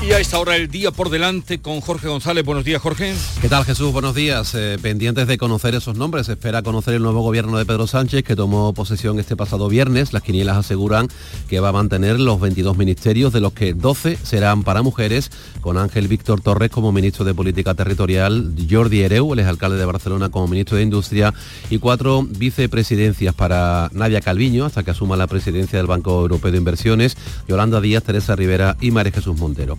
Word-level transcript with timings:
Y 0.00 0.12
a 0.12 0.20
esta 0.20 0.38
hora 0.38 0.54
el 0.54 0.68
día 0.68 0.92
por 0.92 1.10
delante 1.10 1.58
con 1.60 1.80
Jorge 1.80 2.06
González. 2.06 2.44
Buenos 2.44 2.64
días, 2.64 2.80
Jorge. 2.80 3.14
¿Qué 3.42 3.48
tal, 3.48 3.64
Jesús? 3.64 3.92
Buenos 3.92 4.14
días. 4.14 4.54
Eh, 4.54 4.78
pendientes 4.80 5.26
de 5.26 5.36
conocer 5.38 5.74
esos 5.74 5.96
nombres. 5.96 6.26
Se 6.26 6.32
espera 6.32 6.62
conocer 6.62 6.94
el 6.94 7.02
nuevo 7.02 7.20
gobierno 7.20 7.58
de 7.58 7.66
Pedro 7.66 7.88
Sánchez 7.88 8.22
que 8.22 8.36
tomó 8.36 8.72
posesión 8.74 9.18
este 9.18 9.34
pasado 9.34 9.68
viernes. 9.68 10.12
Las 10.12 10.22
quinielas 10.22 10.56
aseguran 10.56 11.08
que 11.48 11.58
va 11.58 11.70
a 11.70 11.72
mantener 11.72 12.20
los 12.20 12.40
22 12.40 12.76
ministerios, 12.76 13.32
de 13.32 13.40
los 13.40 13.52
que 13.52 13.74
12 13.74 14.16
serán 14.22 14.62
para 14.62 14.82
mujeres, 14.82 15.32
con 15.60 15.76
Ángel 15.76 16.06
Víctor 16.06 16.40
Torres 16.42 16.70
como 16.70 16.92
ministro 16.92 17.24
de 17.24 17.34
Política 17.34 17.74
Territorial, 17.74 18.54
Jordi 18.70 19.02
Ereu, 19.02 19.32
el 19.32 19.40
alcalde 19.40 19.78
de 19.78 19.84
Barcelona, 19.84 20.28
como 20.28 20.46
ministro 20.46 20.76
de 20.76 20.84
Industria, 20.84 21.34
y 21.70 21.78
cuatro 21.78 22.22
vicepresidencias 22.22 23.34
para 23.34 23.90
Nadia 23.92 24.20
Calviño, 24.20 24.64
hasta 24.64 24.84
que 24.84 24.92
asuma 24.92 25.16
la 25.16 25.26
presidencia 25.26 25.76
del 25.76 25.88
Banco 25.88 26.20
Europeo 26.20 26.52
de 26.52 26.58
Inversiones, 26.58 27.16
Yolanda 27.48 27.80
Díaz, 27.80 28.04
Teresa 28.04 28.36
Rivera 28.36 28.76
y 28.80 28.92
María 28.92 29.12
Jesús 29.12 29.36
Montero. 29.36 29.76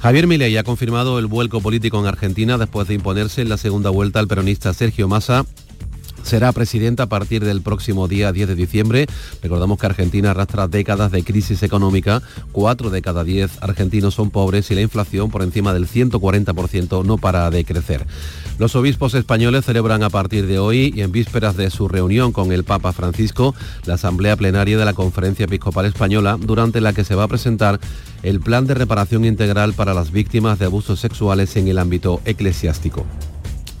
Javier 0.00 0.26
Milei 0.26 0.56
ha 0.56 0.64
confirmado 0.64 1.18
el 1.18 1.26
vuelco 1.26 1.60
político 1.60 2.00
en 2.00 2.06
Argentina 2.06 2.58
después 2.58 2.88
de 2.88 2.94
imponerse 2.94 3.42
en 3.42 3.48
la 3.48 3.56
segunda 3.56 3.90
vuelta 3.90 4.18
al 4.18 4.28
peronista 4.28 4.74
Sergio 4.74 5.08
Massa 5.08 5.44
será 6.22 6.52
presidenta 6.52 7.04
a 7.04 7.08
partir 7.08 7.44
del 7.44 7.62
próximo 7.62 8.08
día 8.08 8.32
10 8.32 8.48
de 8.48 8.54
diciembre. 8.54 9.06
Recordamos 9.42 9.78
que 9.78 9.86
Argentina 9.86 10.30
arrastra 10.30 10.68
décadas 10.68 11.10
de 11.12 11.24
crisis 11.24 11.62
económica, 11.62 12.22
cuatro 12.52 12.90
de 12.90 13.02
cada 13.02 13.24
diez 13.24 13.50
argentinos 13.60 14.14
son 14.14 14.30
pobres 14.30 14.70
y 14.70 14.74
la 14.74 14.82
inflación 14.82 15.30
por 15.30 15.42
encima 15.42 15.74
del 15.74 15.88
140% 15.88 17.04
no 17.04 17.18
para 17.18 17.50
de 17.50 17.64
crecer. 17.64 18.06
Los 18.58 18.76
obispos 18.76 19.14
españoles 19.14 19.64
celebran 19.64 20.02
a 20.02 20.10
partir 20.10 20.46
de 20.46 20.58
hoy 20.58 20.92
y 20.94 21.00
en 21.00 21.10
vísperas 21.10 21.56
de 21.56 21.70
su 21.70 21.88
reunión 21.88 22.32
con 22.32 22.52
el 22.52 22.64
Papa 22.64 22.92
Francisco 22.92 23.54
la 23.86 23.94
asamblea 23.94 24.36
plenaria 24.36 24.78
de 24.78 24.84
la 24.84 24.92
Conferencia 24.92 25.44
Episcopal 25.44 25.86
Española, 25.86 26.38
durante 26.38 26.80
la 26.80 26.92
que 26.92 27.04
se 27.04 27.14
va 27.14 27.24
a 27.24 27.28
presentar 27.28 27.80
el 28.22 28.40
plan 28.40 28.66
de 28.66 28.74
reparación 28.74 29.24
integral 29.24 29.72
para 29.72 29.94
las 29.94 30.12
víctimas 30.12 30.58
de 30.58 30.66
abusos 30.66 31.00
sexuales 31.00 31.56
en 31.56 31.68
el 31.68 31.78
ámbito 31.78 32.20
eclesiástico. 32.24 33.06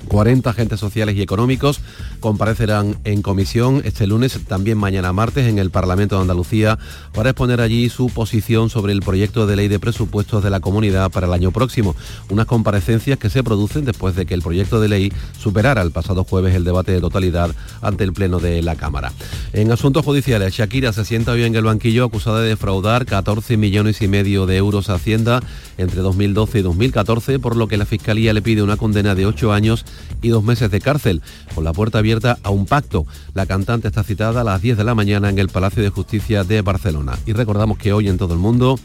40 0.08 0.50
agentes 0.50 0.80
sociales 0.80 1.16
y 1.16 1.22
económicos 1.22 1.80
comparecerán 2.22 2.96
en 3.04 3.20
comisión 3.20 3.82
este 3.84 4.06
lunes, 4.06 4.38
también 4.48 4.78
mañana 4.78 5.12
martes, 5.12 5.46
en 5.46 5.58
el 5.58 5.70
Parlamento 5.70 6.16
de 6.16 6.22
Andalucía 6.22 6.78
para 7.12 7.30
exponer 7.30 7.60
allí 7.60 7.90
su 7.90 8.06
posición 8.08 8.70
sobre 8.70 8.94
el 8.94 9.00
proyecto 9.00 9.46
de 9.46 9.56
ley 9.56 9.68
de 9.68 9.78
presupuestos 9.78 10.42
de 10.42 10.48
la 10.48 10.60
comunidad 10.60 11.10
para 11.10 11.26
el 11.26 11.34
año 11.34 11.50
próximo. 11.50 11.94
Unas 12.30 12.46
comparecencias 12.46 13.18
que 13.18 13.28
se 13.28 13.42
producen 13.42 13.84
después 13.84 14.16
de 14.16 14.24
que 14.24 14.32
el 14.32 14.40
proyecto 14.40 14.80
de 14.80 14.88
ley 14.88 15.12
superara 15.38 15.82
el 15.82 15.90
pasado 15.90 16.24
jueves 16.24 16.54
el 16.54 16.64
debate 16.64 16.92
de 16.92 17.00
totalidad 17.00 17.50
ante 17.82 18.04
el 18.04 18.14
Pleno 18.14 18.38
de 18.38 18.62
la 18.62 18.76
Cámara. 18.76 19.12
En 19.52 19.70
asuntos 19.70 20.04
judiciales, 20.04 20.54
Shakira 20.54 20.92
se 20.92 21.04
sienta 21.04 21.32
hoy 21.32 21.42
en 21.42 21.54
el 21.54 21.64
banquillo 21.64 22.04
acusada 22.04 22.40
de 22.40 22.48
defraudar 22.48 23.04
14 23.04 23.56
millones 23.58 24.00
y 24.00 24.08
medio 24.08 24.46
de 24.46 24.56
euros 24.56 24.88
a 24.88 24.94
Hacienda 24.94 25.42
entre 25.76 26.00
2012 26.00 26.60
y 26.60 26.62
2014, 26.62 27.38
por 27.40 27.56
lo 27.56 27.66
que 27.66 27.76
la 27.76 27.84
Fiscalía 27.84 28.32
le 28.32 28.42
pide 28.42 28.62
una 28.62 28.76
condena 28.76 29.14
de 29.14 29.26
8 29.26 29.52
años 29.52 29.84
y 30.22 30.28
dos 30.28 30.44
meses 30.44 30.70
de 30.70 30.80
cárcel, 30.80 31.20
con 31.54 31.64
la 31.64 31.72
puerta 31.72 31.98
abierta 31.98 32.11
a 32.42 32.50
un 32.50 32.66
pacto. 32.66 33.06
La 33.34 33.46
cantante 33.46 33.88
está 33.88 34.02
citada 34.02 34.42
a 34.42 34.44
las 34.44 34.60
10 34.60 34.76
de 34.76 34.84
la 34.84 34.94
mañana 34.94 35.30
en 35.30 35.38
el 35.38 35.48
Palacio 35.48 35.82
de 35.82 35.90
Justicia 35.90 36.44
de 36.44 36.60
Barcelona. 36.62 37.18
Y 37.26 37.32
recordamos 37.32 37.78
que 37.78 37.92
hoy 37.92 38.08
en 38.08 38.18
todo 38.18 38.34
el 38.34 38.40
mundo 38.40 38.78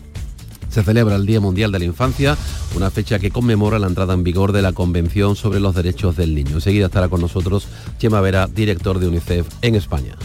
se 0.70 0.84
celebra 0.84 1.16
el 1.16 1.26
Día 1.26 1.40
Mundial 1.40 1.72
de 1.72 1.80
la 1.80 1.86
Infancia, 1.86 2.38
una 2.76 2.92
fecha 2.92 3.20
que 3.20 3.32
conmemora 3.32 3.80
la 3.80 3.88
entrada 3.88 4.14
en 4.14 4.24
vigor 4.24 4.52
de 4.52 4.62
la 4.62 4.74
Convención 4.74 5.36
sobre 5.36 5.60
los 5.60 5.76
Derechos 5.76 6.16
del 6.16 6.36
Niño. 6.36 6.56
Enseguida 6.56 6.88
estará 6.88 7.10
con 7.10 7.22
nosotros 7.22 7.68
Chema 7.98 8.22
Vera, 8.22 8.48
director 8.48 9.00
de 9.00 9.08
UNICEF 9.08 9.48
en 9.62 9.76
España. 9.76 10.16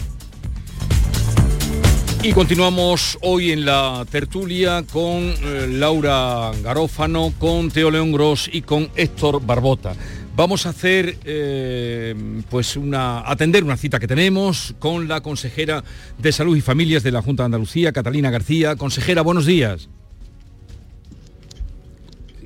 Y 2.21 2.31
continuamos 2.31 3.17
hoy 3.21 3.51
en 3.51 3.65
la 3.65 4.05
tertulia 4.09 4.85
con 4.93 5.33
eh, 5.43 5.67
Laura 5.69 6.51
Garófano, 6.63 7.33
con 7.37 7.69
Teo 7.69 7.91
León 7.91 8.13
Gross 8.13 8.49
y 8.51 8.61
con 8.61 8.89
Héctor 8.95 9.45
Barbota. 9.45 9.93
Vamos 10.35 10.65
a 10.65 10.69
hacer, 10.69 11.19
eh, 11.25 12.15
pues 12.49 12.75
una, 12.75 13.19
atender 13.19 13.63
una 13.63 13.77
cita 13.77 13.99
que 13.99 14.07
tenemos 14.07 14.73
con 14.79 15.07
la 15.07 15.21
consejera 15.21 15.83
de 16.17 16.31
Salud 16.31 16.57
y 16.57 16.61
Familias 16.61 17.03
de 17.03 17.11
la 17.11 17.21
Junta 17.21 17.43
de 17.43 17.45
Andalucía, 17.45 17.91
Catalina 17.91 18.31
García. 18.31 18.75
Consejera, 18.75 19.21
buenos 19.21 19.45
días. 19.45 19.89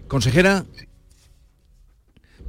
Consejera. 0.09 0.66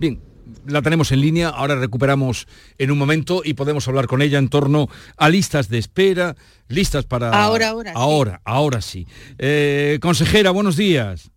Bien, 0.00 0.20
la 0.66 0.82
tenemos 0.82 1.12
en 1.12 1.20
línea, 1.20 1.50
ahora 1.50 1.76
recuperamos 1.76 2.48
en 2.76 2.90
un 2.90 2.98
momento 2.98 3.42
y 3.44 3.54
podemos 3.54 3.86
hablar 3.86 4.08
con 4.08 4.22
ella 4.22 4.38
en 4.38 4.48
torno 4.48 4.88
a 5.16 5.28
listas 5.28 5.68
de 5.68 5.78
espera, 5.78 6.34
listas 6.66 7.04
para... 7.04 7.30
Ahora, 7.30 7.68
ahora. 7.68 7.92
Ahora, 7.94 8.32
sí. 8.32 8.42
ahora 8.44 8.80
sí. 8.80 9.06
Eh, 9.38 9.98
consejera, 10.02 10.50
buenos 10.50 10.76
días. 10.76 11.30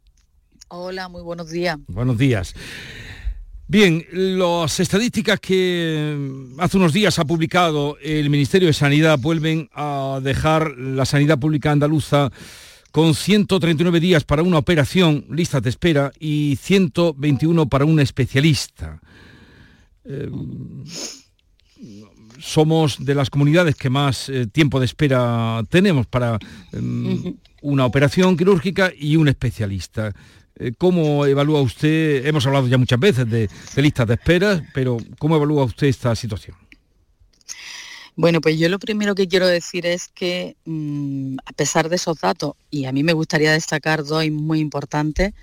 Hola, 0.70 1.08
muy 1.08 1.22
buenos 1.22 1.52
días. 1.52 1.78
Buenos 1.88 2.18
días. 2.18 2.56
Bien, 3.72 4.06
las 4.12 4.82
estadísticas 4.82 5.40
que 5.40 6.14
mm, 6.20 6.60
hace 6.60 6.76
unos 6.76 6.92
días 6.92 7.18
ha 7.20 7.24
publicado 7.24 7.98
el 8.04 8.30
Ministerio 8.30 8.68
de 8.68 8.74
Sanidad 8.74 9.18
vuelven 9.18 9.70
a 9.74 10.20
dejar 10.22 10.78
la 10.78 11.06
sanidad 11.06 11.40
pública 11.40 11.72
andaluza 11.72 12.34
con 12.92 13.16
139 13.16 14.02
días 14.02 14.26
para 14.26 14.44
una 14.44 14.58
operación, 14.58 15.26
listas 15.30 15.64
de 15.64 15.70
espera, 15.70 16.12
y 16.20 16.58
121 16.62 17.70
para 17.70 17.86
un 17.86 18.02
especialista. 18.02 19.00
Eh, 20.04 20.30
somos 22.42 23.06
de 23.06 23.16
las 23.16 23.30
comunidades 23.30 23.76
que 23.76 23.90
más 23.90 24.28
eh, 24.28 24.48
tiempo 24.48 24.82
de 24.82 24.86
espera 24.86 25.64
tenemos 25.70 26.08
para 26.08 26.40
eh, 26.74 27.36
una 27.62 27.86
operación 27.86 28.36
quirúrgica 28.36 28.92
y 28.94 29.16
un 29.16 29.30
especialista. 29.30 30.14
Eh, 30.58 30.74
¿Cómo 30.78 31.26
evalúa 31.26 31.62
usted, 31.62 32.26
hemos 32.26 32.46
hablado 32.46 32.68
ya 32.68 32.78
muchas 32.78 33.00
veces 33.00 33.30
de, 33.30 33.50
listas 33.78 34.08
de 34.08 34.14
espera, 34.16 34.62
pero 34.74 34.98
¿cómo 35.18 35.36
evalúa 35.36 35.64
usted 35.64 35.88
esta 35.88 36.16
situación? 36.16 36.56
Bueno, 38.16 38.42
pues 38.42 38.60
yo 38.60 38.68
lo 38.68 38.78
primero 38.78 39.16
que 39.16 39.28
quiero 39.28 39.48
decir 39.48 39.86
es 39.86 40.10
que 40.10 40.56
mmm, 40.66 41.38
a 41.46 41.54
pesar 41.54 41.90
de 41.90 41.96
esos 41.96 42.20
datos, 42.20 42.54
y 42.70 42.86
a 42.86 42.92
mí 42.92 43.04
me 43.04 43.14
gustaría 43.14 43.54
destacar 43.54 44.04
dos 44.04 44.30
muy 44.30 44.60
importantes, 44.60 45.34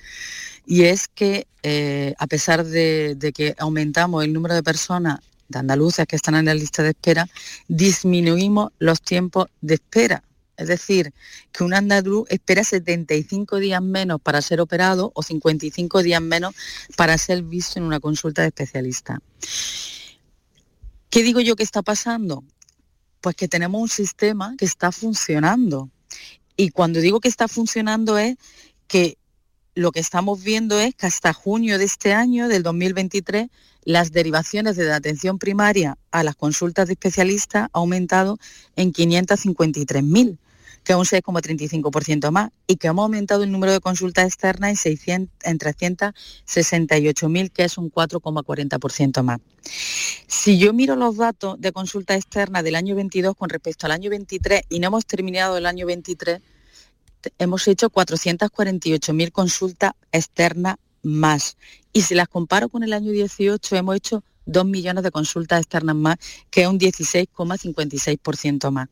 y 0.67 0.83
es 0.83 1.09
que 1.09 1.47
eh, 1.63 2.15
a 2.19 2.27
pesar 2.27 2.65
de, 2.65 3.15
de, 3.17 3.33
que 3.33 3.55
aumentamos 3.59 4.23
el 4.23 4.33
número 4.35 4.55
de 4.55 4.63
personas 4.63 5.21
de 5.49 5.59
andaluces 5.59 6.07
que 6.07 6.17
están 6.17 6.35
en 6.35 6.45
la 6.45 6.55
lista 6.55 6.83
de 6.83 6.91
espera, 6.91 7.27
disminuimos 7.69 8.71
los 8.79 9.01
tiempos 9.01 9.49
de 9.63 9.75
espera. 9.75 10.23
Es 10.59 10.69
decir, 10.69 11.15
que 11.53 11.65
un 11.65 11.73
andaluz 11.73 12.27
espera 12.29 12.65
75 12.65 13.59
días 13.59 13.81
menos 13.81 14.21
para 14.21 14.43
ser 14.43 14.61
operado 14.61 15.13
o 15.15 15.23
55 15.23 16.03
días 16.03 16.21
menos 16.21 16.55
para 16.97 17.17
ser 17.17 17.43
visto 17.43 17.79
en 17.79 17.85
una 17.85 18.01
consulta 18.01 18.43
de 18.43 18.49
especialista. 18.49 19.21
¿Qué 21.11 21.23
digo 21.23 21.41
yo 21.41 21.57
que 21.57 21.63
está 21.63 21.83
pasando? 21.83 22.45
Pues 23.21 23.37
que 23.37 23.49
tenemos 23.49 23.81
un 23.81 23.89
sistema 23.89 24.55
que 24.59 24.65
está 24.65 24.93
funcionando. 24.93 25.91
Y 26.57 26.71
cuando 26.71 27.01
digo 27.01 27.21
que 27.21 27.29
está 27.29 27.47
funcionando 27.49 28.19
es 28.19 28.37
que 28.89 29.17
lo 29.75 29.93
que 29.93 30.01
estamos 30.01 30.43
viendo 30.43 30.81
es 30.81 30.93
que 30.97 31.07
hasta 31.07 31.33
junio 31.33 31.79
de 31.79 31.85
este 31.85 32.13
año, 32.13 32.49
del 32.49 32.65
2023, 32.65 33.49
las 33.85 34.11
derivaciones 34.11 34.77
de 34.77 34.87
la 34.87 34.97
atención 34.97 35.39
primaria 35.39 35.97
a 36.11 36.25
las 36.25 36.35
consultas 36.35 36.89
de 36.89 36.95
especialistas 36.95 37.69
ha 37.73 37.79
aumentado 37.79 38.39
en 38.75 38.93
553.000, 38.93 40.37
que 40.89 40.95
es 40.95 40.99
un 40.99 41.05
6,35% 41.05 42.31
más, 42.31 42.49
y 42.67 42.77
que 42.77 42.87
hemos 42.87 43.03
aumentado 43.03 43.43
el 43.43 43.53
número 43.53 43.73
de 43.73 43.81
consultas 43.81 44.25
externas 44.25 44.71
en, 44.71 44.77
600, 44.77 45.37
en 45.43 45.59
368.000, 45.59 47.51
que 47.51 47.65
es 47.65 47.77
un 47.77 47.93
4,40% 47.93 49.23
más. 49.23 49.39
Si 50.27 50.59
yo 50.59 50.73
miro 50.73 50.97
los 50.97 51.19
datos 51.19 51.61
de 51.61 51.73
consultas 51.73 52.17
externas 52.17 52.65
del 52.65 52.75
año 52.75 52.95
22 52.95 53.37
con 53.37 53.51
respecto 53.51 53.85
al 53.85 53.93
año 53.93 54.09
23 54.09 54.63
y 54.71 54.79
no 54.79 54.87
hemos 54.87 55.05
terminado 55.05 55.59
el 55.59 55.67
año 55.67 55.85
23, 55.85 56.41
hemos 57.39 57.69
hecho 57.69 57.91
448.000 57.91 59.31
consultas 59.31 59.93
externas 60.11 60.77
más. 61.03 61.59
Y 61.93 62.01
si 62.01 62.15
las 62.15 62.29
comparo 62.29 62.71
con 62.71 62.83
el 62.83 62.95
año 62.95 63.13
18, 63.13 63.77
hemos 63.77 63.95
hecho 63.95 64.25
2 64.47 64.65
millones 64.65 65.05
de 65.05 65.11
consultas 65.11 65.61
externas 65.61 65.97
más, 65.97 66.17
que 66.49 66.63
es 66.63 66.67
un 66.67 66.81
16,56% 66.81 68.71
más. 68.71 68.89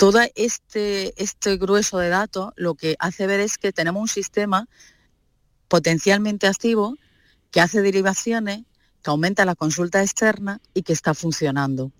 Todo 0.00 0.20
este, 0.34 1.12
este 1.22 1.58
grueso 1.58 1.98
de 1.98 2.08
datos 2.08 2.54
lo 2.56 2.74
que 2.74 2.96
hace 3.00 3.26
ver 3.26 3.38
es 3.38 3.58
que 3.58 3.70
tenemos 3.70 4.00
un 4.00 4.08
sistema 4.08 4.66
potencialmente 5.68 6.46
activo 6.46 6.96
que 7.50 7.60
hace 7.60 7.82
derivaciones, 7.82 8.62
que 9.02 9.10
aumenta 9.10 9.44
la 9.44 9.54
consulta 9.54 10.00
externa 10.00 10.62
y 10.72 10.84
que 10.84 10.94
está 10.94 11.12
funcionando. 11.12 11.92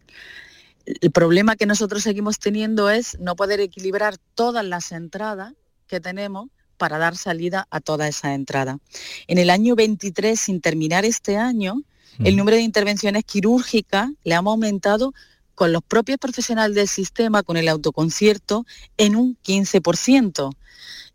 El 0.86 1.10
problema 1.10 1.56
que 1.56 1.66
nosotros 1.66 2.02
seguimos 2.02 2.38
teniendo 2.38 2.88
es 2.88 3.20
no 3.20 3.36
poder 3.36 3.60
equilibrar 3.60 4.16
todas 4.34 4.64
las 4.64 4.92
entradas 4.92 5.52
que 5.86 6.00
tenemos 6.00 6.48
para 6.78 6.96
dar 6.96 7.18
salida 7.18 7.68
a 7.68 7.80
toda 7.80 8.08
esa 8.08 8.32
entrada. 8.32 8.78
En 9.26 9.36
el 9.36 9.50
año 9.50 9.76
23, 9.76 10.40
sin 10.40 10.62
terminar 10.62 11.04
este 11.04 11.36
año, 11.36 11.74
mm. 12.16 12.26
el 12.26 12.38
número 12.38 12.56
de 12.56 12.62
intervenciones 12.62 13.24
quirúrgicas 13.24 14.08
le 14.24 14.36
hemos 14.36 14.52
aumentado 14.52 15.12
con 15.60 15.74
los 15.74 15.82
propios 15.82 16.16
profesionales 16.16 16.74
del 16.74 16.88
sistema, 16.88 17.42
con 17.42 17.58
el 17.58 17.68
autoconcierto, 17.68 18.64
en 18.96 19.14
un 19.14 19.36
15%. 19.44 20.56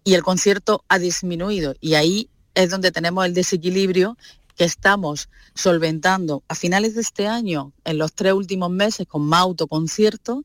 Y 0.03 0.13
el 0.13 0.21
concierto 0.21 0.83
ha 0.88 1.00
disminuido. 1.00 1.74
Y 1.81 1.95
ahí 1.95 2.30
es 2.53 2.69
donde 2.69 2.92
tenemos 2.92 3.25
el 3.25 3.33
desequilibrio 3.33 4.19
que 4.56 4.65
estamos 4.65 5.30
solventando 5.56 6.44
a 6.47 6.53
finales 6.53 6.94
de 6.94 7.01
este 7.01 7.25
año, 7.25 7.74
en 7.86 7.97
los 7.97 8.13
tres 8.13 8.33
últimos 8.33 8.69
meses, 8.69 9.07
con 9.07 9.24
más 9.25 9.42
autoconciertos 9.42 10.44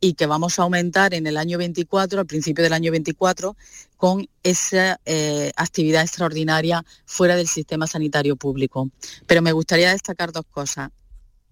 y 0.00 0.14
que 0.14 0.26
vamos 0.26 0.60
a 0.60 0.62
aumentar 0.62 1.12
en 1.12 1.26
el 1.26 1.36
año 1.36 1.58
24, 1.58 2.20
al 2.20 2.26
principio 2.26 2.62
del 2.62 2.74
año 2.74 2.92
24, 2.92 3.56
con 3.96 4.28
esa 4.44 5.00
eh, 5.04 5.50
actividad 5.56 6.02
extraordinaria 6.02 6.84
fuera 7.06 7.34
del 7.34 7.48
sistema 7.48 7.88
sanitario 7.88 8.36
público. 8.36 8.88
Pero 9.26 9.42
me 9.42 9.50
gustaría 9.50 9.90
destacar 9.90 10.30
dos 10.30 10.44
cosas. 10.48 10.90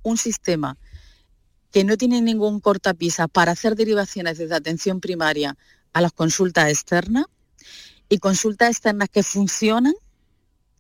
Un 0.05 0.17
sistema 0.17 0.79
que 1.71 1.85
no 1.85 1.97
tiene 1.97 2.21
ningún 2.21 2.61
cortapisa 2.61 3.29
para 3.29 3.53
hacer 3.53 3.77
derivaciones 3.77 4.39
desde 4.39 4.55
atención 4.55 5.01
primaria 5.01 5.57
a 5.93 6.01
las 6.01 6.13
consultas 6.13 6.69
externas 6.69 7.27
y 8.09 8.19
consultas 8.19 8.71
externas 8.71 9.09
que 9.09 9.23
funcionan 9.23 9.95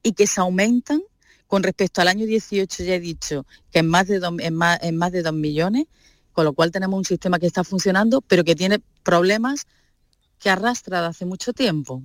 y 0.02 0.12
que 0.12 0.26
se 0.26 0.40
aumentan 0.40 1.02
con 1.46 1.62
respecto 1.62 2.00
al 2.00 2.08
año 2.08 2.26
18 2.26 2.84
ya 2.84 2.94
he 2.94 3.00
dicho 3.00 3.44
que 3.72 3.80
en 3.80 3.88
más 3.88 4.06
de 4.06 4.20
en 4.40 4.54
más, 4.54 4.78
en 4.82 4.96
más 4.96 5.12
de 5.12 5.22
2 5.22 5.32
millones 5.32 5.86
con 6.32 6.44
lo 6.44 6.52
cual 6.52 6.70
tenemos 6.70 6.96
un 6.96 7.04
sistema 7.04 7.38
que 7.38 7.46
está 7.46 7.64
funcionando, 7.64 8.20
pero 8.20 8.44
que 8.44 8.54
tiene 8.54 8.80
problemas 9.02 9.66
que 10.38 10.50
arrastra 10.50 11.00
de 11.02 11.08
hace 11.08 11.26
mucho 11.26 11.52
tiempo. 11.52 12.02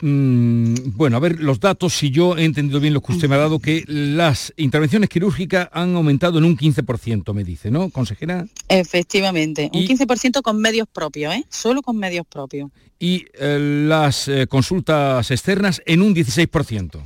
Bueno, 0.00 1.16
a 1.16 1.20
ver, 1.20 1.40
los 1.40 1.58
datos, 1.58 1.94
si 1.94 2.10
yo 2.10 2.36
he 2.36 2.44
entendido 2.44 2.80
bien 2.80 2.92
lo 2.92 3.00
que 3.00 3.12
usted 3.12 3.28
me 3.28 3.36
ha 3.36 3.38
dado, 3.38 3.58
que 3.58 3.84
las 3.86 4.52
intervenciones 4.56 5.08
quirúrgicas 5.08 5.68
han 5.72 5.94
aumentado 5.96 6.38
en 6.38 6.44
un 6.44 6.56
15%, 6.56 7.32
me 7.32 7.44
dice, 7.44 7.70
¿no, 7.70 7.90
consejera? 7.90 8.46
Efectivamente, 8.68 9.70
un 9.72 9.82
15% 9.86 10.42
con 10.42 10.60
medios 10.60 10.86
propios, 10.92 11.34
¿eh? 11.34 11.44
Solo 11.48 11.82
con 11.82 11.96
medios 11.96 12.26
propios. 12.26 12.70
Y 12.98 13.24
eh, 13.34 13.84
las 13.88 14.28
eh, 14.28 14.46
consultas 14.46 15.30
externas 15.30 15.82
en 15.86 16.02
un 16.02 16.14
16%. 16.14 17.00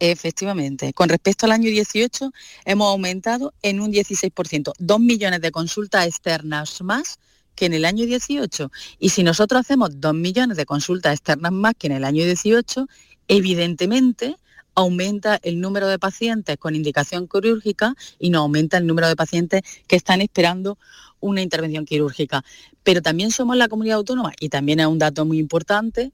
Efectivamente. 0.00 0.92
Con 0.92 1.08
respecto 1.08 1.46
al 1.46 1.52
año 1.52 1.70
18 1.70 2.30
hemos 2.64 2.88
aumentado 2.88 3.52
en 3.62 3.80
un 3.80 3.92
16%, 3.92 4.72
dos 4.78 5.00
millones 5.00 5.40
de 5.40 5.50
consultas 5.50 6.06
externas 6.06 6.80
más 6.82 7.18
que 7.58 7.66
en 7.66 7.74
el 7.74 7.84
año 7.84 8.06
18. 8.06 8.70
Y 9.00 9.08
si 9.08 9.24
nosotros 9.24 9.60
hacemos 9.60 10.00
dos 10.00 10.14
millones 10.14 10.56
de 10.56 10.64
consultas 10.64 11.14
externas 11.14 11.50
más 11.50 11.74
que 11.76 11.88
en 11.88 11.94
el 11.94 12.04
año 12.04 12.24
18, 12.24 12.86
evidentemente 13.26 14.36
aumenta 14.76 15.40
el 15.42 15.60
número 15.60 15.88
de 15.88 15.98
pacientes 15.98 16.56
con 16.56 16.76
indicación 16.76 17.26
quirúrgica 17.26 17.96
y 18.20 18.30
no 18.30 18.38
aumenta 18.38 18.78
el 18.78 18.86
número 18.86 19.08
de 19.08 19.16
pacientes 19.16 19.62
que 19.88 19.96
están 19.96 20.20
esperando 20.20 20.78
una 21.18 21.42
intervención 21.42 21.84
quirúrgica. 21.84 22.44
Pero 22.84 23.02
también 23.02 23.32
somos 23.32 23.56
la 23.56 23.66
comunidad 23.66 23.96
autónoma, 23.96 24.32
y 24.38 24.50
también 24.50 24.78
es 24.78 24.86
un 24.86 25.00
dato 25.00 25.24
muy 25.24 25.40
importante, 25.40 26.12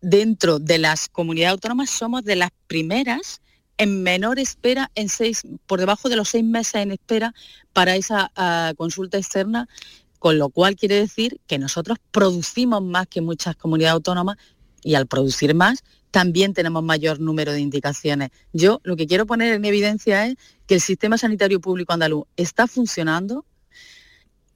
dentro 0.00 0.60
de 0.60 0.78
las 0.78 1.08
comunidades 1.08 1.54
autónomas 1.54 1.90
somos 1.90 2.22
de 2.22 2.36
las 2.36 2.50
primeras 2.68 3.40
en 3.76 4.04
menor 4.04 4.38
espera, 4.38 4.92
en 4.94 5.08
seis, 5.08 5.42
por 5.66 5.80
debajo 5.80 6.08
de 6.08 6.14
los 6.14 6.28
seis 6.28 6.44
meses 6.44 6.76
en 6.76 6.92
espera 6.92 7.34
para 7.72 7.96
esa 7.96 8.30
ah, 8.36 8.72
consulta 8.76 9.18
externa, 9.18 9.68
con 10.24 10.38
lo 10.38 10.48
cual 10.48 10.74
quiere 10.74 10.94
decir 10.94 11.38
que 11.46 11.58
nosotros 11.58 11.98
producimos 12.10 12.82
más 12.82 13.06
que 13.06 13.20
muchas 13.20 13.56
comunidades 13.56 13.92
autónomas 13.92 14.38
y 14.82 14.94
al 14.94 15.06
producir 15.06 15.54
más 15.54 15.84
también 16.10 16.54
tenemos 16.54 16.82
mayor 16.82 17.20
número 17.20 17.52
de 17.52 17.60
indicaciones. 17.60 18.30
Yo 18.54 18.80
lo 18.84 18.96
que 18.96 19.06
quiero 19.06 19.26
poner 19.26 19.52
en 19.52 19.66
evidencia 19.66 20.26
es 20.26 20.36
que 20.66 20.76
el 20.76 20.80
sistema 20.80 21.18
sanitario 21.18 21.60
público 21.60 21.92
andaluz 21.92 22.24
está 22.38 22.66
funcionando, 22.66 23.44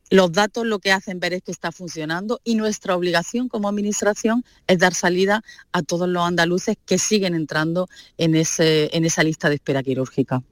los 0.08 0.32
datos 0.32 0.64
lo 0.64 0.78
que 0.78 0.90
hacen 0.90 1.20
ver 1.20 1.34
es 1.34 1.42
que 1.42 1.52
está 1.52 1.70
funcionando 1.70 2.40
y 2.44 2.54
nuestra 2.54 2.96
obligación 2.96 3.50
como 3.50 3.68
administración 3.68 4.46
es 4.68 4.78
dar 4.78 4.94
salida 4.94 5.44
a 5.72 5.82
todos 5.82 6.08
los 6.08 6.22
andaluces 6.22 6.78
que 6.86 6.96
siguen 6.96 7.34
entrando 7.34 7.90
en, 8.16 8.34
esa 8.36 9.22
lista 9.22 9.50
de 9.50 9.56
espera 9.56 9.82
quirúrgica. 9.82 10.42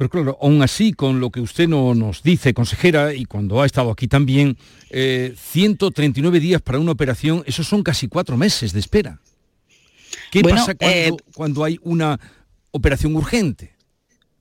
Pero 0.00 0.08
claro, 0.08 0.38
aún 0.40 0.62
así, 0.62 0.94
con 0.94 1.20
lo 1.20 1.28
que 1.28 1.42
usted 1.42 1.68
no, 1.68 1.94
nos 1.94 2.22
dice, 2.22 2.54
consejera, 2.54 3.12
y 3.12 3.26
cuando 3.26 3.60
ha 3.60 3.66
estado 3.66 3.90
aquí 3.90 4.08
también, 4.08 4.56
139 4.88 6.38
eh, 6.38 6.40
días 6.40 6.62
para 6.62 6.78
una 6.78 6.92
operación, 6.92 7.42
esos 7.44 7.66
son 7.66 7.82
casi 7.82 8.08
cuatro 8.08 8.38
meses 8.38 8.72
de 8.72 8.80
espera. 8.80 9.20
¿Qué 10.30 10.40
pasa 10.40 10.74
eh, 10.80 11.12
cuando 11.34 11.64
hay 11.64 11.78
una 11.82 12.18
operación 12.70 13.14
urgente? 13.14 13.74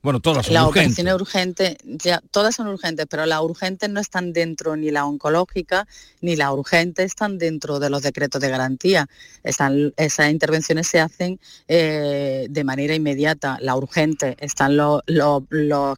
Bueno, 0.02 0.22
todas 0.22 0.46
son 0.46 0.56
urgentes. 0.56 1.04
Las 1.04 1.16
urgentes, 1.16 1.76
ya, 1.84 2.22
todas 2.32 2.56
son 2.56 2.68
urgentes, 2.68 3.06
pero 3.10 3.26
las 3.26 3.42
urgentes 3.42 3.90
no 3.90 4.00
están 4.00 4.32
dentro 4.32 4.78
ni 4.78 4.92
la 4.92 5.06
oncológica 5.06 5.88
ni 6.22 6.38
las 6.38 6.52
urgentes 6.52 7.06
están 7.08 7.38
dentro 7.38 7.80
de 7.80 7.90
los 7.90 8.02
decretos 8.02 8.40
de 8.40 8.50
garantía. 8.50 9.10
Están, 9.44 9.94
esas 9.98 10.32
intervenciones 10.32 10.88
se 10.88 11.02
hacen 11.02 11.40
eh, 11.68 12.48
de 12.50 12.64
manera 12.64 12.96
inmediata. 12.96 13.58
La 13.60 13.76
urgente 13.76 14.38
están 14.40 14.78
los, 14.78 15.02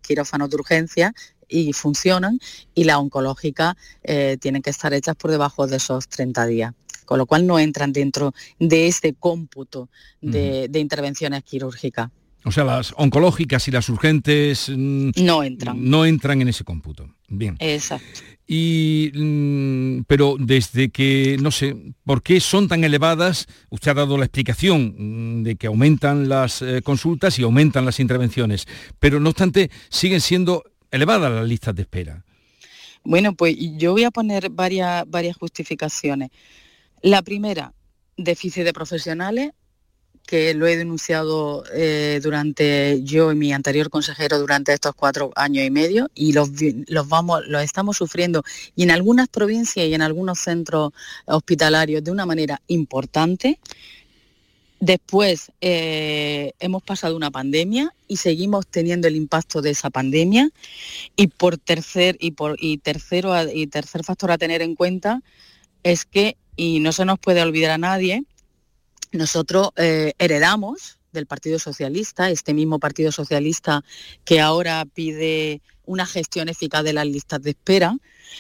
quirófanos 0.02 0.50
de 0.50 0.56
urgencia 0.56 1.14
y 1.48 1.74
funcionan 1.74 2.40
y 2.74 2.86
la 2.86 2.98
oncológica 2.98 3.78
eh, 4.04 4.38
tienen 4.42 4.64
que 4.64 4.72
estar 4.72 4.94
hechas 4.94 5.16
por 5.16 5.30
debajo 5.30 5.68
de 5.68 5.78
esos 5.78 6.08
30 6.08 6.46
días 6.48 6.74
con 7.06 7.18
lo 7.18 7.26
cual 7.26 7.46
no 7.46 7.60
entran 7.60 7.92
dentro 7.92 8.34
de 8.58 8.88
este 8.88 9.14
cómputo 9.14 9.90
de 10.22 10.70
intervenciones 10.80 11.44
quirúrgicas. 11.44 12.10
O 12.44 12.52
sea, 12.52 12.64
las 12.64 12.94
oncológicas 12.98 13.68
y 13.68 13.72
las 13.72 13.88
urgentes 13.90 14.70
mm, 14.70 15.12
no 15.18 15.44
entran. 15.44 15.90
No 15.90 16.06
entran 16.06 16.42
en 16.42 16.48
ese 16.48 16.64
cómputo. 16.64 17.10
Bien. 17.28 17.56
Exacto. 17.60 18.22
Y 18.48 19.12
mm, 19.14 20.04
pero 20.08 20.36
desde 20.40 20.90
que 20.90 21.38
no 21.40 21.52
sé 21.52 21.76
por 22.04 22.22
qué 22.24 22.40
son 22.40 22.68
tan 22.68 22.84
elevadas, 22.84 23.48
usted 23.70 23.92
ha 23.92 23.94
dado 23.94 24.18
la 24.18 24.26
explicación 24.26 24.96
mm, 24.98 25.44
de 25.44 25.56
que 25.56 25.68
aumentan 25.68 26.28
las 26.28 26.62
eh, 26.62 26.82
consultas 26.82 27.38
y 27.40 27.44
aumentan 27.44 27.86
las 27.86 28.00
intervenciones, 28.00 28.68
pero 29.00 29.20
no 29.20 29.30
obstante 29.30 29.70
siguen 29.90 30.20
siendo 30.20 30.64
elevadas 30.90 31.32
las 31.32 31.48
listas 31.48 31.76
de 31.76 31.84
espera. 31.84 32.26
Bueno, 33.04 33.34
pues 33.34 33.56
yo 33.78 33.94
voy 33.94 34.04
a 34.04 34.12
poner 34.12 34.50
varias 34.50 35.10
varias 35.10 35.38
justificaciones. 35.38 36.30
La 37.02 37.22
primera, 37.22 37.74
déficit 38.18 38.64
de 38.64 38.74
profesionales 38.74 39.52
que 40.26 40.54
lo 40.54 40.68
he 40.68 40.78
denunciado 40.78 41.64
eh, 41.74 42.20
durante 42.24 43.02
yo 43.04 43.32
y 43.32 43.36
mi 43.36 43.54
anterior 43.54 43.90
consejero 43.90 44.40
durante 44.40 44.74
estos 44.74 44.94
cuatro 44.96 45.32
años 45.36 45.66
y 45.66 45.70
medio 45.70 46.10
y 46.16 46.34
los, 46.34 46.50
los 46.88 47.08
vamos 47.08 47.46
los 47.48 47.62
estamos 47.64 47.98
sufriendo 47.98 48.44
y 48.76 48.84
en 48.84 48.92
algunas 48.92 49.28
provincias 49.28 49.88
y 49.88 49.94
en 49.94 50.02
algunos 50.02 50.40
centros 50.40 50.94
hospitalarios 51.26 52.04
de 52.04 52.12
una 52.12 52.26
manera 52.26 52.62
importante. 52.68 53.60
Después 54.80 55.52
eh, 55.62 56.54
hemos 56.60 56.82
pasado 56.82 57.16
una 57.16 57.30
pandemia 57.30 57.94
y 58.08 58.18
seguimos 58.18 58.66
teniendo 58.66 59.08
el 59.08 59.16
impacto 59.16 59.62
de 59.62 59.70
esa 59.70 59.92
pandemia. 59.92 60.50
Y 61.16 61.28
por 61.28 61.58
tercer 61.58 62.18
y 62.20 62.32
por 62.32 62.56
y 62.60 62.80
tercero 62.80 63.32
y 63.54 63.68
tercer 63.68 64.04
factor 64.04 64.32
a 64.32 64.40
tener 64.40 64.64
en 64.64 64.76
cuenta 64.76 65.22
es 65.84 66.06
que 66.06 66.36
y 66.56 66.80
no 66.80 66.92
se 66.92 67.06
nos 67.06 67.20
puede 67.20 67.42
olvidar 67.42 67.72
a 67.72 67.78
nadie 67.78 68.24
nosotros 69.12 69.70
eh, 69.76 70.14
heredamos 70.18 71.00
del 71.12 71.26
Partido 71.26 71.60
Socialista, 71.60 72.30
este 72.30 72.54
mismo 72.54 72.80
Partido 72.80 73.12
Socialista 73.12 73.84
que 74.24 74.40
ahora 74.40 74.86
pide 74.86 75.62
una 75.86 76.06
gestión 76.06 76.48
eficaz 76.50 76.84
de 76.84 76.94
las 76.94 77.06
listas 77.06 77.42
de 77.42 77.52
espera, 77.52 77.98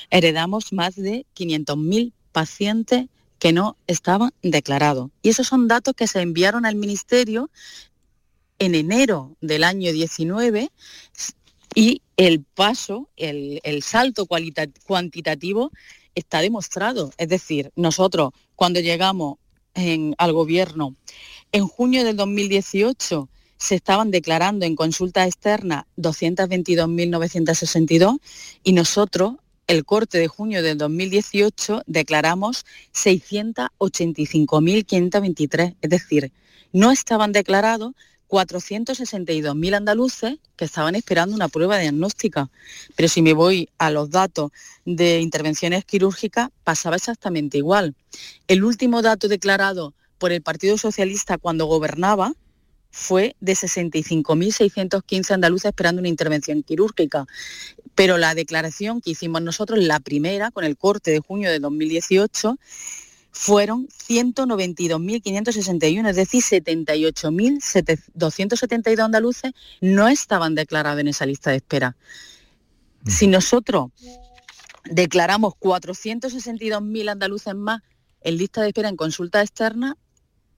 heredamos 0.10 0.72
más 0.72 0.96
de 0.96 1.25
500.000 1.36 2.13
pacientes 2.32 3.08
que 3.40 3.51
no 3.51 3.75
estaban 3.88 4.32
declarados. 4.42 5.10
Y 5.22 5.30
esos 5.30 5.48
son 5.48 5.68
datos 5.68 5.96
que 5.96 6.08
se 6.08 6.22
enviaron 6.22 6.66
al 6.66 6.75
Ministerio 6.75 7.50
en 8.60 8.75
enero 8.75 9.36
del 9.42 9.63
año 9.63 9.92
19 9.92 10.72
y 11.74 12.01
el 12.18 12.44
paso, 12.44 13.10
el, 13.18 13.82
salto 13.82 14.28
cuantitativo 14.28 15.72
está 16.13 16.42
demostrado. 16.42 17.12
Es 17.18 17.30
decir, 17.30 17.72
nosotros 17.75 18.32
cuando 18.56 18.80
llegamos 18.80 19.38
al 20.18 20.34
gobierno. 20.34 20.96
En 21.51 21.68
junio 21.68 22.04
del 22.04 22.18
2018 22.18 23.30
se 23.58 23.75
estaban 23.75 24.10
declarando 24.12 24.66
en 24.66 24.75
consulta 24.75 25.25
externa 25.25 25.88
222.962 25.98 28.20
y 28.63 28.74
nosotros, 28.74 29.36
el 29.68 29.86
corte 29.86 30.18
de 30.18 30.28
junio 30.28 30.62
del 30.63 30.78
2018, 30.78 31.84
declaramos 31.86 32.66
685.523. 32.94 35.75
Es 35.80 35.90
decir, 35.90 36.34
no 36.74 36.92
estaban 36.92 37.32
declarados 37.32 37.94
462.000 38.31 39.75
andaluces 39.75 40.39
que 40.55 40.63
estaban 40.63 40.95
esperando 40.95 41.35
una 41.35 41.50
prueba 41.50 41.77
diagnóstica. 41.77 42.50
Pero 42.95 43.09
si 43.09 43.21
me 43.21 43.33
voy 43.33 43.69
a 43.77 43.91
los 43.91 44.09
datos 44.09 44.51
de 44.85 45.19
intervenciones 45.19 45.83
quirúrgicas, 45.83 46.50
pasaba 46.63 46.95
exactamente 46.95 47.57
igual. 47.57 47.93
El 48.47 48.63
último 48.63 49.01
dato 49.01 49.27
declarado 49.27 49.93
por 50.17 50.31
el 50.31 50.41
Partido 50.41 50.77
Socialista 50.77 51.38
cuando 51.38 51.65
gobernaba 51.65 52.33
fue 52.89 53.35
de 53.41 53.53
65.615 53.53 55.31
andaluces 55.31 55.65
esperando 55.65 56.00
una 56.00 56.09
intervención 56.09 56.63
quirúrgica. 56.63 57.25
Pero 57.95 58.17
la 58.17 58.33
declaración 58.33 59.01
que 59.01 59.11
hicimos 59.11 59.41
nosotros, 59.41 59.79
la 59.79 60.00
primera, 60.00 60.51
con 60.51 60.63
el 60.63 60.77
corte 60.77 61.11
de 61.11 61.19
junio 61.19 61.51
de 61.51 61.59
2018, 61.59 62.57
fueron 63.31 63.88
192.561, 63.88 66.09
es 66.09 66.15
decir, 66.15 66.43
78.272 66.43 69.00
andaluces 69.00 69.53
no 69.79 70.07
estaban 70.07 70.53
declarados 70.55 71.00
en 71.00 71.07
esa 71.07 71.25
lista 71.25 71.50
de 71.51 71.57
espera. 71.57 71.95
Si 73.05 73.27
nosotros 73.27 73.91
declaramos 74.85 75.53
462.000 75.55 77.09
andaluces 77.09 77.55
más 77.55 77.81
en 78.21 78.38
lista 78.38 78.61
de 78.61 78.67
espera 78.67 78.89
en 78.89 78.97
consulta 78.97 79.41
externa, 79.41 79.97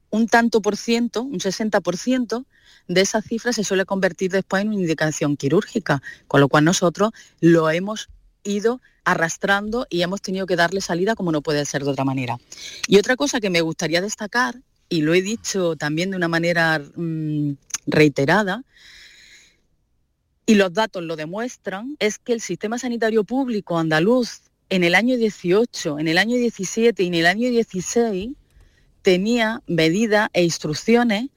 un 0.09 0.27
tanto 0.27 0.61
por 0.61 0.75
ciento, 0.77 1.23
un 1.23 1.39
60% 1.39 2.45
de 2.87 3.01
esa 3.01 3.21
cifra 3.21 3.51
se 3.53 3.63
suele 3.63 3.85
convertir 3.85 4.31
después 4.31 4.61
en 4.61 4.67
una 4.69 4.77
indicación 4.77 5.37
quirúrgica, 5.37 6.01
con 6.27 6.41
lo 6.41 6.49
cual 6.49 6.65
nosotros 6.65 7.11
lo 7.39 7.71
hemos 7.71 8.09
ido 8.43 8.81
arrastrando 9.05 9.87
y 9.89 10.01
hemos 10.01 10.21
tenido 10.21 10.45
que 10.45 10.55
darle 10.55 10.81
salida 10.81 11.15
como 11.15 11.31
no 11.31 11.41
puede 11.41 11.65
ser 11.65 11.83
de 11.83 11.91
otra 11.91 12.05
manera. 12.05 12.37
Y 12.87 12.97
otra 12.97 13.15
cosa 13.15 13.39
que 13.39 13.49
me 13.49 13.61
gustaría 13.61 14.01
destacar, 14.01 14.55
y 14.89 15.01
lo 15.01 15.13
he 15.13 15.21
dicho 15.21 15.75
también 15.75 16.11
de 16.11 16.17
una 16.17 16.27
manera 16.27 16.79
mm, 16.79 17.53
reiterada, 17.87 18.63
y 20.45 20.55
los 20.55 20.73
datos 20.73 21.03
lo 21.03 21.15
demuestran, 21.15 21.95
es 21.99 22.17
que 22.17 22.33
el 22.33 22.41
sistema 22.41 22.77
sanitario 22.77 23.23
público 23.23 23.77
andaluz 23.77 24.41
en 24.69 24.83
el 24.83 24.95
año 24.95 25.15
18, 25.15 25.99
en 25.99 26.07
el 26.07 26.17
año 26.17 26.35
17 26.35 27.03
y 27.03 27.07
en 27.07 27.13
el 27.13 27.25
año 27.27 27.49
16 27.49 28.31
tenía 29.01 29.61
medidas 29.67 30.29
e 30.33 30.43
instrucciones 30.43 31.29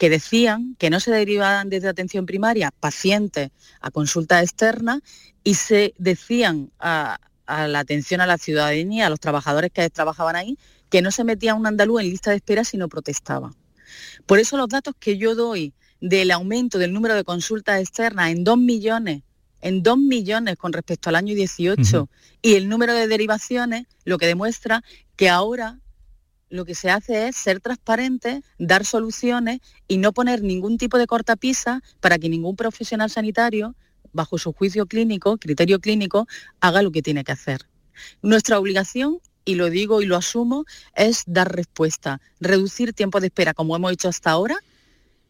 que 0.00 0.08
decían 0.08 0.76
que 0.78 0.88
no 0.88 0.98
se 0.98 1.10
derivaban 1.10 1.68
desde 1.68 1.90
atención 1.90 2.24
primaria 2.24 2.70
pacientes 2.70 3.50
a 3.82 3.90
consulta 3.90 4.40
externa 4.40 5.02
y 5.44 5.56
se 5.56 5.92
decían 5.98 6.72
a, 6.80 7.20
la 7.46 7.80
atención 7.80 8.22
a 8.22 8.26
la 8.26 8.38
ciudadanía, 8.38 9.06
a 9.06 9.10
los 9.10 9.20
trabajadores 9.20 9.70
que 9.70 9.90
trabajaban 9.90 10.36
ahí, 10.36 10.56
que 10.88 11.02
no 11.02 11.10
se 11.10 11.22
metía 11.22 11.54
un 11.54 11.66
andaluz 11.66 12.00
en 12.00 12.08
lista 12.08 12.30
de 12.30 12.36
espera 12.36 12.64
si 12.64 12.78
no 12.78 12.88
protestaba. 12.88 13.52
Por 14.24 14.38
eso 14.38 14.56
los 14.56 14.70
datos 14.70 14.94
que 14.98 15.18
yo 15.18 15.34
doy 15.34 15.74
del 16.00 16.30
aumento 16.30 16.78
del 16.78 16.94
número 16.94 17.14
de 17.14 17.22
consultas 17.22 17.78
externas 17.78 18.30
en 18.30 18.42
2 18.42 18.56
millones, 18.56 19.22
en 19.60 19.82
2 19.82 19.98
millones 19.98 20.56
con 20.56 20.72
respecto 20.72 21.10
al 21.10 21.16
año 21.16 21.34
18, 21.34 22.08
y 22.40 22.54
el 22.54 22.70
número 22.70 22.94
de 22.94 23.06
derivaciones, 23.06 23.84
lo 24.04 24.16
que 24.16 24.26
demuestra 24.26 24.82
que 25.16 25.28
ahora 25.28 25.78
lo 26.50 26.64
que 26.64 26.74
se 26.74 26.90
hace 26.90 27.28
es 27.28 27.36
ser 27.36 27.60
transparente, 27.60 28.42
dar 28.58 28.84
soluciones 28.84 29.60
y 29.88 29.98
no 29.98 30.12
poner 30.12 30.42
ningún 30.42 30.76
tipo 30.76 30.98
de 30.98 31.06
cortapisa 31.06 31.82
para 32.00 32.18
que 32.18 32.28
ningún 32.28 32.56
profesional 32.56 33.08
sanitario, 33.08 33.74
bajo 34.12 34.36
su 34.36 34.52
juicio 34.52 34.86
clínico, 34.86 35.38
criterio 35.38 35.78
clínico, 35.78 36.26
haga 36.60 36.82
lo 36.82 36.90
que 36.90 37.02
tiene 37.02 37.24
que 37.24 37.32
hacer. 37.32 37.68
Nuestra 38.20 38.58
obligación, 38.58 39.20
y 39.44 39.54
lo 39.54 39.70
digo 39.70 40.02
y 40.02 40.06
lo 40.06 40.16
asumo, 40.16 40.64
es 40.94 41.22
dar 41.26 41.54
respuesta, 41.54 42.20
reducir 42.40 42.92
tiempo 42.92 43.20
de 43.20 43.28
espera 43.28 43.54
como 43.54 43.76
hemos 43.76 43.92
hecho 43.92 44.08
hasta 44.08 44.30
ahora 44.30 44.58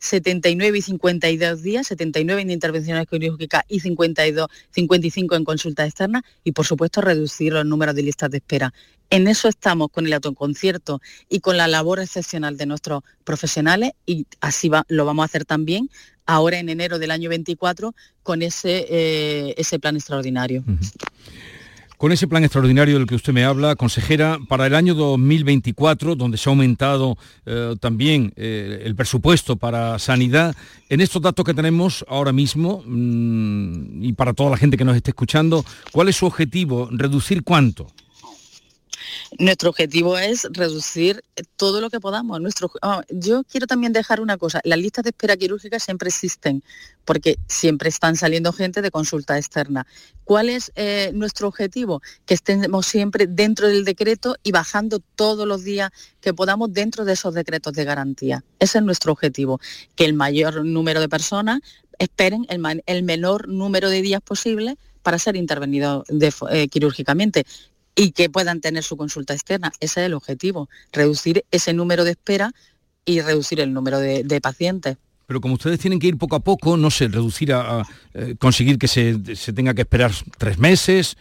79 0.00 0.78
y 0.78 0.82
52 0.82 1.62
días, 1.62 1.86
79 1.86 2.42
en 2.42 2.50
intervenciones 2.50 3.06
quirúrgicas 3.06 3.62
y 3.68 3.80
52, 3.80 4.48
55 4.70 5.36
en 5.36 5.44
consulta 5.44 5.84
externa 5.84 6.24
y 6.42 6.52
por 6.52 6.66
supuesto 6.66 7.00
reducir 7.00 7.52
los 7.52 7.66
números 7.66 7.94
de 7.94 8.02
listas 8.02 8.30
de 8.30 8.38
espera. 8.38 8.72
En 9.10 9.28
eso 9.28 9.48
estamos 9.48 9.88
con 9.90 10.06
el 10.06 10.12
autoconcierto 10.12 11.00
y 11.28 11.40
con 11.40 11.56
la 11.56 11.68
labor 11.68 12.00
excepcional 12.00 12.56
de 12.56 12.66
nuestros 12.66 13.02
profesionales 13.24 13.92
y 14.06 14.26
así 14.40 14.70
lo 14.88 15.04
vamos 15.04 15.22
a 15.22 15.26
hacer 15.26 15.44
también 15.44 15.90
ahora 16.26 16.58
en 16.58 16.68
enero 16.68 16.98
del 16.98 17.10
año 17.10 17.28
24 17.28 17.94
con 18.22 18.42
ese, 18.42 18.86
eh, 18.88 19.54
ese 19.58 19.78
plan 19.78 19.96
extraordinario. 19.96 20.64
Con 22.00 22.12
ese 22.12 22.26
plan 22.26 22.42
extraordinario 22.44 22.96
del 22.96 23.06
que 23.06 23.14
usted 23.14 23.34
me 23.34 23.44
habla, 23.44 23.76
consejera, 23.76 24.38
para 24.48 24.66
el 24.66 24.74
año 24.74 24.94
2024, 24.94 26.16
donde 26.16 26.38
se 26.38 26.48
ha 26.48 26.52
aumentado 26.52 27.18
eh, 27.44 27.76
también 27.78 28.32
eh, 28.36 28.80
el 28.86 28.96
presupuesto 28.96 29.56
para 29.56 29.98
sanidad, 29.98 30.56
en 30.88 31.02
estos 31.02 31.20
datos 31.20 31.44
que 31.44 31.52
tenemos 31.52 32.02
ahora 32.08 32.32
mismo, 32.32 32.82
mm, 32.86 34.02
y 34.02 34.14
para 34.14 34.32
toda 34.32 34.48
la 34.48 34.56
gente 34.56 34.78
que 34.78 34.84
nos 34.86 34.96
esté 34.96 35.10
escuchando, 35.10 35.62
¿cuál 35.92 36.08
es 36.08 36.16
su 36.16 36.24
objetivo? 36.24 36.88
¿Reducir 36.90 37.44
cuánto? 37.44 37.88
Nuestro 39.38 39.70
objetivo 39.70 40.18
es 40.18 40.46
reducir 40.50 41.22
todo 41.56 41.80
lo 41.80 41.90
que 41.90 42.00
podamos. 42.00 42.40
Nuestro, 42.40 42.70
yo 43.10 43.44
quiero 43.44 43.66
también 43.66 43.92
dejar 43.92 44.20
una 44.20 44.36
cosa, 44.36 44.60
las 44.64 44.78
listas 44.78 45.04
de 45.04 45.10
espera 45.10 45.36
quirúrgica 45.36 45.78
siempre 45.78 46.08
existen, 46.08 46.62
porque 47.04 47.36
siempre 47.48 47.88
están 47.88 48.16
saliendo 48.16 48.52
gente 48.52 48.82
de 48.82 48.90
consulta 48.90 49.38
externa. 49.38 49.86
¿Cuál 50.24 50.48
es 50.48 50.72
eh, 50.74 51.10
nuestro 51.14 51.48
objetivo? 51.48 52.02
Que 52.26 52.34
estemos 52.34 52.86
siempre 52.86 53.26
dentro 53.26 53.66
del 53.66 53.84
decreto 53.84 54.36
y 54.42 54.52
bajando 54.52 55.00
todos 55.16 55.46
los 55.46 55.64
días 55.64 55.90
que 56.20 56.34
podamos 56.34 56.72
dentro 56.72 57.04
de 57.04 57.14
esos 57.14 57.34
decretos 57.34 57.72
de 57.72 57.84
garantía. 57.84 58.44
Ese 58.58 58.78
es 58.78 58.84
nuestro 58.84 59.12
objetivo, 59.12 59.60
que 59.96 60.04
el 60.04 60.14
mayor 60.14 60.64
número 60.64 61.00
de 61.00 61.08
personas 61.08 61.60
esperen 61.98 62.46
el, 62.48 63.02
menor 63.02 63.48
número 63.48 63.90
de 63.90 64.02
días 64.02 64.22
posible 64.22 64.76
para 65.02 65.18
ser 65.18 65.36
intervenidos 65.36 66.04
eh, 66.50 66.68
quirúrgicamente 66.68 67.44
y 67.94 68.12
que 68.12 68.30
puedan 68.30 68.60
tener 68.60 68.82
su 68.82 68.96
consulta 68.96 69.34
externa. 69.34 69.72
Ese 69.80 70.00
es 70.00 70.06
el 70.06 70.14
objetivo, 70.14 70.68
reducir 70.92 71.44
ese 71.50 71.72
número 71.72 72.04
de 72.04 72.12
espera 72.12 72.52
y 73.04 73.20
reducir 73.20 73.60
el 73.60 73.72
número 73.72 73.98
de, 73.98 74.40
pacientes. 74.40 74.96
Pero 75.26 75.40
como 75.40 75.54
ustedes 75.54 75.78
tienen 75.78 75.98
que 75.98 76.08
ir 76.08 76.18
poco 76.18 76.36
a 76.36 76.40
poco, 76.40 76.76
no 76.76 76.90
sé, 76.90 77.08
reducir 77.08 77.52
a, 77.52 77.86
eh, 78.14 78.34
conseguir 78.38 78.78
que 78.78 78.88
se, 78.88 79.18
tenga 79.52 79.74
que 79.74 79.82
esperar 79.82 80.12
tres 80.38 80.58
meses 80.58 81.16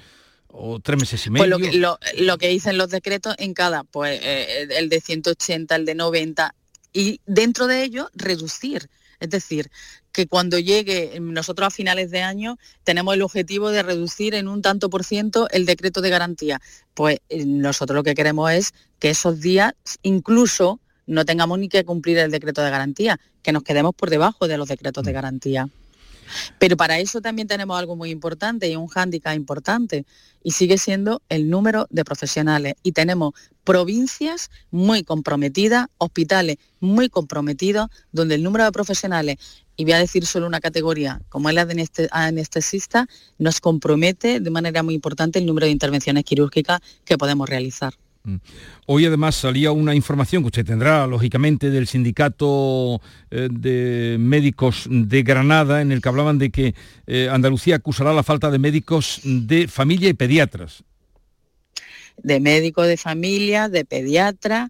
o 0.48 0.80
tres 0.80 1.00
meses 1.00 1.26
y 1.28 1.30
medio. 1.30 1.58
Pues 1.58 1.76
lo 2.18 2.38
que, 2.38 2.48
dicen 2.48 2.78
los 2.78 2.90
decretos 2.90 3.36
en 3.38 3.54
cada, 3.54 3.84
pues 3.84 4.20
eh, 4.24 4.68
el 4.78 4.90
de 4.90 5.00
180, 5.00 5.76
el 5.76 5.86
de 5.86 5.96
90, 5.96 6.56
y 6.92 7.22
dentro 7.26 7.68
de 7.68 7.84
ello 7.84 8.10
reducir. 8.16 8.90
Es 9.20 9.30
decir, 9.30 9.70
que 10.12 10.28
cuando 10.28 10.60
llegue 10.60 11.20
nosotros 11.20 11.68
a 11.68 11.72
finales 11.72 12.12
de 12.12 12.22
año 12.22 12.58
tenemos 12.84 13.14
el 13.14 13.22
objetivo 13.22 13.70
de 13.70 13.84
reducir 13.84 14.34
en 14.34 14.48
un 14.48 14.62
tanto 14.62 14.90
por 14.90 15.04
ciento 15.04 15.48
el 15.52 15.66
decreto 15.66 16.02
de 16.02 16.10
garantía. 16.10 16.62
Pues 16.94 17.20
eh, 17.30 17.46
nosotros 17.46 17.96
lo 17.96 18.04
que 18.04 18.16
queremos 18.16 18.52
es 18.52 18.74
que 19.00 19.10
esos 19.10 19.40
días 19.40 19.74
incluso 20.02 20.80
no 21.06 21.26
tengamos 21.26 21.58
ni 21.60 21.70
que 21.70 21.86
cumplir 21.86 22.18
el 22.20 22.32
decreto 22.32 22.62
de 22.62 22.70
garantía, 22.70 23.20
que 23.42 23.52
nos 23.52 23.64
quedemos 23.64 23.96
por 23.96 24.10
debajo 24.10 24.48
de 24.48 24.58
los 24.58 24.68
decretos 24.68 25.04
de 25.04 25.12
mm. 25.12 25.16
garantía. 25.16 25.70
Pero 26.58 26.78
para 26.78 27.00
eso 27.00 27.22
también 27.22 27.48
tenemos 27.48 27.78
algo 27.78 27.96
muy 27.96 28.10
importante 28.10 28.70
y 28.70 28.76
un 28.76 28.88
hándicap 28.88 29.36
importante 29.36 30.06
y 30.44 30.52
sigue 30.52 30.78
siendo 30.78 31.22
el 31.30 31.50
número 31.50 31.88
de 31.90 32.06
profesionales. 32.06 32.76
Y 32.84 32.94
tenemos 32.94 33.34
provincias 33.64 34.50
muy 34.72 35.04
comprometidas, 35.04 35.88
hospitales 35.98 36.58
muy 36.80 37.10
comprometidos, 37.10 37.90
donde 38.12 38.36
el 38.36 38.44
número 38.44 38.66
de 38.66 38.72
profesionales, 38.72 39.38
y 39.76 39.84
voy 39.84 39.94
a 39.94 40.00
decir 40.00 40.26
solo 40.26 40.48
una 40.48 40.60
categoría, 40.60 41.22
como 41.30 41.50
es 41.50 41.56
la 41.56 41.66
de 41.66 41.88
anestesista, 42.12 43.08
nos 43.38 43.62
compromete 43.62 44.40
de 44.40 44.50
manera 44.50 44.84
muy 44.84 44.94
importante 44.94 45.40
el 45.40 45.46
número 45.46 45.68
de 45.68 45.72
intervenciones 45.72 46.24
quirúrgicas 46.24 46.82
que 47.06 47.18
podemos 47.18 47.48
realizar. 47.48 47.94
Mm. 48.24 48.36
Hoy 48.88 49.06
además 49.06 49.36
salía 49.36 49.72
una 49.72 49.96
información 49.96 50.44
que 50.44 50.48
usted 50.48 50.66
tendrá, 50.66 51.08
lógicamente, 51.08 51.70
del 51.70 51.88
sindicato 51.88 53.02
eh, 53.32 53.48
de 53.52 54.18
médicos 54.20 54.88
de 54.90 55.24
Granada, 55.24 55.82
en 55.82 55.92
el 55.92 56.02
que 56.02 56.10
hablaban 56.10 56.38
de 56.38 56.50
que 56.50 56.76
eh, 57.08 57.30
Andalucía 57.32 57.78
acusará 57.78 58.14
la 58.14 58.24
falta 58.24 58.52
de 58.52 58.60
médicos 58.60 59.22
de 59.24 59.68
familia 59.68 60.10
y 60.10 60.14
pediatras. 60.14 60.84
De 62.18 62.40
médicos 62.40 62.88
de 62.88 62.98
familia, 62.98 63.70
de 63.70 63.86
pediatras 63.86 64.70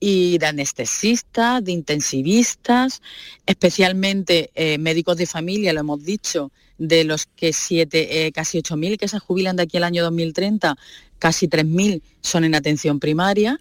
y 0.00 0.38
de 0.38 0.46
anestesistas, 0.46 1.62
de 1.62 1.72
intensivistas, 1.72 3.02
especialmente 3.44 4.50
eh, 4.54 4.78
médicos 4.78 5.18
de 5.18 5.26
familia, 5.26 5.72
lo 5.74 5.80
hemos 5.80 6.02
dicho, 6.02 6.50
de 6.78 7.04
los 7.04 7.26
que 7.26 7.52
siete, 7.52 8.30
casi 8.34 8.58
8.000 8.58 8.98
que 8.98 9.08
se 9.08 9.18
jubilan 9.18 9.56
de 9.56 9.62
aquí 9.62 9.78
al 9.78 9.84
año 9.84 10.02
2030, 10.02 10.76
casi 11.18 11.48
3.000 11.48 12.02
son 12.20 12.44
en 12.44 12.54
atención 12.54 13.00
primaria 13.00 13.60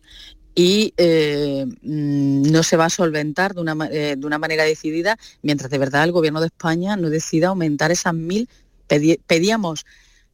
y 0.55 0.93
eh, 0.97 1.65
mm, 1.81 2.51
no 2.51 2.63
se 2.63 2.77
va 2.77 2.85
a 2.85 2.89
solventar 2.89 3.53
de 3.53 3.61
una, 3.61 3.89
eh, 3.91 4.15
de 4.17 4.25
una, 4.25 4.37
manera 4.37 4.63
decidida 4.63 5.17
mientras 5.41 5.69
de 5.69 5.77
verdad 5.77 6.05
el 6.05 6.13
Gobierno 6.13 6.39
de 6.39 6.47
España 6.47 6.95
no 6.95 7.09
decida 7.09 7.49
aumentar 7.49 7.91
esas 7.91 8.13
mil. 8.13 8.47
pedíamos 8.87 9.85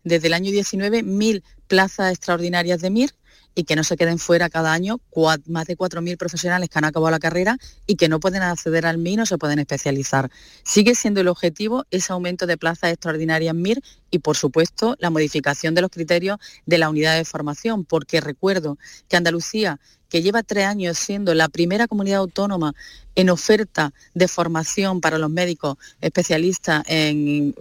desde 0.03 0.27
el 0.27 0.33
año 0.33 0.51
19 0.51 1.03
mil 1.03 1.43
plazas 1.67 2.11
extraordinarias 2.11 2.81
de 2.81 2.89
MIR 2.89 3.11
y 3.55 3.63
que 3.63 3.75
no 3.75 3.83
se 3.83 3.97
queden 3.97 4.19
fuera 4.19 4.49
cada 4.49 4.73
año 4.73 4.99
más 5.47 5.67
de 5.67 5.77
4.000 5.77 6.17
profesionales 6.17 6.69
que 6.69 6.77
han 6.77 6.85
acabado 6.85 7.11
la 7.11 7.19
carrera 7.19 7.57
y 7.85 7.95
que 7.95 8.09
no 8.09 8.19
pueden 8.19 8.43
acceder 8.43 8.85
al 8.85 8.97
MIR, 8.97 9.19
no 9.19 9.25
se 9.25 9.37
pueden 9.37 9.59
especializar. 9.59 10.31
Sigue 10.63 10.95
siendo 10.95 11.21
el 11.21 11.27
objetivo 11.27 11.85
ese 11.91 12.13
aumento 12.13 12.47
de 12.47 12.57
plazas 12.57 12.91
extraordinarias 12.91 13.53
MIR 13.55 13.81
y, 14.09 14.19
por 14.19 14.37
supuesto, 14.37 14.95
la 14.99 15.09
modificación 15.09 15.75
de 15.75 15.81
los 15.81 15.91
criterios 15.91 16.37
de 16.65 16.77
la 16.77 16.89
unidad 16.89 17.17
de 17.17 17.25
formación, 17.25 17.85
porque 17.85 18.21
recuerdo 18.21 18.77
que 19.07 19.17
Andalucía 19.17 19.79
que 20.11 20.21
lleva 20.21 20.43
tres 20.43 20.65
años 20.65 20.97
siendo 20.97 21.33
la 21.33 21.47
primera 21.47 21.87
comunidad 21.87 22.19
autónoma 22.19 22.73
en 23.15 23.29
oferta 23.29 23.93
de 24.13 24.27
formación 24.27 24.99
para 24.99 25.17
los 25.17 25.29
médicos 25.29 25.77
especialistas 26.01 26.83
en, 26.87 27.53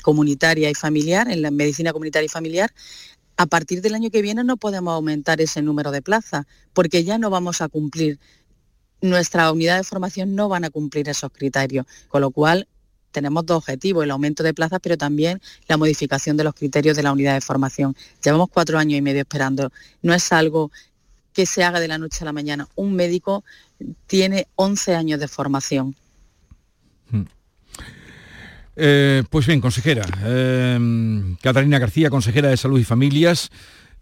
comunitaria 0.00 0.70
y 0.70 0.74
familiar, 0.74 1.28
en 1.28 1.42
la 1.42 1.50
medicina 1.50 1.92
comunitaria 1.92 2.26
y 2.26 2.28
familiar, 2.28 2.70
a 3.40 3.46
partir 3.46 3.80
del 3.80 3.94
año 3.94 4.10
que 4.10 4.20
viene 4.20 4.44
no 4.44 4.58
podemos 4.58 4.92
aumentar 4.92 5.40
ese 5.40 5.62
número 5.62 5.90
de 5.92 6.02
plazas, 6.02 6.44
porque 6.74 7.04
ya 7.04 7.16
no 7.16 7.30
vamos 7.30 7.62
a 7.62 7.68
cumplir, 7.68 8.18
nuestra 9.00 9.50
unidad 9.50 9.78
de 9.78 9.82
formación 9.82 10.34
no 10.34 10.50
van 10.50 10.64
a 10.64 10.68
cumplir 10.68 11.08
esos 11.08 11.32
criterios, 11.32 11.86
con 12.08 12.20
lo 12.20 12.32
cual 12.32 12.68
tenemos 13.12 13.46
dos 13.46 13.56
objetivos, 13.56 14.04
el 14.04 14.10
aumento 14.10 14.42
de 14.42 14.52
plazas, 14.52 14.78
pero 14.82 14.98
también 14.98 15.40
la 15.68 15.78
modificación 15.78 16.36
de 16.36 16.44
los 16.44 16.52
criterios 16.52 16.98
de 16.98 17.02
la 17.02 17.12
unidad 17.12 17.32
de 17.32 17.40
formación. 17.40 17.96
Llevamos 18.22 18.50
cuatro 18.52 18.78
años 18.78 18.98
y 18.98 19.00
medio 19.00 19.22
esperando. 19.22 19.72
No 20.02 20.12
es 20.12 20.30
algo 20.32 20.70
que 21.32 21.46
se 21.46 21.64
haga 21.64 21.80
de 21.80 21.88
la 21.88 21.96
noche 21.96 22.18
a 22.20 22.26
la 22.26 22.34
mañana. 22.34 22.68
Un 22.74 22.94
médico 22.94 23.42
tiene 24.06 24.48
11 24.56 24.96
años 24.96 25.18
de 25.18 25.28
formación. 25.28 25.96
Eh, 28.82 29.24
pues 29.28 29.46
bien, 29.46 29.60
consejera, 29.60 30.06
eh, 30.24 31.34
Catalina 31.42 31.78
García, 31.78 32.08
consejera 32.08 32.48
de 32.48 32.56
Salud 32.56 32.80
y 32.80 32.84
Familias, 32.84 33.50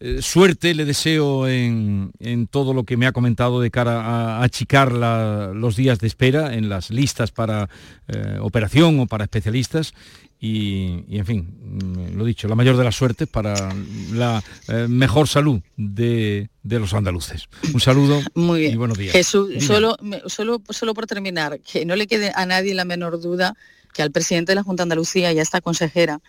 eh, 0.01 0.23
suerte 0.23 0.75
le 0.75 0.85
deseo 0.85 1.49
en, 1.49 2.13
todo 2.53 2.73
lo 2.73 2.85
que 2.85 2.97
me 2.97 3.09
ha 3.09 3.13
comentado 3.13 3.61
de 3.61 3.73
cara 3.73 4.01
a, 4.01 4.45
achicar 4.45 4.93
los 4.93 5.75
días 5.75 5.99
de 5.99 6.07
espera 6.07 6.55
en 6.55 6.69
las 6.69 6.91
listas 6.91 7.33
para 7.33 7.69
eh, 8.07 8.39
operación 8.41 9.01
o 9.01 9.07
para 9.07 9.25
especialistas 9.25 9.93
y, 10.39 11.03
en 11.11 11.27
fin, 11.27 11.49
mm, 11.61 12.17
lo 12.17 12.25
dicho, 12.25 12.47
la 12.47 12.55
mayor 12.55 12.77
de 12.77 12.85
las 12.85 12.95
suertes 12.95 13.27
para 13.27 13.75
la 14.13 14.41
eh, 14.69 14.87
mejor 14.89 15.27
salud 15.27 15.61
de, 15.77 16.49
los 16.63 16.95
andaluces. 16.95 17.49
Un 17.75 17.81
saludo 17.81 18.21
Muy 18.35 18.61
bien. 18.61 18.75
y 18.75 18.77
buenos 18.77 18.99
días. 18.99 19.13
Jesús, 19.13 19.51
solo, 19.65 19.97
solo, 20.27 20.63
solo 20.71 20.95
por 20.95 21.09
terminar, 21.09 21.59
que 21.59 21.85
no 21.85 21.97
le 21.97 22.07
quede 22.07 22.31
a 22.37 22.47
nadie 22.47 22.73
la 22.73 22.85
menor 22.85 23.21
duda 23.21 23.57
que 23.93 24.03
al 24.03 24.13
presidente 24.13 24.53
de 24.53 24.57
la 24.57 24.63
Junta 24.63 24.83
de 24.83 24.85
Andalucía 24.85 25.33
y 25.33 25.39
a 25.39 25.43
esta 25.43 25.61
consejera 25.61 26.21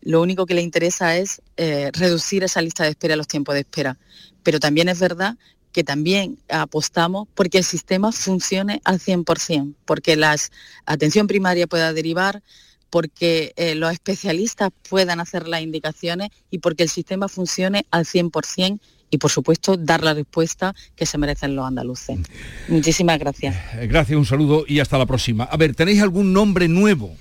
lo 0.00 0.20
único 0.20 0.46
que 0.46 0.54
le 0.54 0.62
interesa 0.62 1.16
es 1.16 1.42
eh, 1.56 1.90
reducir 1.92 2.44
esa 2.44 2.60
lista 2.60 2.84
de 2.84 2.90
espera, 2.90 3.16
los 3.16 3.28
tiempos 3.28 3.54
de 3.54 3.60
espera. 3.60 3.98
Pero 4.42 4.60
también 4.60 4.88
es 4.88 4.98
verdad 5.00 5.36
que 5.72 5.82
también 5.82 6.38
apostamos 6.48 7.26
porque 7.34 7.58
el 7.58 7.64
sistema 7.64 8.12
funcione 8.12 8.80
al 8.84 9.00
100%, 9.00 9.74
porque 9.84 10.14
la 10.14 10.36
atención 10.86 11.26
primaria 11.26 11.66
pueda 11.66 11.92
derivar, 11.92 12.42
porque 12.90 13.52
eh, 13.56 13.74
los 13.74 13.92
especialistas 13.92 14.70
puedan 14.88 15.18
hacer 15.18 15.48
las 15.48 15.62
indicaciones 15.62 16.30
y 16.50 16.58
porque 16.58 16.84
el 16.84 16.88
sistema 16.88 17.28
funcione 17.28 17.86
al 17.90 18.04
100% 18.04 18.78
y 19.14 19.18
por 19.18 19.30
supuesto 19.30 19.76
dar 19.76 20.02
la 20.02 20.12
respuesta 20.12 20.74
que 20.96 21.06
se 21.06 21.18
merecen 21.18 21.54
los 21.54 21.66
andaluces. 21.66 22.18
Muchísimas 22.68 23.18
gracias. 23.18 23.54
Eh, 23.74 23.86
gracias, 23.86 24.18
un 24.18 24.26
saludo 24.26 24.64
y 24.66 24.80
hasta 24.80 24.98
la 24.98 25.06
próxima. 25.06 25.44
A 25.44 25.56
ver, 25.56 25.74
¿tenéis 25.74 26.02
algún 26.02 26.32
nombre 26.32 26.68
nuevo? 26.68 27.14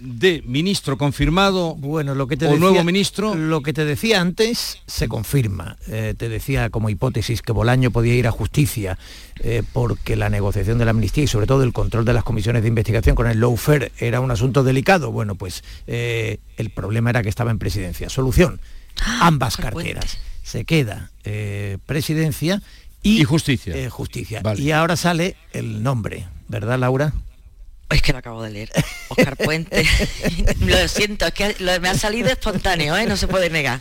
de 0.00 0.44
ministro 0.46 0.96
confirmado 0.96 1.74
bueno 1.74 2.14
lo 2.14 2.28
que 2.28 2.36
te 2.36 2.46
o 2.46 2.56
nuevo 2.56 2.84
ministro 2.84 3.34
lo 3.34 3.62
que 3.62 3.72
te 3.72 3.84
decía 3.84 4.20
antes 4.20 4.80
se 4.86 5.08
confirma 5.08 5.76
eh, 5.88 6.14
te 6.16 6.28
decía 6.28 6.70
como 6.70 6.88
hipótesis 6.88 7.42
que 7.42 7.50
Bolaño 7.50 7.90
podía 7.90 8.14
ir 8.14 8.28
a 8.28 8.30
justicia 8.30 8.96
eh, 9.40 9.64
porque 9.72 10.14
la 10.14 10.30
negociación 10.30 10.78
de 10.78 10.84
la 10.84 10.92
amnistía 10.92 11.24
y 11.24 11.26
sobre 11.26 11.48
todo 11.48 11.64
el 11.64 11.72
control 11.72 12.04
de 12.04 12.12
las 12.12 12.22
comisiones 12.22 12.62
de 12.62 12.68
investigación 12.68 13.16
con 13.16 13.26
el 13.26 13.40
lawfare 13.40 13.90
era 13.98 14.20
un 14.20 14.30
asunto 14.30 14.62
delicado 14.62 15.10
bueno 15.10 15.34
pues 15.34 15.64
el 15.88 16.70
problema 16.72 17.10
era 17.10 17.24
que 17.24 17.28
estaba 17.28 17.50
en 17.50 17.58
presidencia 17.58 18.08
solución 18.08 18.60
ah, 19.02 19.26
ambas 19.26 19.56
carteras 19.56 20.16
se 20.48 20.64
queda 20.64 21.10
eh, 21.24 21.76
presidencia 21.84 22.62
y, 23.02 23.22
justicia. 23.24 23.76
Eh, 23.76 23.90
justicia. 23.90 24.42
Y 24.56 24.70
ahora 24.70 24.96
sale 24.96 25.36
el 25.52 25.82
nombre, 25.82 26.26
¿verdad, 26.48 26.78
Laura? 26.78 27.12
Es 27.90 28.02
que 28.02 28.12
lo 28.12 28.18
acabo 28.18 28.42
de 28.42 28.50
leer. 28.50 28.70
Oscar 29.08 29.36
Puente. 29.36 29.84
lo 30.60 30.88
siento, 30.88 31.26
es 31.26 31.32
que 31.32 31.54
me 31.80 31.88
ha 31.88 31.94
salido 31.94 32.28
espontáneo, 32.28 32.96
¿eh? 32.96 33.06
no 33.06 33.16
se 33.16 33.28
puede 33.28 33.50
negar. 33.50 33.80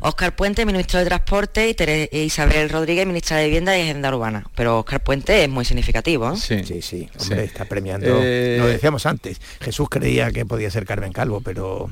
Oscar 0.00 0.34
Puente, 0.34 0.66
ministro 0.66 0.98
de 0.98 1.06
Transporte, 1.06 1.70
y 1.70 1.76
e 1.78 2.24
Isabel 2.24 2.68
Rodríguez, 2.68 3.06
ministra 3.06 3.38
de 3.38 3.46
Vivienda 3.46 3.78
y 3.78 3.82
Agenda 3.82 4.14
Urbana. 4.14 4.44
Pero 4.54 4.80
Oscar 4.80 5.02
Puente 5.02 5.44
es 5.44 5.48
muy 5.48 5.64
significativo. 5.64 6.36
Sí, 6.36 6.64
sí, 6.64 6.82
sí. 6.82 7.08
Hombre, 7.20 7.44
está 7.44 7.64
premiando. 7.64 8.08
Lo 8.08 8.66
decíamos 8.66 9.06
antes. 9.06 9.40
Jesús 9.60 9.88
creía 9.88 10.30
que 10.32 10.44
podía 10.44 10.70
ser 10.70 10.84
Carmen 10.84 11.12
Calvo, 11.12 11.40
pero 11.40 11.90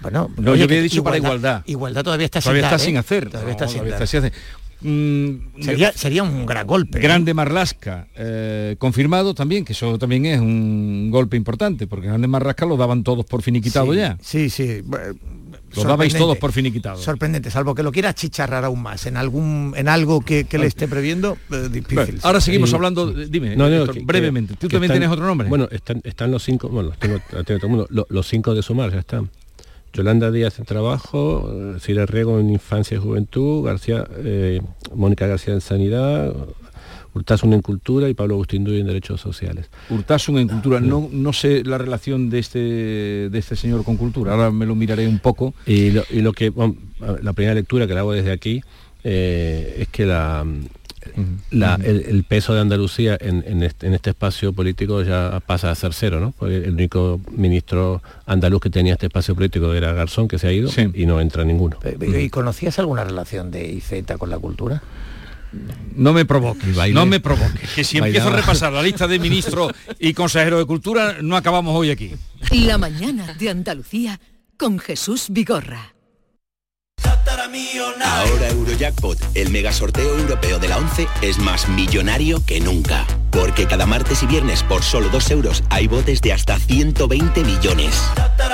bueno, 0.00 0.30
no, 0.36 0.54
yo 0.54 0.64
había 0.64 0.82
dicho 0.82 1.02
para 1.02 1.16
igualdad. 1.16 1.62
Igualdad 1.66 2.04
todavía 2.04 2.26
está, 2.26 2.40
todavía 2.40 2.62
sin, 2.62 2.66
está 2.66 2.78
sin 2.84 2.96
hacer. 2.96 3.30
Todavía 3.30 3.52
está 3.52 3.68
sin 4.06 4.24
hacer. 4.24 4.32
Mm, 4.80 5.62
sería, 5.62 5.92
sería, 5.92 6.22
un 6.22 6.44
gran 6.44 6.66
golpe. 6.66 7.00
Grande 7.00 7.32
Marlasca, 7.32 8.08
eh, 8.14 8.76
confirmado 8.78 9.34
también, 9.34 9.64
que 9.64 9.72
eso 9.72 9.98
también 9.98 10.26
es 10.26 10.38
un 10.38 11.08
golpe 11.10 11.36
importante, 11.36 11.86
porque 11.86 12.08
Grande 12.08 12.28
Marlasca 12.28 12.66
lo 12.66 12.76
daban 12.76 13.02
todos 13.02 13.24
por 13.24 13.40
finiquitado 13.42 13.94
ya. 13.94 14.18
Sí, 14.20 14.50
sí. 14.50 14.82
Lo 15.74 15.84
dabais 15.84 16.14
todos 16.14 16.36
por 16.36 16.52
finiquitado. 16.52 16.98
Sorprendente, 16.98 17.50
salvo 17.50 17.74
que 17.74 17.82
lo 17.82 17.90
quiera 17.90 18.14
chicharrar 18.14 18.64
aún 18.64 18.82
más 18.82 19.06
en 19.06 19.16
algún 19.16 19.72
en 19.76 19.88
algo 19.88 20.20
que, 20.20 20.46
le 20.50 20.66
esté 20.66 20.88
previendo, 20.88 21.38
eh, 21.50 21.68
difícil. 21.70 22.20
ahora 22.22 22.40
seguimos 22.40 22.72
hablando, 22.74 23.12
dime, 23.12 23.56
brevemente. 24.04 24.54
¿Tú 24.56 24.68
también 24.68 24.92
tienes 24.92 25.08
otro 25.08 25.26
nombre? 25.26 25.48
Bueno, 25.48 25.68
están, 25.70 26.02
están 26.04 26.30
los 26.30 26.44
cinco, 26.44 26.68
bueno, 26.68 26.92
tengo, 26.98 27.18
todo 27.30 27.44
el 27.48 27.68
mundo, 27.68 27.86
los, 27.90 28.06
los 28.10 28.26
cinco 28.28 28.54
de 28.54 28.62
sumar 28.62 28.92
ya 28.92 29.00
están. 29.00 29.30
Yolanda 29.96 30.30
Díaz 30.30 30.58
en 30.58 30.66
Trabajo, 30.66 31.50
Cira 31.80 32.04
Riego 32.04 32.38
en 32.38 32.50
Infancia 32.50 32.98
y 32.98 33.00
Juventud, 33.00 33.64
García, 33.64 34.06
eh, 34.18 34.60
Mónica 34.94 35.26
García 35.26 35.54
en 35.54 35.62
Sanidad, 35.62 36.34
Urtasun 37.14 37.54
en 37.54 37.62
Cultura 37.62 38.06
y 38.10 38.14
Pablo 38.14 38.34
Agustín 38.34 38.62
Duy 38.62 38.80
en 38.80 38.86
Derechos 38.86 39.22
Sociales. 39.22 39.70
Urtasun 39.88 40.36
en 40.36 40.48
Cultura, 40.48 40.80
no, 40.80 41.08
no 41.10 41.32
sé 41.32 41.64
la 41.64 41.78
relación 41.78 42.28
de 42.28 42.40
este, 42.40 42.58
de 42.58 43.38
este 43.38 43.56
señor 43.56 43.84
con 43.84 43.96
Cultura, 43.96 44.32
ahora 44.32 44.50
me 44.50 44.66
lo 44.66 44.74
miraré 44.74 45.08
un 45.08 45.18
poco. 45.18 45.54
Y 45.64 45.92
lo, 45.92 46.32
que, 46.34 46.52
la 47.22 47.32
primera 47.32 47.54
lectura 47.54 47.86
que 47.86 47.94
la 47.94 48.00
hago 48.00 48.12
desde 48.12 48.32
aquí 48.32 48.62
eh, 49.02 49.76
es 49.78 49.88
que 49.88 50.04
la, 50.04 50.44
el, 51.50 52.24
peso 52.24 52.54
de 52.54 52.60
Andalucía 52.60 53.16
en, 53.20 53.62
este, 53.62 54.10
espacio 54.10 54.52
político 54.52 55.02
ya 55.02 55.40
pasa 55.46 55.70
a 55.70 55.74
ser 55.74 55.92
cero, 55.92 56.20
¿no? 56.20 56.32
Porque 56.32 56.56
el 56.56 56.74
único 56.74 57.20
ministro 57.30 58.02
andaluz 58.26 58.60
que 58.60 58.70
tenía 58.70 58.94
este 58.94 59.06
espacio 59.06 59.34
político 59.34 59.72
era 59.74 59.92
Garzón, 59.92 60.28
que 60.28 60.38
se 60.38 60.48
ha 60.48 60.52
ido, 60.52 60.70
y 60.94 61.06
no 61.06 61.20
entra 61.20 61.44
ninguno. 61.44 61.78
¿Y 62.00 62.30
conocías 62.30 62.78
alguna 62.78 63.04
relación 63.04 63.50
de 63.50 63.72
IZ 63.72 64.04
con 64.18 64.30
la 64.30 64.38
cultura? 64.38 64.82
No 65.94 66.12
me 66.12 66.24
provoques, 66.24 66.76
no 66.92 67.06
me 67.06 67.20
provoques. 67.20 67.70
Que 67.74 67.84
si 67.84 67.98
empiezo 67.98 68.28
a 68.28 68.36
repasar 68.36 68.72
la 68.72 68.82
lista 68.82 69.06
de 69.06 69.18
ministros 69.18 69.72
y 69.98 70.12
consejeros 70.12 70.58
de 70.58 70.66
cultura, 70.66 71.16
no 71.22 71.36
acabamos 71.36 71.74
hoy 71.74 71.90
aquí. 71.90 72.12
La 72.50 72.76
mañana 72.78 73.34
de 73.38 73.50
Andalucía 73.50 74.20
con 74.58 74.78
Jesús 74.78 75.26
Vigorra. 75.30 75.95
Ahora 78.02 78.48
Eurojackpot, 78.48 79.18
el 79.34 79.50
mega 79.50 79.70
sorteo 79.70 80.18
europeo 80.18 80.58
de 80.58 80.68
la 80.68 80.78
11, 80.78 81.06
es 81.20 81.38
más 81.38 81.68
millonario 81.68 82.42
que 82.46 82.60
nunca. 82.60 83.06
Porque 83.30 83.66
cada 83.66 83.84
martes 83.84 84.22
y 84.22 84.26
viernes 84.26 84.62
por 84.62 84.82
solo 84.82 85.10
2 85.10 85.30
euros 85.32 85.62
hay 85.68 85.86
botes 85.86 86.22
de 86.22 86.32
hasta 86.32 86.58
120 86.58 87.44
millones. 87.44 88.02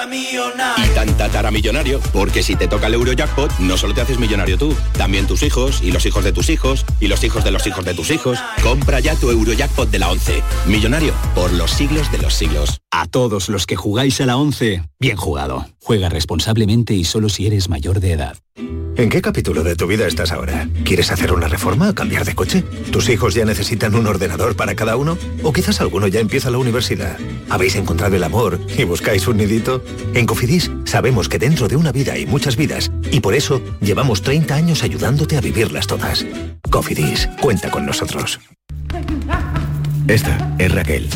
Y 0.04 0.88
tan 0.94 1.16
tataramillonario, 1.16 2.00
porque 2.12 2.42
si 2.42 2.56
te 2.56 2.66
toca 2.66 2.88
el 2.88 2.94
Eurojackpot, 2.94 3.58
no 3.60 3.76
solo 3.76 3.94
te 3.94 4.00
haces 4.00 4.18
millonario 4.18 4.58
tú, 4.58 4.74
también 4.98 5.26
tus 5.26 5.42
hijos, 5.42 5.80
y 5.82 5.92
los 5.92 6.04
hijos 6.06 6.24
de 6.24 6.32
tus 6.32 6.48
hijos, 6.48 6.84
y 6.98 7.06
los 7.06 7.22
hijos 7.22 7.44
de 7.44 7.52
los 7.52 7.66
hijos 7.66 7.84
de 7.84 7.94
tus 7.94 8.10
hijos. 8.10 8.38
Compra 8.62 9.00
ya 9.00 9.14
tu 9.14 9.30
Eurojackpot 9.30 9.90
de 9.90 9.98
la 9.98 10.10
11. 10.10 10.42
Millonario 10.66 11.14
por 11.34 11.52
los 11.52 11.70
siglos 11.70 12.10
de 12.10 12.18
los 12.18 12.34
siglos. 12.34 12.80
A 12.90 13.06
todos 13.06 13.48
los 13.48 13.66
que 13.66 13.76
jugáis 13.76 14.20
a 14.20 14.26
la 14.26 14.36
11, 14.36 14.82
bien 14.98 15.16
jugado. 15.16 15.66
Juega 15.80 16.08
responsablemente 16.08 16.94
y 16.94 17.04
solo 17.04 17.28
si 17.28 17.46
eres 17.46 17.68
mayor 17.68 18.00
de 18.00 18.12
edad. 18.12 18.36
¿En 18.94 19.08
qué 19.08 19.22
capítulo 19.22 19.64
de 19.64 19.74
tu 19.74 19.86
vida 19.86 20.06
estás 20.06 20.32
ahora? 20.32 20.68
¿Quieres 20.84 21.10
hacer 21.10 21.32
una 21.32 21.48
reforma 21.48 21.88
o 21.88 21.94
cambiar 21.94 22.26
de 22.26 22.34
coche? 22.34 22.62
¿Tus 22.90 23.08
hijos 23.08 23.32
ya 23.34 23.46
necesitan 23.46 23.94
un 23.94 24.06
ordenador 24.06 24.54
para 24.54 24.74
cada 24.74 24.96
uno? 24.96 25.16
¿O 25.42 25.52
quizás 25.52 25.80
alguno 25.80 26.06
ya 26.08 26.20
empieza 26.20 26.50
la 26.50 26.58
universidad? 26.58 27.16
¿Habéis 27.48 27.74
encontrado 27.76 28.14
el 28.14 28.22
amor 28.22 28.60
y 28.76 28.84
buscáis 28.84 29.26
un 29.26 29.38
nidito? 29.38 29.82
En 30.14 30.26
Cofidis 30.26 30.70
sabemos 30.84 31.28
que 31.28 31.38
dentro 31.38 31.68
de 31.68 31.76
una 31.76 31.92
vida 31.92 32.12
hay 32.12 32.26
muchas 32.26 32.56
vidas 32.56 32.90
y 33.10 33.20
por 33.20 33.34
eso 33.34 33.62
llevamos 33.80 34.22
30 34.22 34.54
años 34.54 34.82
ayudándote 34.82 35.36
a 35.36 35.40
vivirlas 35.40 35.86
todas. 35.86 36.26
Cofidis, 36.70 37.28
cuenta 37.40 37.70
con 37.70 37.86
nosotros. 37.86 38.40
Esta 40.08 40.54
es 40.58 40.72
Raquel. 40.72 41.08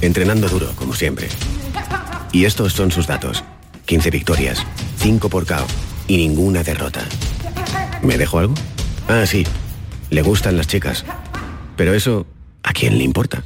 Entrenando 0.00 0.48
duro, 0.48 0.72
como 0.76 0.94
siempre. 0.94 1.28
Y 2.32 2.44
estos 2.44 2.72
son 2.72 2.90
sus 2.90 3.06
datos. 3.06 3.42
15 3.86 4.10
victorias, 4.10 4.64
5 4.98 5.28
por 5.28 5.46
KO 5.46 5.66
y 6.06 6.16
ninguna 6.16 6.62
derrota. 6.62 7.04
¿Me 8.02 8.18
dejo 8.18 8.38
algo? 8.38 8.54
Ah, 9.08 9.24
sí. 9.26 9.46
Le 10.10 10.22
gustan 10.22 10.56
las 10.56 10.66
chicas. 10.66 11.04
Pero 11.76 11.94
eso, 11.94 12.26
¿a 12.62 12.72
quién 12.72 12.98
le 12.98 13.04
importa? 13.04 13.44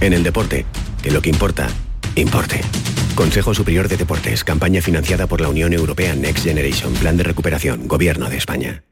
En 0.00 0.12
el 0.12 0.22
deporte, 0.22 0.66
que 1.02 1.10
lo 1.10 1.20
que 1.20 1.30
importa, 1.30 1.68
importe. 2.14 2.60
Consejo 3.14 3.54
Superior 3.54 3.88
de 3.88 3.96
Deportes, 3.96 4.44
campaña 4.44 4.82
financiada 4.82 5.26
por 5.26 5.40
la 5.40 5.48
Unión 5.48 5.72
Europea 5.72 6.14
Next 6.14 6.44
Generation, 6.44 6.92
Plan 6.94 7.16
de 7.16 7.24
Recuperación, 7.24 7.88
Gobierno 7.88 8.28
de 8.28 8.36
España. 8.36 8.84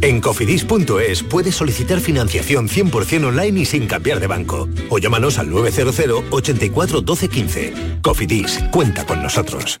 En 0.00 0.20
cofidis.es 0.20 1.22
puedes 1.22 1.54
solicitar 1.54 1.98
financiación 1.98 2.68
100% 2.68 3.24
online 3.24 3.60
y 3.60 3.64
sin 3.64 3.86
cambiar 3.86 4.20
de 4.20 4.26
banco. 4.26 4.68
O 4.90 4.98
llámanos 4.98 5.38
al 5.38 5.50
900 5.50 6.24
84 6.30 7.00
12 7.00 7.28
15. 7.28 7.72
Cofidis, 8.02 8.60
cuenta 8.70 9.06
con 9.06 9.22
nosotros. 9.22 9.80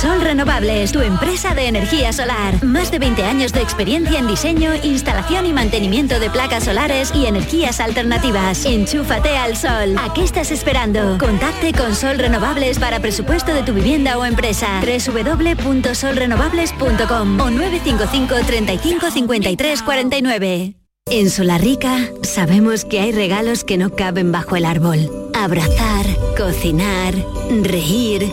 Sol 0.00 0.20
Renovables, 0.22 0.92
tu 0.92 1.02
empresa 1.02 1.54
de 1.54 1.68
energía 1.68 2.14
solar. 2.14 2.64
Más 2.64 2.90
de 2.90 2.98
20 2.98 3.22
años 3.22 3.52
de 3.52 3.60
experiencia 3.60 4.18
en 4.18 4.26
diseño, 4.26 4.72
instalación 4.82 5.44
y 5.44 5.52
mantenimiento 5.52 6.18
de 6.18 6.30
placas 6.30 6.64
solares 6.64 7.12
y 7.14 7.26
energías 7.26 7.80
alternativas. 7.80 8.64
Enchúfate 8.64 9.36
al 9.36 9.58
sol. 9.58 9.96
¿A 9.98 10.10
qué 10.14 10.24
estás 10.24 10.52
esperando? 10.52 11.18
Contacte 11.18 11.74
con 11.74 11.94
Sol 11.94 12.18
Renovables 12.18 12.78
para 12.78 13.00
presupuesto 13.00 13.52
de 13.52 13.62
tu 13.62 13.74
vivienda 13.74 14.16
o 14.16 14.24
empresa. 14.24 14.80
www.solrenovables.com 14.80 17.40
o 17.40 17.50
955 17.50 18.34
35 18.46 19.10
53 19.10 19.82
49. 19.82 20.76
En 21.10 21.28
Solarrica 21.28 22.08
sabemos 22.22 22.86
que 22.86 23.00
hay 23.00 23.12
regalos 23.12 23.64
que 23.64 23.76
no 23.76 23.90
caben 23.90 24.32
bajo 24.32 24.56
el 24.56 24.64
árbol. 24.64 25.30
Abrazar, 25.34 26.06
cocinar, 26.36 27.14
reír, 27.62 28.32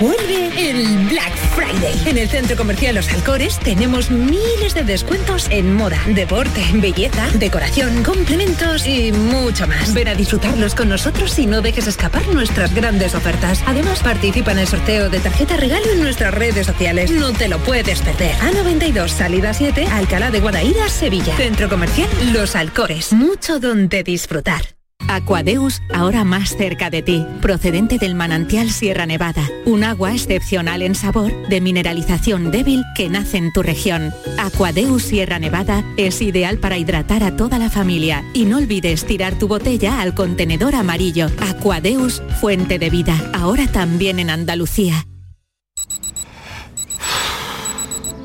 Vuelve 0.00 0.70
el 0.70 1.06
Black 1.08 1.34
Friday. 1.54 1.94
En 2.06 2.18
el 2.18 2.28
Centro 2.28 2.56
Comercial 2.56 2.96
Los 2.96 3.08
Alcores 3.12 3.58
tenemos 3.60 4.10
miles 4.10 4.74
de 4.74 4.82
descuentos 4.82 5.46
en 5.50 5.72
moda, 5.74 5.98
deporte, 6.08 6.64
belleza, 6.74 7.28
decoración, 7.34 8.02
complementos 8.02 8.86
y 8.86 9.12
mucho 9.12 9.66
más. 9.68 9.94
Ven 9.94 10.08
a 10.08 10.14
disfrutarlos 10.14 10.74
con 10.74 10.88
nosotros 10.88 11.38
y 11.38 11.46
no 11.46 11.62
dejes 11.62 11.86
escapar 11.86 12.26
nuestras 12.28 12.74
grandes 12.74 13.14
ofertas. 13.14 13.62
Además, 13.66 14.02
participa 14.02 14.52
en 14.52 14.58
el 14.58 14.66
sorteo 14.66 15.08
de 15.08 15.20
tarjeta 15.20 15.56
regalo 15.56 15.86
en 15.92 16.02
nuestras 16.02 16.34
redes 16.34 16.66
sociales. 16.66 17.10
No 17.12 17.32
te 17.32 17.48
lo 17.48 17.58
puedes 17.60 18.02
perder. 18.02 18.34
A92, 18.36 19.08
salida 19.08 19.54
7, 19.54 19.86
Alcalá 19.86 20.30
de 20.30 20.40
Guadaira, 20.40 20.88
Sevilla. 20.88 21.34
Centro 21.36 21.68
Comercial 21.68 22.08
Los 22.32 22.56
Alcores. 22.56 23.12
Mucho 23.12 23.60
donde 23.60 24.02
disfrutar. 24.02 24.75
Aquadeus, 25.16 25.80
ahora 25.94 26.24
más 26.24 26.56
cerca 26.56 26.90
de 26.90 27.00
ti, 27.00 27.24
procedente 27.40 27.96
del 27.96 28.14
manantial 28.14 28.70
Sierra 28.70 29.06
Nevada, 29.06 29.48
un 29.64 29.82
agua 29.82 30.12
excepcional 30.12 30.82
en 30.82 30.94
sabor, 30.94 31.32
de 31.48 31.62
mineralización 31.62 32.50
débil 32.50 32.82
que 32.94 33.08
nace 33.08 33.38
en 33.38 33.50
tu 33.50 33.62
región. 33.62 34.12
Aquadeus 34.38 35.04
Sierra 35.04 35.38
Nevada 35.38 35.82
es 35.96 36.20
ideal 36.20 36.58
para 36.58 36.76
hidratar 36.76 37.22
a 37.22 37.34
toda 37.34 37.58
la 37.58 37.70
familia 37.70 38.24
y 38.34 38.44
no 38.44 38.58
olvides 38.58 39.06
tirar 39.06 39.38
tu 39.38 39.48
botella 39.48 40.02
al 40.02 40.14
contenedor 40.14 40.74
amarillo. 40.74 41.28
Aquadeus, 41.40 42.22
fuente 42.40 42.78
de 42.78 42.90
vida, 42.90 43.18
ahora 43.32 43.66
también 43.68 44.18
en 44.18 44.28
Andalucía. 44.28 45.06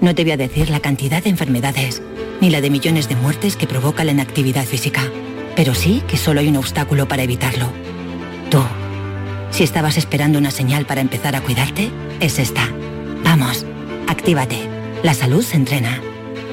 No 0.01 0.13
te 0.13 0.23
voy 0.23 0.31
a 0.33 0.37
decir 0.37 0.69
la 0.69 0.81
cantidad 0.81 1.23
de 1.23 1.29
enfermedades, 1.29 2.01
ni 2.41 2.49
la 2.49 2.59
de 2.59 2.69
millones 2.69 3.07
de 3.07 3.15
muertes 3.15 3.55
que 3.55 3.67
provoca 3.67 4.03
la 4.03 4.11
inactividad 4.11 4.65
física 4.65 5.09
pero 5.61 5.75
sí 5.75 6.01
que 6.07 6.17
solo 6.17 6.39
hay 6.39 6.47
un 6.47 6.57
obstáculo 6.57 7.07
para 7.07 7.21
evitarlo. 7.21 7.67
Tú. 8.49 8.63
Si 9.51 9.61
estabas 9.63 9.95
esperando 9.95 10.39
una 10.39 10.49
señal 10.49 10.87
para 10.87 11.01
empezar 11.01 11.35
a 11.35 11.41
cuidarte, 11.41 11.91
es 12.19 12.39
esta. 12.39 12.67
Vamos, 13.23 13.63
actívate. 14.07 14.57
La 15.03 15.13
salud 15.13 15.43
se 15.43 15.57
entrena. 15.57 16.01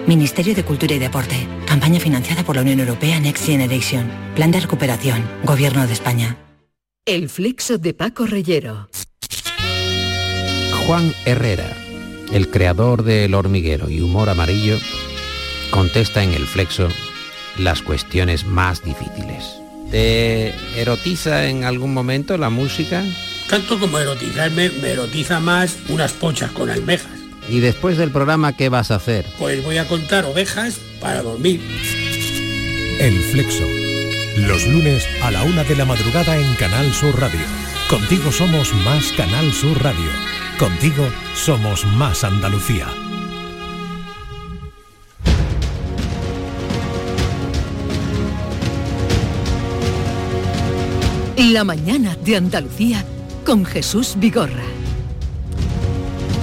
Ministerio 0.06 0.54
de 0.54 0.62
Cultura 0.62 0.94
y 0.94 0.98
Deporte. 0.98 1.48
Campaña 1.64 2.00
financiada 2.00 2.42
por 2.42 2.56
la 2.56 2.60
Unión 2.60 2.80
Europea 2.80 3.18
Next 3.18 3.46
Generation. 3.46 4.10
Plan 4.34 4.50
de 4.50 4.60
recuperación. 4.60 5.26
Gobierno 5.42 5.86
de 5.86 5.94
España. 5.94 6.36
El 7.06 7.30
flexo 7.30 7.78
de 7.78 7.94
Paco 7.94 8.26
Reyero. 8.26 8.90
Juan 10.86 11.14
Herrera, 11.24 11.72
el 12.30 12.50
creador 12.50 13.04
del 13.04 13.32
hormiguero 13.32 13.88
y 13.88 14.02
humor 14.02 14.28
amarillo, 14.28 14.76
contesta 15.70 16.22
en 16.22 16.34
el 16.34 16.44
flexo 16.44 16.90
las 17.58 17.82
cuestiones 17.82 18.44
más 18.44 18.82
difíciles. 18.82 19.44
¿Te 19.90 20.54
erotiza 20.76 21.46
en 21.46 21.64
algún 21.64 21.94
momento 21.94 22.36
la 22.36 22.50
música? 22.50 23.02
Tanto 23.48 23.78
como 23.78 23.98
erotizarme, 23.98 24.70
me 24.82 24.90
erotiza 24.90 25.40
más 25.40 25.76
unas 25.88 26.12
pochas 26.12 26.50
con 26.52 26.68
almejas. 26.68 27.08
¿Y 27.48 27.60
después 27.60 27.96
del 27.96 28.10
programa 28.10 28.54
qué 28.54 28.68
vas 28.68 28.90
a 28.90 28.96
hacer? 28.96 29.24
Pues 29.38 29.64
voy 29.64 29.78
a 29.78 29.88
contar 29.88 30.26
ovejas 30.26 30.78
para 31.00 31.22
dormir. 31.22 31.60
El 33.00 33.18
Flexo. 33.32 33.64
Los 34.36 34.66
lunes 34.66 35.06
a 35.22 35.30
la 35.30 35.42
una 35.44 35.64
de 35.64 35.74
la 35.74 35.86
madrugada 35.86 36.36
en 36.36 36.54
Canal 36.56 36.92
Sur 36.92 37.18
Radio. 37.18 37.40
Contigo 37.88 38.30
somos 38.30 38.74
más 38.84 39.12
Canal 39.12 39.52
Sur 39.52 39.82
Radio. 39.82 40.10
Contigo 40.58 41.08
somos 41.34 41.86
más 41.86 42.22
Andalucía. 42.24 42.86
La 51.38 51.62
mañana 51.62 52.16
de 52.16 52.34
Andalucía 52.34 53.04
con 53.46 53.64
Jesús 53.64 54.16
Vigorra. 54.18 54.64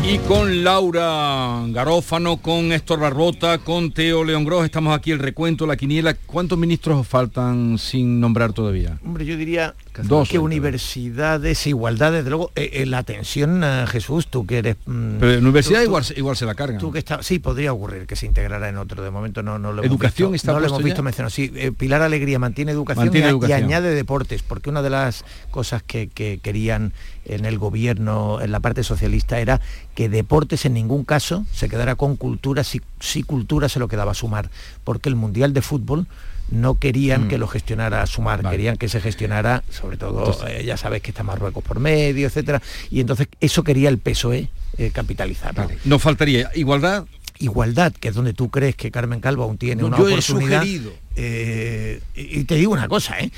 Y 0.09 0.19
con 0.19 0.63
Laura 0.63 1.65
Garófano, 1.67 2.37
con 2.37 2.71
Héctor 2.71 3.01
Barbota, 3.01 3.57
con 3.57 3.91
Teo 3.91 4.23
León 4.23 4.45
Gros, 4.45 4.63
estamos 4.63 4.95
aquí 4.95 5.11
el 5.11 5.19
recuento, 5.19 5.67
la 5.67 5.75
quiniela. 5.75 6.13
¿Cuántos 6.13 6.57
ministros 6.57 7.05
faltan 7.05 7.77
sin 7.77 8.21
nombrar 8.21 8.53
todavía? 8.53 8.97
Hombre, 9.03 9.25
yo 9.25 9.35
diría 9.35 9.75
Dos, 10.03 10.29
que 10.29 10.39
universidades, 10.39 11.65
igualdad, 11.67 12.11
desde 12.11 12.29
luego, 12.29 12.51
eh, 12.55 12.69
eh, 12.73 12.85
la 12.85 12.97
atención, 12.99 13.63
eh, 13.63 13.85
Jesús, 13.87 14.27
tú 14.27 14.45
que 14.45 14.57
eres... 14.59 14.75
mm, 14.85 15.17
Pero 15.19 15.31
en 15.33 15.43
universidad 15.43 15.79
tú- 15.79 15.85
tú- 15.85 15.89
igual, 15.89 16.05
igual 16.15 16.35
se 16.37 16.45
la 16.45 16.55
cargan. 16.55 16.79
Tú 16.79 16.91
que 16.91 16.99
está, 16.99 17.23
sí, 17.23 17.39
podría 17.39 17.73
ocurrir 17.73 18.05
que 18.05 18.15
se 18.15 18.25
integrara 18.25 18.67
en 18.69 18.77
otro. 18.77 19.03
De 19.03 19.11
momento 19.11 19.41
no, 19.43 19.57
no 19.59 19.71
lo 19.71 19.81
hemos 19.83 19.91
¿Educación 19.91 20.31
visto, 20.31 20.47
está 20.47 20.53
no 20.53 20.59
lo 20.59 20.67
hemos 20.67 20.83
visto 20.83 20.97
ya? 20.99 21.03
mencionado. 21.03 21.29
Sí, 21.29 21.51
eh, 21.55 21.71
Pilar 21.71 22.01
Alegría 22.01 22.39
mantiene 22.39 22.71
educación, 22.71 23.05
Mantiene 23.05 23.37
y, 23.47 23.51
añade 23.51 23.93
deportes, 23.93 24.43
porque 24.43 24.69
una 24.69 24.81
de 24.81 24.89
las 24.89 25.23
cosas 25.51 25.81
que, 25.83 26.07
que 26.07 26.39
querían 26.41 26.93
en 27.25 27.45
el 27.45 27.57
gobierno, 27.57 28.41
en 28.41 28.51
la 28.51 28.59
parte 28.59 28.83
socialista, 28.83 29.39
era 29.39 29.61
que 29.95 30.09
deportes 30.09 30.65
en 30.65 30.73
ningún 30.73 31.03
caso 31.05 31.45
se 31.53 31.69
quedara 31.69 31.95
con 31.95 32.15
cultura, 32.17 32.63
si, 32.63 32.81
si 32.99 33.23
cultura 33.23 33.69
se 33.69 33.79
lo 33.79 33.87
quedaba 33.87 34.11
a 34.11 34.15
sumar, 34.15 34.49
porque 34.83 35.09
el 35.09 35.15
Mundial 35.15 35.53
de 35.53 35.61
Fútbol 35.61 36.07
no 36.49 36.75
querían 36.79 37.25
Mm. 37.25 37.27
que 37.29 37.37
lo 37.37 37.47
gestionara 37.47 38.05
Sumar, 38.05 38.41
Vale. 38.41 38.55
querían 38.55 38.77
que 38.77 38.87
se 38.89 39.01
gestionara, 39.01 39.63
sobre 39.69 39.97
todo, 39.97 40.19
Entonces- 40.19 40.61
eh, 40.61 40.65
ya 40.65 40.77
sabes 40.77 41.01
que 41.01 41.11
está 41.11 41.23
Marruecos 41.23 41.63
por 41.63 41.79
medio, 41.79 42.27
etcétera, 42.27 42.61
y 42.91 42.99
entonces 43.01 43.27
eso 43.39 43.63
quería 43.63 43.89
el 43.89 43.97
PSOE 43.97 44.49
eh, 44.77 44.91
capitalizar. 44.93 45.55
¿no? 45.57 45.67
Nos 45.85 46.01
faltaría 46.01 46.51
igualdad. 46.55 47.05
Igualdad, 47.39 47.91
que 47.93 48.09
es 48.09 48.15
donde 48.15 48.33
tú 48.33 48.49
crees 48.49 48.75
que 48.77 48.91
Carmen 48.91 49.19
Calvo 49.19 49.43
aún 49.43 49.57
tiene 49.57 49.81
No, 49.81 49.87
una 49.89 49.97
yo 49.97 50.07
he 50.09 50.13
oportunidad. 50.13 50.61
sugerido. 50.61 50.93
eh, 51.17 52.01
y 52.15 52.43
te 52.43 52.55
digo 52.55 52.73
una 52.73 52.87
cosa, 52.87 53.19
¿eh? 53.19 53.31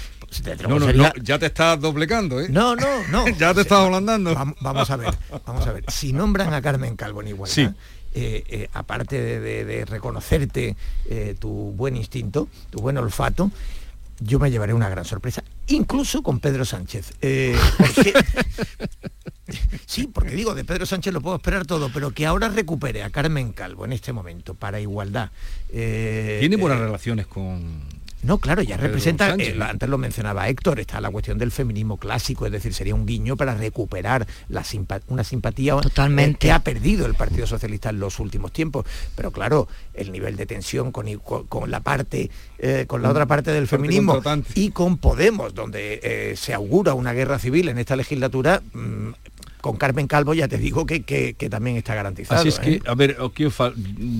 Te- 0.43 0.56
te 0.56 0.63
No, 0.67 0.78
no, 0.80 0.86
sería- 0.88 1.13
no, 1.15 1.24
ya 1.24 1.39
te 1.39 1.46
estás 1.48 1.80
doblegando, 1.80 2.41
¿eh? 2.41 2.48
no, 2.50 2.76
no, 2.76 3.08
no. 3.12 3.26
ya 3.39 3.54
te 3.54 3.62
estás 3.62 3.80
ablandando. 3.80 4.36
Vam- 4.36 4.56
Vamos 4.62 4.89
a 4.91 4.98
ver, 4.98 5.13
vamos 5.46 5.65
a 5.65 5.72
ver. 5.74 5.84
Si 5.88 6.12
nombran 6.13 6.54
a 6.54 6.62
Carmen 6.62 6.96
Calvo 6.96 7.22
en 7.22 7.30
igualdad, 7.30 7.54
Sí. 7.56 7.70
Eh, 8.13 8.43
eh, 8.48 8.70
aparte 8.74 9.22
de, 9.22 9.39
de- 9.39 9.65
de 9.65 9.86
reconocerte 9.86 10.76
eh, 11.10 11.36
tu 11.39 11.50
buen 11.76 11.96
instinto, 11.96 12.48
tu 12.70 12.80
buen 12.80 12.98
olfato, 12.98 13.52
yo 14.20 14.39
me 14.39 14.50
llevaré 14.50 14.74
una 14.74 14.89
gran 14.89 15.06
sorpresa, 15.06 15.43
incluso 15.67 16.24
con 16.24 16.39
Pedro 16.39 16.65
Sánchez. 16.65 17.12
Porque 17.78 18.13
sí, 19.86 20.08
porque 20.08 20.32
digo, 20.36 20.56
de 20.56 20.65
Pedro 20.65 20.86
Sánchez 20.86 21.13
lo 21.13 21.22
puedo 21.22 21.36
esperar 21.36 21.65
todo, 21.65 21.89
pero 21.93 22.12
que 22.12 22.26
ahora 22.26 22.50
recupere 22.50 23.04
a 23.04 23.10
Carmen 23.10 23.54
Calvo 23.54 23.86
en 23.86 23.93
este 23.93 24.13
momento 24.13 24.54
para 24.56 24.80
igualdad. 24.80 25.30
Tiene 25.72 26.56
buenas 26.58 26.80
relaciones 26.80 27.28
con 27.28 27.84
no, 28.24 28.40
claro, 28.40 28.62
ya 28.64 28.78
representa, 28.78 29.36
eh, 29.38 29.58
antes 29.62 29.88
lo 29.88 29.98
mencionaba 29.98 30.50
Héctor, 30.50 30.80
está 30.80 31.00
la 31.00 31.12
cuestión 31.12 31.38
del 31.38 31.52
feminismo 31.52 31.98
clásico, 31.98 32.46
es 32.46 32.52
decir, 32.52 32.74
sería 32.74 32.96
un 32.96 33.06
guiño 33.06 33.38
para 33.38 33.54
recuperar 33.54 34.26
la 34.50 34.64
una 35.08 35.24
simpatía 35.24 35.76
eh, 35.76 35.82
Totalmente. 35.82 36.40
que 36.40 36.52
ha 36.52 36.60
perdido 36.60 37.06
el 37.06 37.14
Partido 37.14 37.46
Socialista 37.46 37.90
en 37.90 38.00
los 38.00 38.20
últimos 38.20 38.52
tiempos. 38.52 38.86
Pero 39.16 39.32
claro, 39.32 39.68
el 39.94 40.12
nivel 40.12 40.36
de 40.36 40.46
tensión 40.46 40.92
con, 40.92 41.08
la 41.70 41.80
parte, 41.82 42.32
eh, 42.58 42.86
con 42.88 43.02
la 43.02 43.12
otra 43.12 43.28
parte 43.28 43.52
del 43.52 43.68
feminismo 43.68 44.22
y 44.56 44.72
con 44.72 44.98
Podemos, 44.98 45.54
donde 45.54 46.34
se 46.36 46.54
augura 46.54 46.96
una 46.96 47.14
guerra 47.14 47.40
civil 47.40 47.70
en 47.70 47.78
esta 47.78 47.96
legislatura, 47.96 48.62
mm, 48.74 49.12
con 49.68 49.78
Carmen 49.78 50.08
Calvo 50.08 50.34
ya 50.34 50.48
te 50.48 50.58
digo 50.58 50.86
que, 50.86 51.36
también 51.50 51.76
está 51.76 51.94
garantizado. 51.94 52.40
Así 52.40 52.50
es 52.50 52.60
que, 52.60 52.76
¿eh? 52.76 52.82
a 52.88 52.96
ver, 52.96 53.18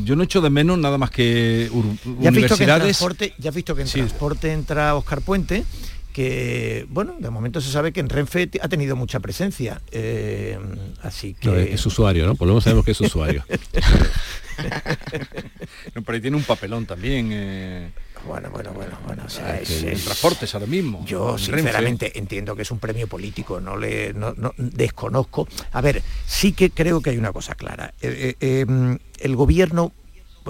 yo 0.04 0.16
no 0.18 0.24
echo 0.24 0.42
de 0.42 0.50
menos 0.50 0.78
nada 0.78 0.98
más 0.98 1.10
que 1.10 1.72
¿Ya 2.20 2.30
universidades. 2.30 3.00
ya 3.38 3.50
has 3.50 3.56
visto 3.56 3.74
que 3.74 3.84
en 3.84 3.88
transporte 3.88 4.52
entra 4.52 4.94
Oscar 4.96 5.22
Puente 5.22 5.64
que, 6.12 6.86
bueno, 6.90 7.16
de 7.20 7.30
momento 7.30 7.62
se 7.62 7.72
sabe 7.72 7.94
que 7.94 8.00
en 8.00 8.10
Renfe 8.10 8.50
ha 8.60 8.68
tenido 8.68 8.96
mucha 8.96 9.20
presencia. 9.20 9.82
Eh, 9.92 10.58
así 11.04 11.36
que... 11.36 11.72
es 11.72 11.86
usuario, 11.86 12.26
¿no? 12.26 12.36
Por 12.36 12.48
lo 12.48 12.56
menos 12.56 12.64
sabemos 12.64 12.84
que 12.84 12.92
es 12.92 13.02
usuario. 13.02 13.46
no, 15.96 16.02
pero 16.02 16.16
ahí 16.16 16.22
tiene 16.22 16.36
un 16.36 16.44
papelón 16.44 16.88
también. 16.88 17.30
Eh. 17.32 17.92
Bueno, 18.28 18.50
bueno, 18.52 18.72
bueno, 18.74 18.98
bueno. 19.06 19.24
O 19.26 19.30
sea, 19.30 19.60
es, 19.60 20.04
transportes 20.04 20.54
ahora 20.54 20.68
mismo. 20.68 21.04
Yo 21.06 21.38
sinceramente 21.38 22.18
entiendo 22.20 22.56
que 22.56 22.64
es 22.64 22.72
un 22.72 22.80
premio 22.80 23.08
político, 23.08 23.60
no 23.60 23.78
le 23.78 24.14
desconozco. 24.58 25.48
A 25.72 25.82
ver, 25.82 26.04
sí 26.26 26.52
que 26.52 26.70
creo 26.70 27.02
que 27.02 27.12
hay 27.12 27.18
una 27.18 27.32
cosa 27.32 27.56
clara. 27.56 27.94
Eh, 28.02 28.36
eh, 28.40 28.60
em, 28.62 29.00
el 29.20 29.36
gobierno, 29.36 29.94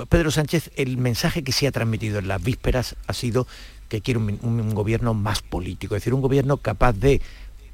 Pedro 0.10 0.32
Sánchez, 0.32 0.72
el 0.76 0.98
mensaje 0.98 1.44
que 1.44 1.52
se 1.52 1.68
ha 1.68 1.72
transmitido 1.72 2.20
en 2.20 2.28
las 2.28 2.42
vísperas 2.42 2.96
ha 3.06 3.14
sido 3.14 3.48
que 3.90 4.02
quiere 4.02 4.20
un, 4.20 4.74
gobierno 4.74 5.14
más 5.14 5.42
político, 5.42 5.96
es 5.96 6.02
decir, 6.02 6.14
un 6.14 6.22
gobierno 6.22 6.58
capaz 6.58 6.94
de, 6.94 7.22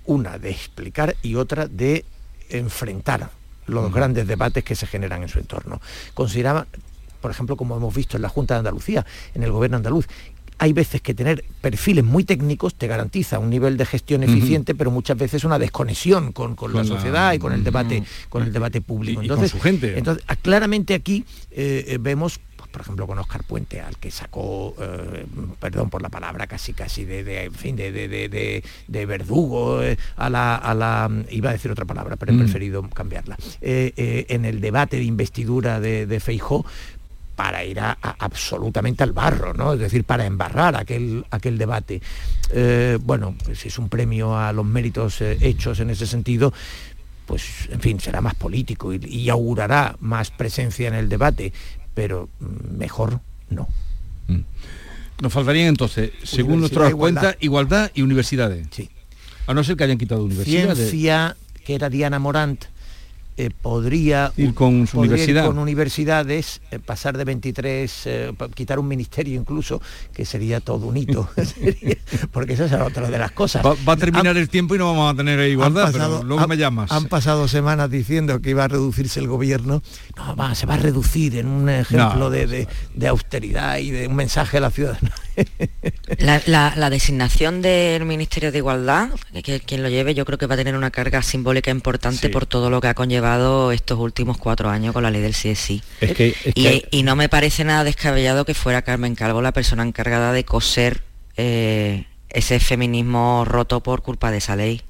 una, 0.06 0.38
de 0.38 0.52
explicar 0.52 1.16
y 1.24 1.36
otra 1.36 1.68
de 1.68 2.06
enfrentar 2.50 3.32
los 3.66 3.92
grandes 3.92 4.28
debates 4.28 4.63
que 4.63 4.76
se 4.76 4.86
generan 4.86 5.24
en 5.24 5.30
su 5.30 5.39
entorno. 5.39 5.82
Consideraba 6.13 6.68
por 7.24 7.32
ejemplo, 7.32 7.56
como 7.56 7.78
hemos 7.78 7.96
visto 7.96 8.18
en 8.18 8.22
la 8.22 8.28
Junta 8.28 8.56
de 8.56 8.60
Andalucía, 8.60 9.06
en 9.34 9.44
el 9.44 9.52
gobierno 9.52 9.78
andaluz, 9.78 10.08
hay 10.58 10.74
veces 10.74 11.02
que 11.02 11.14
tener 11.14 11.44
perfiles 11.62 12.04
muy 12.04 12.26
técnicos 12.26 12.76
te 12.76 12.88
garantiza 12.88 13.40
un 13.40 13.50
nivel 13.50 13.78
de 13.78 13.86
gestión 13.86 14.24
eficiente, 14.24 14.76
pero 14.76 14.92
muchas 14.92 15.18
veces 15.18 15.46
una 15.46 15.58
desconexión 15.58 16.34
con, 16.34 16.56
la, 16.74 16.84
sociedad 16.84 17.34
y 17.34 17.40
con 17.40 17.54
el 17.54 17.64
debate, 17.64 18.04
con 18.30 18.44
el 18.44 18.52
debate 18.52 18.82
público. 18.82 19.22
entonces, 19.22 19.52
su 19.52 19.60
gente. 19.60 19.98
entonces, 19.98 20.24
ah, 20.28 20.36
claramente 20.36 20.94
aquí 20.94 21.26
eh, 21.52 21.86
eh, 21.88 21.98
vemos 22.00 22.40
pues, 22.58 22.70
por 22.70 22.82
ejemplo 22.82 23.08
con 23.08 23.18
Oscar 23.20 23.44
Puente 23.44 23.82
al 23.82 23.98
que 23.98 24.12
sacó 24.12 24.76
eh, 24.80 25.26
perdón 25.60 25.90
por 25.90 26.02
la 26.02 26.10
palabra 26.10 26.46
casi 26.48 26.74
casi 26.74 27.06
de, 27.06 27.50
fin 27.56 27.76
de, 27.76 27.92
de, 27.92 29.06
verdugo 29.06 29.80
a, 30.16 30.30
la, 30.30 30.56
a 30.56 30.74
la 30.74 31.10
iba 31.30 31.50
a 31.50 31.54
decir 31.54 31.72
otra 31.72 31.86
palabra 31.86 32.16
pero 32.16 32.32
he 32.32 32.36
mm. 32.36 32.40
preferido 32.40 32.90
cambiarla 32.90 33.38
en 33.62 34.46
el 34.46 34.62
debate 34.62 34.98
de 34.98 35.04
investidura 35.04 35.80
de, 35.80 36.20
Feijó 36.20 36.66
para 37.36 37.63
ir 37.65 37.80
a, 37.80 37.98
absolutamente 38.02 39.04
al 39.04 39.12
barro, 39.12 39.54
¿no? 39.54 39.74
Es 39.74 39.80
decir, 39.80 40.04
para 40.04 40.26
embarrar 40.26 40.76
aquel, 40.76 41.26
aquel 41.32 41.58
debate. 41.58 42.02
Eh, 42.52 42.98
bueno, 43.02 43.36
si 43.54 43.69
es 43.69 43.80
un 43.80 43.89
premio 43.89 44.38
a 44.38 44.54
los 44.54 44.65
méritos 44.65 45.22
eh, 45.22 45.38
hechos 45.41 45.80
en 45.80 45.89
ese 45.89 46.06
sentido, 46.06 46.54
pues 47.26 47.69
en 47.72 47.80
fin, 47.80 48.00
será 48.00 48.22
más 48.22 48.36
político 48.36 48.93
y, 48.93 49.30
augurará 49.30 49.96
más 50.00 50.30
presencia 50.32 50.88
en 50.88 50.93
el 50.93 51.10
debate, 51.10 51.54
pero 51.93 52.30
mejor 52.78 53.19
no. 53.50 53.67
Mm. 54.28 54.41
Nos 55.22 55.34
faltarían 55.34 55.67
entonces, 55.67 56.12
según 56.24 56.60
nuestras 56.60 56.93
cuentas, 56.93 57.38
igualdad 57.39 57.91
y 57.93 58.02
universidades. 58.02 58.67
Sí. 58.72 58.89
A 59.48 59.54
no 59.54 59.63
ser 59.63 59.78
que 59.78 59.84
hayan 59.86 59.98
quitado 59.98 60.24
universidades. 60.24 60.78
Ciencia, 60.78 61.38
que 61.65 61.76
era 61.76 61.89
Diana 61.89 62.19
Morant, 62.19 62.65
eh, 63.36 63.50
podría 63.50 64.32
ir 64.38 64.54
con 64.54 64.86
su 64.86 65.00
universidad. 65.00 65.48
con 65.48 65.58
universidades, 65.58 66.62
eh, 66.69 66.80
pasar 66.80 67.17
de 67.17 67.26
23, 67.26 68.02
eh, 68.06 68.34
quitar 68.54 68.78
un 68.78 68.88
ministerio 68.88 69.39
incluso, 69.39 69.82
que 70.13 70.24
sería 70.24 70.60
todo 70.60 70.86
un 70.88 70.98
hito, 70.98 71.28
porque 72.32 72.54
esa 72.54 72.65
es 72.65 72.74
otra 72.74 73.10
de 73.10 73.17
las 73.17 73.32
cosas. 73.32 73.65
Va, 73.65 73.93
a 73.93 73.98
terminar 73.98 74.38
el 74.38 74.50
tiempo 74.50 74.76
y 74.76 74.78
no 74.78 74.86
vamos 74.86 75.13
a 75.13 75.17
tener 75.17 75.39
igualdad, 75.50 75.91
pero 75.91 76.24
luego 76.24 76.48
me 76.48 76.58
llamas. 76.58 76.91
Han 76.91 77.06
pasado 77.06 77.48
semanas 77.48 77.89
diciendo 77.89 78.39
que 78.39 78.52
iba 78.52 78.65
a 78.65 78.67
reducirse 78.67 79.19
el 79.19 79.28
gobierno, 79.28 79.82
no, 80.15 80.36
va, 80.36 80.54
se 80.54 80.65
va 80.65 80.76
a 80.76 80.78
reducir 80.78 81.38
en 81.38 81.48
un 81.48 81.69
ejemplo 81.69 82.30
de, 82.30 82.67
austeridad 83.08 83.78
y 83.78 83.89
de 83.91 84.08
un 84.08 84.15
mensaje 84.15 84.58
a 84.58 84.62
la 84.62 84.69
ciudadanía. 84.69 85.13
La, 86.17 86.89
designación 86.89 87.62
del 87.62 88.06
Ministerio 88.06 88.52
de 88.52 88.60
Igualdad, 88.60 89.10
que 89.43 89.60
quien 89.60 89.84
lo 89.84 89.89
lleve, 89.89 90.13
yo 90.13 90.26
creo 90.26 90.38
que 90.38 90.46
va 90.46 90.56
a 90.56 90.58
tener 90.58 90.76
una 90.76 90.91
carga 90.91 91.22
simbólica 91.22 91.72
importante 91.72 92.30
por 92.30 92.46
todo 92.46 92.69
lo 92.69 92.82
que 92.82 92.88
ha 92.88 92.93
conllevado 92.93 93.72
estos 93.72 94.00
últimos 94.00 94.38
cuatro 94.38 94.69
años 94.69 94.93
con 94.93 95.04
la 95.04 95.12
ley 95.12 95.22
del 95.22 95.34
CSI. 95.34 95.82
y, 96.56 97.04
no 97.04 97.15
me 97.15 97.30
parece 97.30 97.63
nada 97.63 97.84
descabellado 97.84 98.46
que 98.46 98.54
fuera 98.54 98.82
Carmen 98.82 99.15
Calvo 99.15 99.41
la 99.41 99.52
persona 99.52 99.84
encargada 99.84 100.32
de 100.32 100.46
coser 100.46 101.02
eh, 101.36 102.06
ese 102.30 102.60
feminismo 102.60 103.46
roto 103.46 103.82
por 103.82 104.02
culpa 104.02 104.32
de 104.32 104.38
esa 104.38 104.56
ley. 104.56 104.82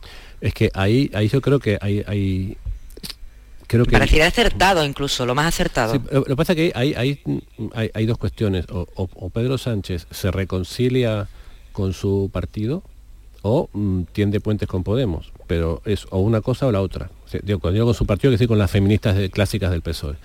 Es 0.42 0.54
que 0.54 0.70
ahí, 0.74 1.10
ahí 1.14 1.30
yo 1.30 1.42
creo 1.42 1.60
que 1.60 1.78
hay, 1.80 2.04
hay 2.06 2.58
creo 3.74 3.86
que 3.86 3.92
pareciera 3.92 4.28
acertado 4.28 4.86
incluso 4.86 5.26
lo 5.26 5.36
más 5.36 5.48
acertado. 5.48 6.02
Lo 6.12 6.24
que 6.24 6.36
pasa 6.36 6.54
es 6.54 6.58
que 6.58 6.72
hay, 6.76 6.94
hay, 6.94 7.92
hay, 7.94 8.06
dos 8.06 8.18
cuestiones. 8.18 8.66
O, 8.70 9.30
Pedro 9.30 9.58
Sánchez 9.58 10.08
se 10.12 10.32
reconcilia 10.32 11.28
con 11.72 11.94
su 11.94 12.30
partido 12.32 12.84
o 13.42 13.70
mm, 13.74 14.04
tiende 14.14 14.40
puentes 14.40 14.68
con 14.68 14.84
Podemos 14.84 15.34
pero 15.48 15.82
es 15.86 16.08
o 16.10 16.20
una 16.20 16.42
cosa 16.42 16.68
o 16.68 16.72
la 16.72 16.82
otra. 16.82 17.10
Digo, 17.44 17.60
cuando 17.60 17.76
digo 17.76 17.86
con 17.86 17.94
su 17.94 18.06
partido, 18.06 18.32
que 18.32 18.38
sí 18.38 18.48
con 18.48 18.58
las 18.58 18.72
feministas 18.72 19.18
clásicas 19.30 19.72
del 19.72 19.82
PSOE. 19.82 20.16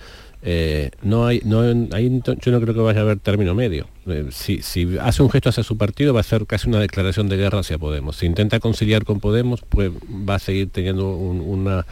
Eh, 0.41 0.91
no 1.01 1.25
hay, 1.25 1.41
no 1.43 1.61
hay, 1.61 2.21
yo 2.39 2.51
no 2.51 2.61
creo 2.61 2.73
que 2.73 2.79
vaya 2.79 2.99
a 2.99 3.03
haber 3.03 3.19
término 3.19 3.53
medio. 3.53 3.87
Eh, 4.07 4.29
si, 4.31 4.61
hace 4.99 5.21
un 5.21 5.29
gesto 5.29 5.49
hacia 5.49 5.63
su 5.63 5.77
partido 5.77 6.13
va 6.13 6.21
a 6.21 6.23
ser 6.23 6.45
casi 6.45 6.69
una 6.69 6.79
declaración 6.79 7.27
de 7.27 7.35
guerra 7.35 7.59
hacia 7.59 7.77
Podemos. 7.77 8.15
Si 8.15 8.25
intenta 8.25 8.59
conciliar 8.59 9.03
con 9.03 9.19
Podemos, 9.19 9.61
pues 9.67 9.91
va 9.91 10.35
a 10.35 10.39
seguir 10.39 10.69
teniendo 10.71 11.09
un, 11.09 11.83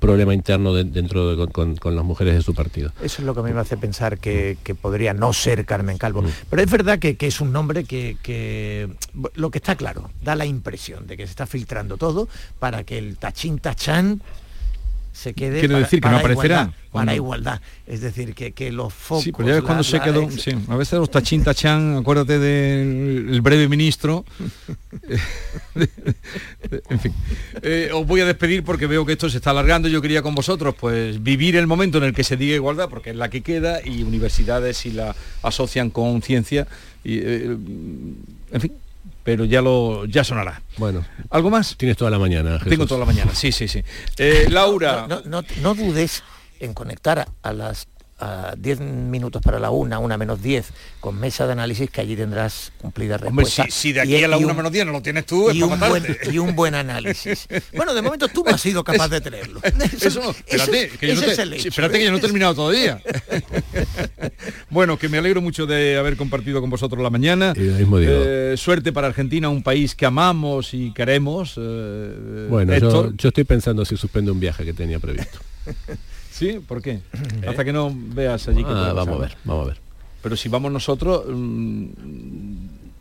problema 0.00 0.32
interno 0.32 0.74
dentro 0.74 1.34
de, 1.34 1.52
con, 1.52 1.96
las 1.96 2.04
mujeres 2.04 2.34
de 2.34 2.42
su 2.42 2.54
partido. 2.54 2.92
Eso 3.02 3.20
es 3.22 3.26
lo 3.26 3.34
que 3.34 3.40
a 3.40 3.42
mí 3.42 3.52
me 3.52 3.60
hace 3.60 3.76
pensar 3.76 4.18
que, 4.18 4.56
podría 4.80 5.12
no 5.12 5.32
ser 5.32 5.64
Carmen 5.64 5.98
Calvo. 5.98 6.22
Mm. 6.22 6.28
Pero 6.50 6.62
es 6.62 6.70
verdad 6.70 6.98
que, 7.00 7.16
es 7.18 7.40
un 7.40 7.52
nombre 7.52 7.82
que, 7.84 8.16
que, 8.22 8.88
lo 9.34 9.50
que 9.50 9.58
está 9.58 9.74
claro, 9.74 10.10
da 10.22 10.36
la 10.36 10.46
impresión 10.46 11.08
de 11.08 11.16
que 11.16 11.26
se 11.26 11.30
está 11.30 11.46
filtrando 11.46 11.96
todo 11.96 12.28
para 12.60 12.84
que 12.84 12.96
el 12.96 13.16
tachín 13.16 13.58
tachán 13.58 14.22
se 15.12 15.34
quede 15.34 15.60
Quiere 15.60 15.78
decir 15.78 16.00
que 16.00 16.08
no 16.08 16.18
aparecerá 16.18 16.72
para 16.92 17.14
igualdad. 17.14 17.60
Es 17.86 18.00
decir 18.00 18.34
que, 18.34 18.52
que 18.52 18.72
los 18.72 18.92
focos 18.92 19.24
sí, 19.24 19.32
pero 19.32 19.48
ya 19.48 19.54
ves 19.56 19.64
cuando 19.64 19.84
se 19.84 20.00
quedó 20.00 20.30
sí, 20.30 20.52
a 20.68 20.76
veces 20.76 20.98
los 20.98 21.10
tachín 21.10 21.42
tachán 21.42 21.96
acuérdate 21.96 22.38
del 22.38 23.40
breve 23.40 23.68
ministro. 23.68 24.24
En 26.90 26.98
fin. 27.00 27.14
Eh, 27.62 27.90
os 27.92 28.06
voy 28.06 28.20
a 28.20 28.26
despedir 28.26 28.64
porque 28.64 28.86
veo 28.86 29.06
que 29.06 29.12
esto 29.12 29.28
se 29.30 29.36
está 29.36 29.50
alargando. 29.50 29.88
Yo 29.88 30.02
quería 30.02 30.22
con 30.22 30.34
vosotros 30.34 30.74
pues 30.78 31.22
vivir 31.22 31.56
el 31.56 31.66
momento 31.66 31.98
en 31.98 32.04
el 32.04 32.14
que 32.14 32.24
se 32.24 32.36
diga 32.36 32.54
igualdad 32.54 32.88
porque 32.88 33.10
es 33.10 33.16
la 33.16 33.30
que 33.30 33.42
queda 33.42 33.80
y 33.84 34.02
universidades 34.02 34.78
si 34.78 34.90
la 34.90 35.14
asocian 35.42 35.90
con 35.90 36.20
ciencia 36.22 36.66
y 37.04 37.18
eh, 37.18 37.56
en 38.52 38.60
fin 38.60 38.72
pero 39.28 39.44
ya 39.44 39.60
lo 39.60 40.06
ya 40.06 40.24
sonará. 40.24 40.62
Bueno. 40.78 41.04
¿Algo 41.28 41.50
más? 41.50 41.76
Tienes 41.76 41.98
toda 41.98 42.10
la 42.10 42.18
mañana. 42.18 42.58
Tengo 42.66 42.86
toda 42.86 43.00
la 43.00 43.04
mañana, 43.04 43.34
sí, 43.34 43.52
sí, 43.52 43.68
sí. 43.68 43.84
Eh, 44.16 44.46
Laura. 44.48 45.06
No, 45.26 45.74
dudes 45.74 46.22
en 46.60 46.72
conectar 46.72 47.28
a 47.42 47.52
las 47.52 47.88
a 48.18 48.54
10 48.56 48.80
minutos 48.80 49.42
para 49.42 49.58
la 49.58 49.70
una, 49.70 49.98
una 49.98 50.18
menos 50.18 50.42
10, 50.42 50.66
con 51.00 51.18
mesa 51.18 51.46
de 51.46 51.52
análisis 51.52 51.90
que 51.90 52.00
allí 52.00 52.16
tendrás 52.16 52.72
cumplida 52.80 53.16
respuesta. 53.16 53.62
Hombre, 53.62 53.72
si, 53.72 53.92
de 53.92 54.00
aquí 54.00 54.22
a 54.22 54.28
la 54.28 54.36
una 54.36 54.54
menos 54.54 54.72
10 54.72 54.86
no 54.86 54.92
lo 54.92 55.02
tienes 55.02 55.26
tú, 55.26 55.50
y, 55.50 55.62
un 55.62 55.78
buen, 55.78 56.04
y 56.30 56.38
un 56.38 56.56
buen 56.56 56.74
análisis. 56.74 57.46
bueno, 57.74 57.94
de 57.94 58.02
momento 58.02 58.28
tú 58.28 58.42
no 58.44 58.54
has 58.54 58.60
sido 58.60 58.82
capaz 58.82 59.08
de 59.08 59.20
tenerlo. 59.20 59.60
Eso, 60.00 60.34
espérate, 60.46 60.90
que, 60.98 61.08
yo 61.08 61.14
no 61.14 61.26
espérate 61.26 61.98
que 61.98 62.04
yo 62.04 62.10
no 62.10 62.18
he 62.18 62.20
terminado 62.20 62.54
todavía. 62.54 63.00
bueno, 64.70 64.98
que 64.98 65.08
me 65.08 65.18
alegro 65.18 65.40
mucho 65.40 65.66
de 65.66 65.96
haber 65.96 66.16
compartido 66.16 66.60
con 66.60 66.70
vosotros 66.70 67.02
la 67.02 67.10
mañana. 67.10 67.54
Eh, 67.56 68.54
suerte 68.56 68.92
para 68.92 69.06
Argentina, 69.06 69.48
un 69.48 69.62
país 69.62 69.94
que 69.94 70.06
amamos 70.06 70.74
y 70.74 70.92
queremos. 70.92 71.54
Eh, 71.56 72.46
bueno, 72.50 72.76
yo, 72.76 73.12
yo 73.16 73.28
estoy 73.28 73.44
pensando 73.44 73.84
si 73.84 73.96
suspende 73.96 74.30
un 74.30 74.40
viaje 74.40 74.64
que 74.64 74.72
tenía 74.72 74.98
previsto. 74.98 75.38
¿Sí? 76.38 76.60
¿Por 76.66 76.80
qué? 76.80 77.00
Hasta 77.48 77.64
que 77.64 77.72
no 77.72 77.92
veas 77.92 78.46
allí. 78.46 78.62
Ah, 78.64 78.92
vamos 78.94 79.16
a 79.16 79.20
ver, 79.22 79.36
vamos 79.44 79.64
a 79.64 79.68
ver. 79.70 79.80
Pero 80.22 80.36
si 80.36 80.48
vamos 80.48 80.70
nosotros, 80.70 81.24
mm, 81.28 81.86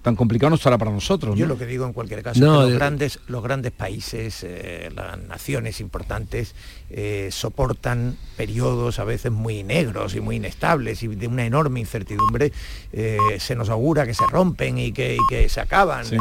tan 0.08 0.16
complicado 0.16 0.52
no 0.52 0.56
estará 0.56 0.78
para 0.78 0.90
nosotros. 0.92 1.38
Yo 1.38 1.46
lo 1.48 1.58
que 1.58 1.66
digo 1.66 1.86
en 1.86 1.92
cualquier 1.92 2.24
caso, 2.24 2.40
No, 2.40 2.46
es 2.46 2.52
que 2.58 2.62
los, 2.62 2.70
de- 2.72 2.76
grandes, 2.78 3.20
los 3.28 3.44
grandes 3.44 3.74
países, 3.74 4.42
eh, 4.44 4.90
las 4.96 5.18
naciones 5.20 5.82
importantes, 5.82 6.56
eh, 6.90 7.28
soportan 7.30 8.16
periodos 8.38 9.00
a 9.00 9.04
veces 9.04 9.34
muy 9.34 9.64
negros 9.64 10.16
y 10.16 10.22
muy 10.22 10.38
inestables 10.38 11.04
y 11.04 11.08
de 11.10 11.28
una 11.28 11.46
enorme 11.46 11.82
incertidumbre. 11.82 12.54
Eh, 12.94 13.18
se 13.40 13.56
nos 13.56 13.68
augura 13.70 14.06
que 14.06 14.14
se 14.14 14.26
rompen 14.28 14.78
y 14.78 14.94
que, 14.94 15.16
y 15.16 15.20
que 15.30 15.50
se 15.50 15.60
acaban. 15.60 16.06
Sí. 16.06 16.16
Eh, 16.16 16.20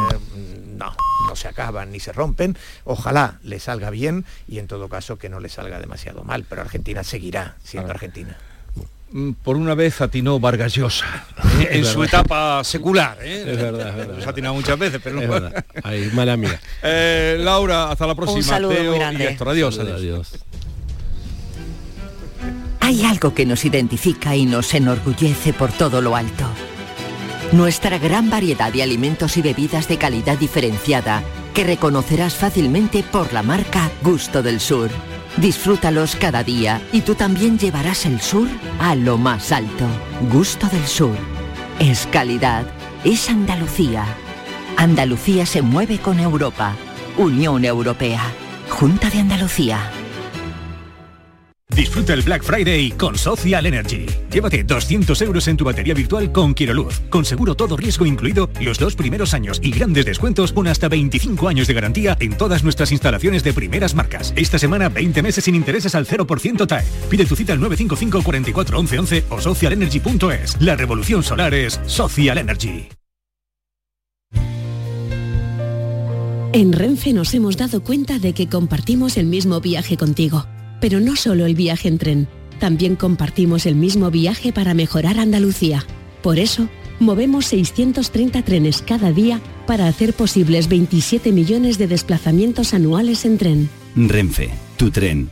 no, 0.75 0.93
no 1.29 1.35
se 1.35 1.47
acaban 1.47 1.91
ni 1.91 1.99
se 2.01 2.11
rompen. 2.11 2.57
Ojalá 2.83 3.39
le 3.41 3.59
salga 3.59 3.89
bien 3.89 4.25
y 4.49 4.59
en 4.59 4.67
todo 4.67 4.89
caso 4.89 5.17
que 5.17 5.29
no 5.29 5.39
le 5.39 5.47
salga 5.47 5.79
demasiado 5.79 6.23
mal. 6.25 6.43
Pero 6.47 6.61
Argentina 6.61 7.03
seguirá 7.05 7.55
siendo 7.63 7.91
Argentina. 7.91 8.37
Mm, 9.11 9.31
Por 9.43 9.55
una 9.55 9.73
vez 9.73 10.01
atinó 10.01 10.39
Vargas 10.39 10.73
Llosa 10.73 11.05
eh, 11.61 11.67
en 11.71 11.85
su 11.85 12.03
etapa 12.03 12.61
secular. 12.63 13.17
¿eh? 13.21 13.45
Es 13.47 13.57
verdad, 13.57 13.89
es 13.89 13.95
verdad. 13.95 14.19
Se 14.19 14.25
ha 14.25 14.29
atinado 14.31 14.53
muchas 14.55 14.77
veces, 14.77 14.99
pero 15.03 15.21
Es 15.21 15.27
no. 15.27 15.33
verdad. 15.33 15.65
Ay, 15.83 16.09
mala 16.13 16.35
mía. 16.37 16.59
Eh, 16.83 17.37
Laura, 17.39 17.89
hasta 17.91 18.05
la 18.07 18.15
próxima. 18.15 18.43
saludo 18.43 18.73
Teo 18.73 18.83
muy 18.91 18.95
y 18.95 18.99
grande. 18.99 19.27
Héctor. 19.29 19.49
Adiós, 19.49 19.75
Saludos, 19.75 19.99
adiós. 20.01 20.31
Hay 22.79 23.03
algo 23.03 23.33
que 23.33 23.45
nos 23.45 23.65
identifica 23.65 24.35
y 24.35 24.45
nos 24.45 24.73
enorgullece 24.73 25.53
por 25.53 25.71
todo 25.71 26.01
lo 26.01 26.15
alto. 26.15 26.45
Nuestra 27.51 27.97
gran 27.97 28.29
variedad 28.29 28.71
de 28.71 28.83
alimentos 28.83 29.37
y 29.37 29.41
bebidas 29.41 29.87
de 29.87 29.97
calidad 29.97 30.37
diferenciada 30.37 31.23
que 31.53 31.63
reconocerás 31.63 32.35
fácilmente 32.35 33.03
por 33.03 33.33
la 33.33 33.41
marca 33.43 33.89
Gusto 34.03 34.43
del 34.43 34.59
Sur. 34.59 34.89
Disfrútalos 35.37 36.15
cada 36.15 36.43
día 36.43 36.81
y 36.91 37.01
tú 37.01 37.13
también 37.13 37.59
llevarás 37.59 38.07
el 38.07 38.19
sur 38.21 38.47
a 38.79 38.95
lo 38.95 39.19
más 39.19 39.51
alto. 39.51 39.85
Gusto 40.31 40.67
del 40.67 40.85
Sur. 40.87 41.15
Es 41.79 42.07
calidad. 42.07 42.65
Es 43.03 43.29
Andalucía. 43.29 44.05
Andalucía 44.77 45.45
se 45.45 45.61
mueve 45.61 45.99
con 45.99 46.19
Europa. 46.19 46.75
Unión 47.17 47.65
Europea. 47.65 48.23
Junta 48.69 49.11
de 49.11 49.19
Andalucía. 49.19 49.79
Disfruta 51.75 52.13
el 52.13 52.21
Black 52.21 52.43
Friday 52.43 52.91
con 52.91 53.17
Social 53.17 53.65
Energy. 53.65 54.05
Llévate 54.31 54.63
200 54.63 55.21
euros 55.21 55.47
en 55.47 55.57
tu 55.57 55.65
batería 55.65 55.93
virtual 55.93 56.31
con 56.31 56.53
Quiroluz, 56.53 57.01
con 57.09 57.25
seguro 57.25 57.55
todo 57.55 57.77
riesgo 57.77 58.05
incluido 58.05 58.49
los 58.61 58.79
dos 58.79 58.95
primeros 58.95 59.33
años 59.33 59.59
y 59.61 59.71
grandes 59.71 60.05
descuentos 60.05 60.53
con 60.53 60.67
hasta 60.67 60.87
25 60.87 61.47
años 61.47 61.67
de 61.67 61.73
garantía 61.73 62.17
en 62.19 62.37
todas 62.37 62.63
nuestras 62.63 62.91
instalaciones 62.91 63.43
de 63.43 63.53
primeras 63.53 63.93
marcas. 63.93 64.33
Esta 64.35 64.57
semana 64.57 64.89
20 64.89 65.21
meses 65.21 65.43
sin 65.43 65.55
intereses 65.55 65.93
al 65.93 66.07
0% 66.07 66.67
TAE. 66.67 66.85
Pide 67.09 67.25
tu 67.25 67.35
cita 67.35 67.53
al 67.53 67.59
955 67.59 68.23
44 68.23 68.79
11 68.79 68.99
11 68.99 69.23
o 69.29 69.41
socialenergy.es. 69.41 70.61
La 70.61 70.75
revolución 70.75 71.21
solar 71.21 71.53
es 71.53 71.79
Social 71.85 72.37
Energy. 72.37 72.87
En 76.53 76.73
Renfe 76.73 77.13
nos 77.13 77.33
hemos 77.35 77.55
dado 77.55 77.83
cuenta 77.83 78.17
de 78.17 78.33
que 78.33 78.47
compartimos 78.47 79.17
el 79.17 79.27
mismo 79.27 79.61
viaje 79.61 79.95
contigo, 79.95 80.47
pero 80.79 80.99
no 80.99 81.15
solo 81.15 81.45
el 81.45 81.55
viaje 81.55 81.87
en 81.87 81.97
tren, 81.97 82.27
también 82.59 82.95
compartimos 82.95 83.65
el 83.65 83.75
mismo 83.75 84.11
viaje 84.11 84.51
para 84.51 84.73
mejorar 84.73 85.19
Andalucía. 85.19 85.85
Por 86.21 86.39
eso, 86.39 86.69
movemos 86.99 87.45
630 87.45 88.41
trenes 88.43 88.81
cada 88.81 89.11
día 89.11 89.39
para 89.65 89.87
hacer 89.87 90.13
posibles 90.13 90.67
27 90.67 91.31
millones 91.31 91.77
de 91.77 91.87
desplazamientos 91.87 92.73
anuales 92.73 93.25
en 93.25 93.37
tren. 93.37 93.69
Renfe, 93.95 94.49
tu 94.77 94.91
tren. 94.91 95.29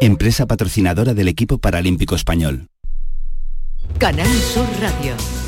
Empresa 0.00 0.46
patrocinadora 0.46 1.14
del 1.14 1.28
equipo 1.28 1.58
paralímpico 1.58 2.14
español. 2.14 2.68
Canal 3.98 4.28
Sur 4.28 4.66
Radio. 4.80 5.47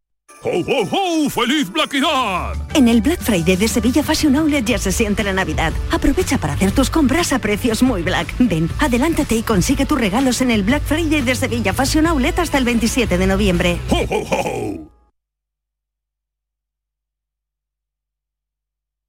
¡Ho, 0.43 0.49
ho, 0.49 0.87
ho! 0.89 1.29
¡Feliz 1.29 1.71
Blackidad! 1.71 2.53
En 2.73 2.87
el 2.87 3.01
Black 3.01 3.21
Friday 3.21 3.55
de 3.55 3.67
Sevilla 3.67 4.01
Fashion 4.01 4.35
Outlet 4.35 4.65
ya 4.65 4.79
se 4.79 4.91
siente 4.91 5.23
la 5.23 5.33
Navidad. 5.33 5.71
Aprovecha 5.91 6.39
para 6.39 6.53
hacer 6.53 6.71
tus 6.71 6.89
compras 6.89 7.31
a 7.31 7.37
precios 7.37 7.83
muy 7.83 8.01
black. 8.01 8.33
Ven, 8.39 8.67
adelántate 8.79 9.35
y 9.35 9.43
consigue 9.43 9.85
tus 9.85 9.99
regalos 9.99 10.41
en 10.41 10.49
el 10.49 10.63
Black 10.63 10.81
Friday 10.83 11.21
de 11.21 11.35
Sevilla 11.35 11.73
Fashion 11.73 12.07
Outlet 12.07 12.39
hasta 12.39 12.57
el 12.57 12.65
27 12.65 13.19
de 13.19 13.27
noviembre. 13.27 13.77
¡Ho, 13.91 13.97
ho, 14.09 14.25
ho! 14.31 14.91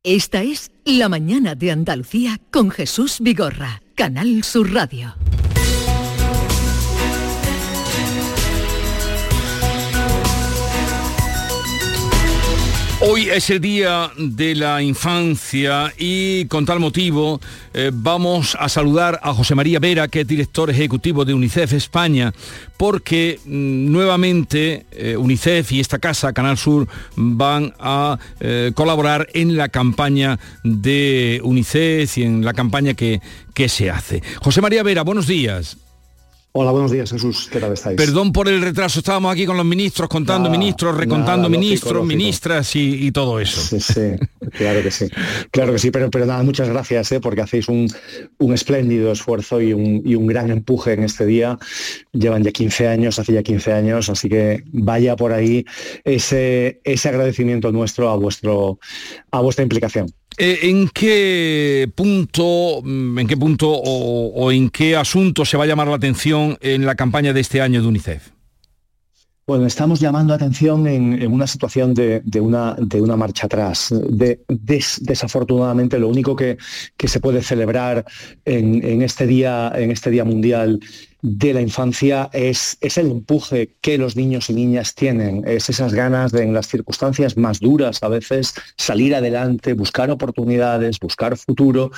Esta 0.05 0.43
es 0.43 0.71
La 0.85 1.09
mañana 1.09 1.55
de 1.55 1.71
Andalucía 1.71 2.41
con 2.51 2.71
Jesús 2.71 3.21
Vigorra, 3.21 3.81
Canal 3.95 4.43
Sur 4.45 4.75
Radio. 4.75 5.15
Hoy 13.05 13.29
es 13.29 13.51
el 13.51 13.61
día 13.61 14.13
de 14.17 14.55
la 14.55 14.81
infancia 14.81 15.93
y 15.99 16.45
con 16.45 16.65
tal 16.65 16.79
motivo 16.79 17.41
eh, 17.75 17.91
vamos 17.93 18.57
a 18.59 18.69
saludar 18.69 19.19
a 19.25 19.35
José 19.35 19.57
María 19.57 19.81
Vera, 19.81 20.07
que 20.07 20.21
es 20.21 20.27
director 20.27 20.71
ejecutivo 20.71 21.25
de 21.25 21.35
UNICEF 21.35 21.73
España, 21.73 22.33
porque 22.77 23.41
mm, 23.45 23.91
nuevamente 23.91 24.87
eh, 24.93 25.17
UNICEF 25.17 25.73
y 25.73 25.81
esta 25.81 25.99
casa, 25.99 26.33
Canal 26.33 26.57
Sur, 26.57 26.87
van 27.17 27.75
a 27.81 28.21
eh, 28.39 28.71
colaborar 28.73 29.27
en 29.35 29.57
la 29.57 29.69
campaña 29.69 30.39
de 30.63 31.41
UNICEF 31.43 32.19
y 32.19 32.23
en 32.23 32.45
la 32.45 32.55
campaña 32.55 32.95
que, 32.95 33.21
que 33.53 33.69
se 33.69 33.91
hace. 33.91 34.23
José 34.41 34.61
María 34.61 34.85
Vera, 34.85 35.03
buenos 35.03 35.27
días. 35.27 35.77
Hola, 36.55 36.71
buenos 36.71 36.91
días 36.91 37.11
Jesús, 37.11 37.49
¿qué 37.51 37.59
tal 37.61 37.73
estáis? 37.73 37.97
Perdón 37.97 38.31
por 38.31 38.47
el 38.47 38.61
retraso, 38.61 38.99
estábamos 38.99 39.33
aquí 39.33 39.47
con 39.47 39.57
los 39.57 39.65
ministros, 39.65 40.07
contando 40.07 40.51
Nada, 40.51 40.59
ministros, 40.59 40.95
recontando 40.95 41.49
nada, 41.49 41.49
lógico, 41.49 41.61
ministros, 41.61 41.93
lógico. 41.95 42.07
ministras 42.07 42.77
y, 42.77 43.07
y 43.07 43.11
todo 43.11 43.41
eso. 43.41 43.59
Sí, 43.59 43.81
sí, 43.81 44.11
claro 44.51 44.83
que 44.83 44.91
sí. 44.91 45.07
Claro 45.51 45.73
que 45.73 45.79
sí, 45.79 45.91
pero, 45.91 46.11
pero 46.11 46.27
nada, 46.27 46.43
muchas 46.43 46.69
gracias 46.69 47.11
¿eh? 47.13 47.21
porque 47.21 47.41
hacéis 47.41 47.69
un, 47.69 47.89
un 48.37 48.53
espléndido 48.53 49.13
esfuerzo 49.13 49.63
y 49.63 49.73
un, 49.73 50.03
y 50.05 50.15
un 50.15 50.27
gran 50.27 50.51
empuje 50.51 50.93
en 50.93 51.05
este 51.05 51.25
día. 51.25 51.59
Llevan 52.13 52.43
ya 52.45 52.51
15 52.53 52.87
años, 52.87 53.19
hace 53.19 53.33
ya 53.33 53.43
15 53.43 53.73
años, 53.73 54.11
así 54.11 54.29
que 54.29 54.63
vaya 54.73 55.17
por 55.17 55.33
ahí 55.33 55.65
ese, 56.05 56.83
ese 56.85 57.09
agradecimiento 57.09 57.73
nuestro 57.73 58.11
a, 58.11 58.17
vuestro, 58.17 58.79
a 59.31 59.41
vuestra 59.41 59.63
implicación. 59.63 60.13
Eh, 60.45 60.71
¿En 60.71 60.89
qué 60.89 61.89
punto, 61.95 62.81
mm, 62.83 63.17
en 63.17 63.29
qué 63.29 63.37
punto 63.37 63.71
o, 63.71 64.33
o 64.35 64.51
en 64.51 64.71
qué 64.71 64.97
asunto 64.97 65.45
se 65.45 65.57
va 65.57 65.63
a 65.63 65.67
llamar 65.69 65.87
la 65.87 65.95
atención 65.95 66.59
en 66.61 66.85
la 66.85 66.97
campaña 66.97 67.33
de 67.33 67.39
este 67.39 67.61
año 67.61 67.81
de 67.81 67.87
UNICEF? 67.87 68.31
Bueno, 69.45 69.67
estamos 69.67 69.99
llamando 69.99 70.33
atención 70.33 70.87
en, 70.87 71.27
una 71.33 71.49
situación 71.49 71.95
de, 71.95 72.23
una, 72.41 72.77
marcha 73.17 73.47
atrás. 73.47 73.93
desafortunadamente, 74.49 75.99
lo 75.99 76.09
único 76.09 76.37
que, 76.37 76.57
se 77.05 77.19
puede 77.19 77.43
celebrar 77.43 78.05
en, 78.45 79.03
este 79.03 79.27
día, 79.27 79.73
en 79.75 79.91
este 79.91 80.11
Día 80.11 80.25
Mundial 80.25 80.79
de 81.23 81.55
la 81.55 81.61
Infancia 81.61 82.31
es, 82.33 82.79
es, 82.81 82.99
el 82.99 83.11
empuje 83.11 83.75
que 83.81 83.99
los 83.99 84.15
niños 84.15 84.49
y 84.49 84.55
niñas 84.55 84.95
tienen, 84.95 85.43
es 85.47 85.69
esas 85.69 85.93
ganas 85.93 86.31
de 86.31 86.45
en 86.45 86.55
las 86.55 86.69
circunstancias 86.69 87.37
más 87.37 87.59
duras 87.59 88.03
a 88.03 88.09
veces 88.09 88.55
salir 88.77 89.15
adelante, 89.15 89.75
buscar 89.75 90.11
oportunidades, 90.11 91.01
buscar 91.01 91.37
futuro 91.37 91.91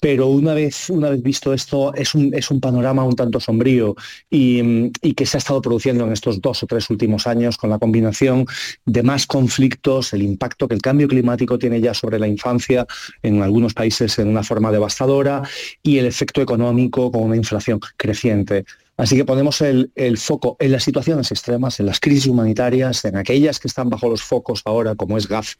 pero 0.00 0.26
una 0.28 0.54
vez, 0.54 0.90
una 0.90 1.10
vez 1.10 1.22
visto 1.22 1.52
esto, 1.52 1.94
es 1.94 2.14
un, 2.14 2.34
es 2.34 2.50
un 2.50 2.60
panorama 2.60 3.04
un 3.04 3.16
tanto 3.16 3.40
sombrío 3.40 3.94
y, 4.30 4.90
que 5.14 5.26
se 5.26 5.36
ha 5.36 5.38
estado 5.38 5.62
produciendo 5.62 6.04
en 6.04 6.12
estos 6.12 6.40
dos 6.40 6.62
o 6.62 6.66
tres 6.66 6.90
últimos 6.90 7.26
años 7.26 7.56
con 7.56 7.70
la 7.70 7.78
combinación 7.78 8.46
de 8.84 9.02
más 9.02 9.26
conflictos, 9.26 10.12
el 10.12 10.22
impacto 10.22 10.68
que 10.68 10.74
el 10.74 10.82
cambio 10.82 11.08
climático 11.08 11.58
tiene 11.58 11.80
ya 11.80 11.94
sobre 11.94 12.18
la 12.18 12.28
infancia 12.28 12.86
en 13.22 13.42
algunos 13.42 13.72
países 13.72 14.18
en 14.18 14.28
una 14.28 14.42
forma 14.42 14.70
devastadora 14.70 15.42
y 15.82 15.98
el 15.98 16.06
efecto 16.06 16.42
económico 16.42 17.10
con 17.10 17.22
una 17.22 17.36
inflación 17.36 17.80
creciente. 17.96 18.64
Así 18.96 19.16
que 19.16 19.24
ponemos 19.24 19.60
el, 19.60 19.90
foco 20.16 20.56
en 20.58 20.72
las 20.72 20.84
situaciones 20.84 21.30
extremas, 21.30 21.78
en 21.80 21.86
las 21.86 22.00
crisis 22.00 22.26
humanitarias, 22.26 23.04
en 23.04 23.16
aquellas 23.16 23.60
que 23.60 23.68
están 23.68 23.90
bajo 23.90 24.08
los 24.08 24.22
focos 24.22 24.62
ahora, 24.64 24.94
como 24.94 25.18
es 25.18 25.28
Gaza, 25.28 25.56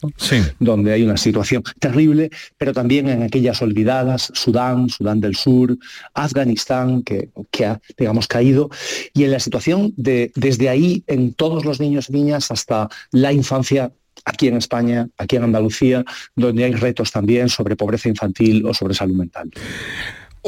donde 0.58 0.92
hay 0.92 1.02
una 1.02 1.16
situación 1.16 1.62
terrible, 1.78 2.30
pero 2.56 2.72
también 2.72 3.08
en 3.08 3.22
aquellas 3.22 3.60
olvidadas, 3.60 4.30
Sudán, 4.34 4.88
Sudán 4.88 5.20
del 5.20 5.36
Sur, 5.36 5.76
Afganistán, 6.14 7.02
que, 7.02 7.30
ha, 7.66 7.80
digamos, 7.98 8.26
caído, 8.26 8.70
y 9.12 9.24
en 9.24 9.32
la 9.32 9.40
situación 9.40 9.92
de, 9.96 10.32
desde 10.34 10.70
ahí, 10.70 11.04
en 11.06 11.34
todos 11.34 11.64
los 11.64 11.78
niños 11.78 12.08
y 12.08 12.14
niñas, 12.14 12.50
hasta 12.50 12.88
la 13.10 13.32
infancia 13.32 13.92
aquí 14.24 14.48
en 14.48 14.56
España, 14.56 15.08
aquí 15.18 15.36
en 15.36 15.44
Andalucía, 15.44 16.04
donde 16.34 16.64
hay 16.64 16.72
retos 16.72 17.12
también 17.12 17.48
sobre 17.50 17.76
pobreza 17.76 18.08
infantil 18.08 18.64
o 18.66 18.72
sobre 18.72 18.94
salud 18.94 19.14
mental. 19.14 19.50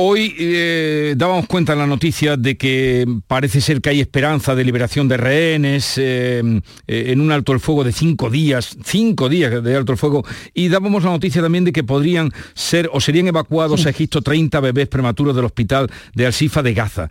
Hoy 0.01 0.32
eh, 0.38 1.14
dábamos 1.16 1.49
cuenta 1.49 1.72
en 1.72 1.80
la 1.80 1.86
noticia 1.88 2.36
de 2.36 2.57
que 2.57 3.05
parece 3.26 3.61
ser 3.61 3.80
que 3.80 3.90
hay 3.90 4.01
esperanza 4.01 4.55
de 4.55 4.62
liberación 4.62 5.09
de 5.09 5.16
rehenes 5.16 5.99
eh, 5.99 6.40
eh, 6.86 7.05
en 7.09 7.20
un 7.20 7.32
alto 7.32 7.53
el 7.53 7.59
fuego 7.59 7.82
de 7.82 7.90
cinco 7.90 8.30
días, 8.30 8.76
cinco 8.84 9.28
días 9.28 9.61
de 9.61 9.74
alto 9.74 9.90
el 9.90 9.99
fuego, 9.99 10.24
y 10.55 10.68
dábamos 10.68 11.03
la 11.03 11.11
noticia 11.11 11.42
también 11.42 11.64
de 11.64 11.72
que 11.72 11.82
podrían 11.82 12.30
ser 12.55 12.88
o 12.92 13.01
serían 13.01 13.26
evacuados 13.26 13.86
a 13.86 13.90
Egipto 13.90 14.22
30 14.22 14.61
bebés 14.61 14.86
prematuros 14.86 15.34
del 15.34 15.46
hospital 15.46 15.90
de 16.14 16.26
Al-Sifa 16.26 16.62
de 16.62 16.74
Gaza. 16.74 17.09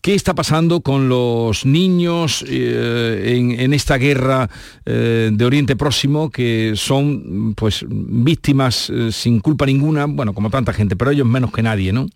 ¿Qué 0.00 0.14
está 0.14 0.34
pasando 0.34 0.80
con 0.80 1.10
los 1.10 1.66
niños 1.66 2.42
en, 2.48 3.74
esta 3.74 3.98
guerra 3.98 4.48
de 4.86 5.44
Oriente 5.44 5.76
Próximo 5.76 6.30
que 6.30 6.72
son 6.74 7.52
pues 7.54 7.84
víctimas 7.86 8.90
sin 9.10 9.40
culpa 9.40 9.66
ninguna, 9.66 10.06
bueno, 10.06 10.32
como 10.32 10.48
tanta 10.48 10.72
gente, 10.72 10.96
pero 10.96 11.10
ellos 11.10 11.26
menos 11.26 11.52
que 11.52 11.62
nadie, 11.62 11.92
¿no? 11.92 12.08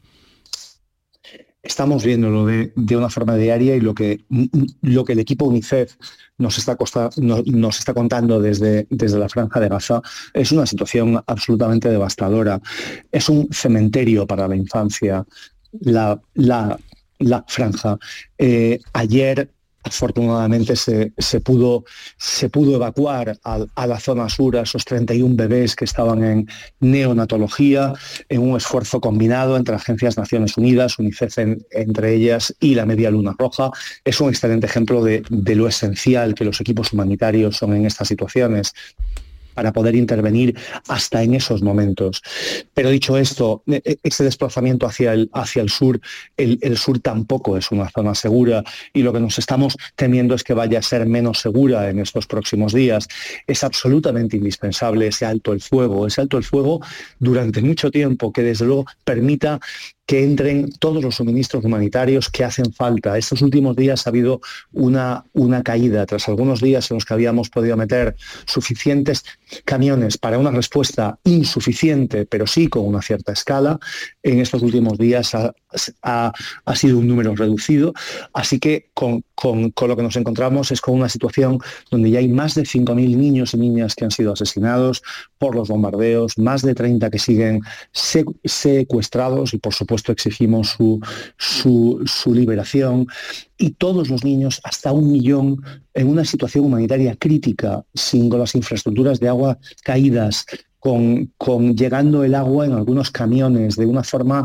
Estamos 1.64 2.04
viéndolo 2.04 2.46
de, 2.46 2.72
de, 2.76 2.96
una 2.96 3.08
forma 3.08 3.36
diaria 3.36 3.74
y 3.74 3.80
lo 3.80 3.94
que, 3.94 4.20
lo 4.82 5.04
que 5.04 5.14
el 5.14 5.18
equipo 5.18 5.46
UNICEF 5.46 5.96
nos 6.38 6.58
está, 6.58 6.76
contando 6.76 8.40
desde, 8.40 8.86
desde 8.90 9.18
la 9.18 9.28
franja 9.28 9.60
de 9.60 9.68
Gaza 9.68 10.02
es 10.32 10.52
una 10.52 10.66
situación 10.66 11.22
absolutamente 11.26 11.88
devastadora. 11.88 12.60
Es 13.10 13.28
un 13.28 13.48
cementerio 13.50 14.26
para 14.26 14.46
la 14.46 14.56
infancia. 14.56 15.24
La, 15.80 16.20
la, 16.34 16.78
la 17.18 17.44
franja. 17.48 17.98
Eh, 18.38 18.80
ayer 18.92 19.50
afortunadamente 19.84 20.74
se, 20.76 21.40
pudo, 21.40 21.84
se 22.16 22.48
pudo 22.48 22.76
evacuar 22.76 23.38
a, 23.44 23.86
la 23.86 24.00
zona 24.00 24.28
sur 24.28 24.56
a 24.56 24.62
esos 24.62 24.84
31 24.84 25.36
bebés 25.36 25.76
que 25.76 25.84
estaban 25.84 26.24
en 26.24 26.48
neonatología, 26.80 27.92
en 28.28 28.40
un 28.40 28.56
esfuerzo 28.56 29.00
combinado 29.00 29.56
entre 29.56 29.74
agencias 29.74 30.16
Naciones 30.16 30.56
Unidas, 30.56 30.98
UNICEF 30.98 31.38
entre 31.70 32.14
ellas 32.14 32.54
y 32.60 32.74
la 32.74 32.86
Media 32.86 33.10
Luna 33.10 33.34
Roja. 33.38 33.70
Es 34.04 34.20
un 34.20 34.30
excelente 34.30 34.66
ejemplo 34.66 35.04
de, 35.04 35.22
de 35.28 35.54
lo 35.54 35.68
esencial 35.68 36.34
que 36.34 36.44
los 36.44 36.60
equipos 36.60 36.92
humanitarios 36.92 37.56
son 37.56 37.74
en 37.74 37.86
estas 37.86 38.08
situaciones 38.08 38.74
para 39.54 39.72
poder 39.72 39.94
intervenir 39.94 40.56
hasta 40.88 41.22
en 41.22 41.34
esos 41.34 41.62
momentos. 41.62 42.22
Pero 42.74 42.90
dicho 42.90 43.16
esto, 43.16 43.62
e, 43.66 43.80
e, 43.84 43.98
ese 44.02 44.24
desplazamiento 44.24 44.86
hacia 44.86 45.12
el, 45.12 45.30
hacia 45.32 45.62
el 45.62 45.70
sur, 45.70 46.00
el, 46.36 46.76
sur 46.76 46.98
tampoco 46.98 47.56
es 47.56 47.70
una 47.70 47.88
zona 47.88 48.14
segura 48.14 48.64
y 48.92 49.02
lo 49.02 49.12
que 49.12 49.20
nos 49.20 49.38
estamos 49.38 49.76
temiendo 49.96 50.34
es 50.34 50.44
que 50.44 50.54
vaya 50.54 50.78
a 50.78 50.82
ser 50.82 51.06
menos 51.06 51.40
segura 51.40 51.88
en 51.88 51.98
estos 52.00 52.26
próximos 52.26 52.72
días. 52.72 53.06
Es 53.46 53.64
absolutamente 53.64 54.36
indispensable 54.36 55.06
ese 55.06 55.24
alto 55.24 55.52
el 55.52 55.60
fuego, 55.60 56.06
ese 56.06 56.20
alto 56.20 56.36
el 56.36 56.44
fuego 56.44 56.80
durante 57.18 57.62
mucho 57.62 57.90
tiempo 57.90 58.32
que 58.32 58.42
desde 58.42 58.66
luego 58.66 58.86
permita 59.04 59.60
que 60.06 60.22
entren 60.22 60.70
todos 60.78 61.02
los 61.02 61.16
suministros 61.16 61.64
humanitarios 61.64 62.28
que 62.28 62.44
hacen 62.44 62.72
falta. 62.72 63.16
Estos 63.16 63.40
últimos 63.42 63.74
días 63.74 64.06
ha 64.06 64.10
habido 64.10 64.40
una, 64.72 65.24
una 65.32 65.62
caída, 65.62 66.04
tras 66.04 66.28
algunos 66.28 66.60
días 66.60 66.90
en 66.90 66.96
los 66.96 67.04
que 67.04 67.14
habíamos 67.14 67.48
podido 67.48 67.76
meter 67.76 68.16
suficientes 68.44 69.24
camiones 69.64 70.18
para 70.18 70.38
una 70.38 70.50
respuesta 70.50 71.18
insuficiente, 71.24 72.26
pero 72.26 72.46
sí 72.46 72.68
con 72.68 72.86
una 72.86 73.00
cierta 73.00 73.32
escala. 73.32 73.78
En 74.22 74.40
estos 74.40 74.62
últimos 74.62 74.98
días 74.98 75.34
ha, 76.02 76.32
sido 76.74 76.98
un 76.98 77.08
número 77.08 77.34
reducido, 77.34 77.94
así 78.32 78.58
que 78.58 78.90
con, 78.94 79.24
lo 79.42 79.96
que 79.96 80.02
nos 80.02 80.16
encontramos 80.16 80.70
es 80.70 80.80
con 80.80 80.94
una 80.94 81.08
situación 81.08 81.58
donde 81.90 82.10
ya 82.10 82.18
hay 82.18 82.28
más 82.28 82.54
de 82.54 82.62
5.000 82.62 83.16
niños 83.16 83.54
y 83.54 83.58
niñas 83.58 83.94
que 83.94 84.04
han 84.04 84.10
sido 84.10 84.32
asesinados 84.32 85.02
por 85.38 85.54
los 85.54 85.68
bombardeos, 85.68 86.38
más 86.38 86.62
de 86.62 86.74
30 86.74 87.10
que 87.10 87.18
siguen 87.18 87.60
secuestrados 87.92 89.54
y 89.54 89.58
por 89.58 89.74
supuesto 89.74 90.12
exigimos 90.12 90.70
su, 90.70 91.00
su, 91.36 92.02
su 92.06 92.34
liberación. 92.34 93.06
Y 93.56 93.70
todos 93.70 94.08
los 94.08 94.24
niños, 94.24 94.60
hasta 94.64 94.92
un 94.92 95.12
millón, 95.12 95.62
en 95.94 96.08
una 96.08 96.24
situación 96.24 96.64
humanitaria 96.64 97.14
crítica, 97.16 97.84
sin 97.94 98.28
las 98.30 98.54
infraestructuras 98.54 99.20
de 99.20 99.28
agua 99.28 99.58
caídas, 99.82 100.46
con, 100.78 101.32
con, 101.38 101.76
llegando 101.76 102.24
el 102.24 102.34
agua 102.34 102.66
en 102.66 102.72
algunos 102.72 103.10
camiones 103.10 103.76
de 103.76 103.86
una 103.86 104.02
forma 104.02 104.44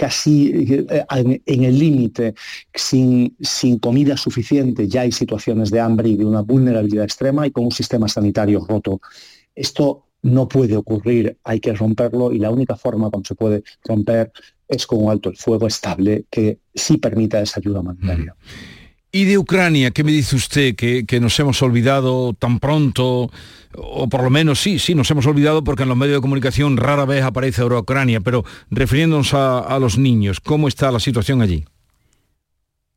casi 0.00 0.50
eh, 0.88 1.04
en, 1.44 1.64
el 1.64 1.78
límite, 1.78 2.34
sin, 2.72 3.36
sin 3.38 3.78
comida 3.78 4.16
suficiente, 4.16 4.88
ya 4.88 5.02
hay 5.02 5.12
situaciones 5.12 5.70
de 5.70 5.78
hambre 5.78 6.08
y 6.08 6.16
de 6.16 6.24
una 6.24 6.40
vulnerabilidad 6.40 7.04
extrema 7.04 7.46
y 7.46 7.50
con 7.50 7.64
un 7.64 7.70
sistema 7.70 8.08
sanitario 8.08 8.64
roto. 8.66 9.02
Esto 9.54 10.06
no 10.22 10.48
puede 10.48 10.74
ocurrir, 10.74 11.36
hay 11.44 11.60
que 11.60 11.74
romperlo 11.74 12.32
y 12.32 12.38
la 12.38 12.50
única 12.50 12.76
forma 12.76 13.10
como 13.10 13.26
se 13.26 13.34
puede 13.34 13.62
romper 13.84 14.32
es 14.66 14.86
con 14.86 15.04
un 15.04 15.10
alto 15.10 15.28
el 15.28 15.36
fuego 15.36 15.66
estable 15.66 16.24
que 16.30 16.60
sí 16.74 16.96
permita 16.96 17.42
esa 17.42 17.60
ayuda 17.60 17.80
humanitaria. 17.80 18.34
¿Y 19.12 19.24
de 19.24 19.38
Ucrania, 19.38 19.90
qué 19.90 20.04
me 20.04 20.12
dice 20.12 20.36
usted? 20.36 20.76
¿Que, 20.76 21.20
nos 21.20 21.38
hemos 21.40 21.60
olvidado 21.62 22.32
tan 22.32 22.60
pronto? 22.60 23.30
O 23.74 24.08
por 24.08 24.22
lo 24.22 24.30
menos 24.30 24.60
sí, 24.60 24.78
sí, 24.78 24.94
nos 24.94 25.10
hemos 25.10 25.26
olvidado 25.26 25.64
porque 25.64 25.82
en 25.82 25.88
los 25.88 25.98
medios 25.98 26.18
de 26.18 26.22
comunicación 26.22 26.76
rara 26.76 27.04
vez 27.04 27.24
aparece 27.24 27.64
Ucrania, 27.64 28.20
pero 28.20 28.44
refiriéndonos 28.70 29.34
a 29.34 29.78
los 29.80 29.98
niños, 29.98 30.40
¿cómo 30.40 30.68
está 30.68 30.92
la 30.92 31.00
situación 31.00 31.42
allí? 31.42 31.64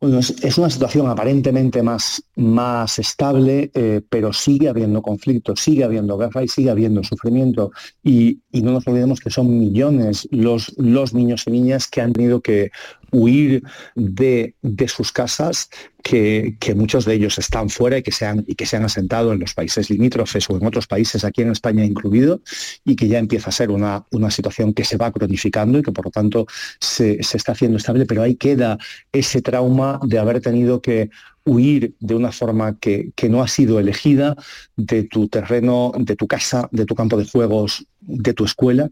es 0.09 0.57
una 0.57 0.69
situación 0.69 1.07
aparentemente 1.07 1.81
más, 1.81 2.23
más 2.35 2.99
estable, 2.99 3.71
eh, 3.73 4.01
pero 4.09 4.33
sigue 4.33 4.67
habiendo 4.67 5.01
conflicto, 5.01 5.55
sigue 5.55 5.83
habiendo 5.83 6.17
guerra 6.17 6.43
y 6.43 6.47
sigue 6.47 6.69
habiendo 6.69 7.03
sufrimiento. 7.03 7.71
Y, 8.03 8.39
no 8.51 8.71
nos 8.71 8.87
olvidemos 8.87 9.19
que 9.19 9.29
son 9.29 9.57
millones 9.57 10.27
los, 10.31 10.73
los 10.77 11.13
niños 11.13 11.43
y 11.47 11.51
niñas 11.51 11.87
que 11.87 12.01
han 12.01 12.13
tenido 12.13 12.41
que 12.41 12.71
huir 13.13 13.63
de, 13.95 14.55
sus 14.87 15.11
casas, 15.13 15.69
que, 16.01 16.57
muchos 16.75 17.05
de 17.05 17.13
ellos 17.13 17.37
están 17.37 17.69
fuera 17.69 17.99
y 17.99 18.03
que, 18.03 18.11
se 18.11 18.25
han, 18.25 18.43
y 18.45 18.55
que 18.55 18.65
se 18.65 18.75
han 18.75 18.83
asentado 18.83 19.31
en 19.31 19.39
los 19.39 19.53
países 19.53 19.89
limítrofes 19.89 20.49
o 20.49 20.57
en 20.57 20.65
otros 20.65 20.87
países, 20.87 21.23
aquí 21.23 21.43
en 21.43 21.51
España 21.51 21.85
incluido, 21.85 22.41
y 22.83 22.95
que 22.95 23.07
ya 23.07 23.19
empieza 23.19 23.49
a 23.49 23.53
ser 23.53 23.71
una, 23.71 24.05
una 24.11 24.29
situación 24.29 24.73
que 24.73 24.83
se 24.83 24.97
va 24.97 25.11
cronificando 25.11 25.79
y 25.79 25.83
que 25.83 25.91
por 25.91 26.05
lo 26.05 26.11
tanto 26.11 26.45
se, 26.79 27.19
está 27.19 27.53
haciendo 27.53 27.77
estable, 27.77 28.05
pero 28.05 28.23
ahí 28.23 28.35
queda 28.35 28.77
ese 29.11 29.41
trauma 29.41 29.99
de 30.03 30.19
haber 30.19 30.41
tenido 30.41 30.81
que 30.81 31.09
huir 31.45 31.93
de 31.99 32.15
una 32.15 32.31
forma 32.31 32.77
que, 32.79 33.11
que, 33.15 33.29
no 33.29 33.41
ha 33.41 33.47
sido 33.47 33.79
elegida 33.79 34.35
de 34.75 35.03
tu 35.03 35.27
terreno, 35.27 35.91
de 35.97 36.15
tu 36.15 36.25
casa, 36.25 36.69
de 36.71 36.85
tu 36.85 36.95
campo 36.95 37.17
de 37.17 37.25
juegos, 37.25 37.85
de 37.99 38.33
tu 38.33 38.45
escuela, 38.45 38.89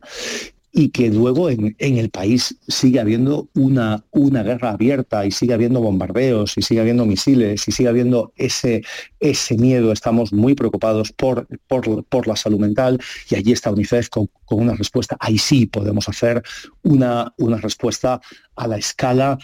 y 0.72 0.90
que 0.90 1.10
luego 1.10 1.50
en, 1.50 1.76
el 1.80 2.10
país 2.10 2.58
sigue 2.68 3.00
habiendo 3.00 3.50
una, 3.56 4.06
una, 4.12 4.42
guerra 4.42 4.72
abierta 4.72 5.26
y 5.26 5.32
sigue 5.32 5.54
habiendo 5.54 5.82
bombardeos 5.82 6.58
y 6.58 6.62
sigue 6.62 6.80
habiendo 6.80 7.06
misiles 7.06 7.68
y 7.68 7.72
sigue 7.72 7.90
habiendo 7.90 8.32
ese, 8.38 8.84
ese 9.20 9.58
miedo. 9.58 9.92
Estamos 9.92 10.32
muy 10.32 10.56
preocupados 10.56 11.12
por, 11.12 11.48
por, 11.68 12.28
la 12.28 12.36
salud 12.38 12.60
mental 12.60 13.00
y 13.30 13.36
allí 13.36 13.52
está 13.52 13.72
UNICEF 13.72 14.10
con, 14.10 14.30
una 14.50 14.76
respuesta. 14.76 15.18
Ahí 15.20 15.38
sí 15.38 15.66
podemos 15.66 16.08
hacer 16.08 16.42
una, 16.84 17.34
una 17.38 17.58
respuesta 17.58 18.22
a 18.56 18.68
la 18.68 18.78
escala 18.78 19.38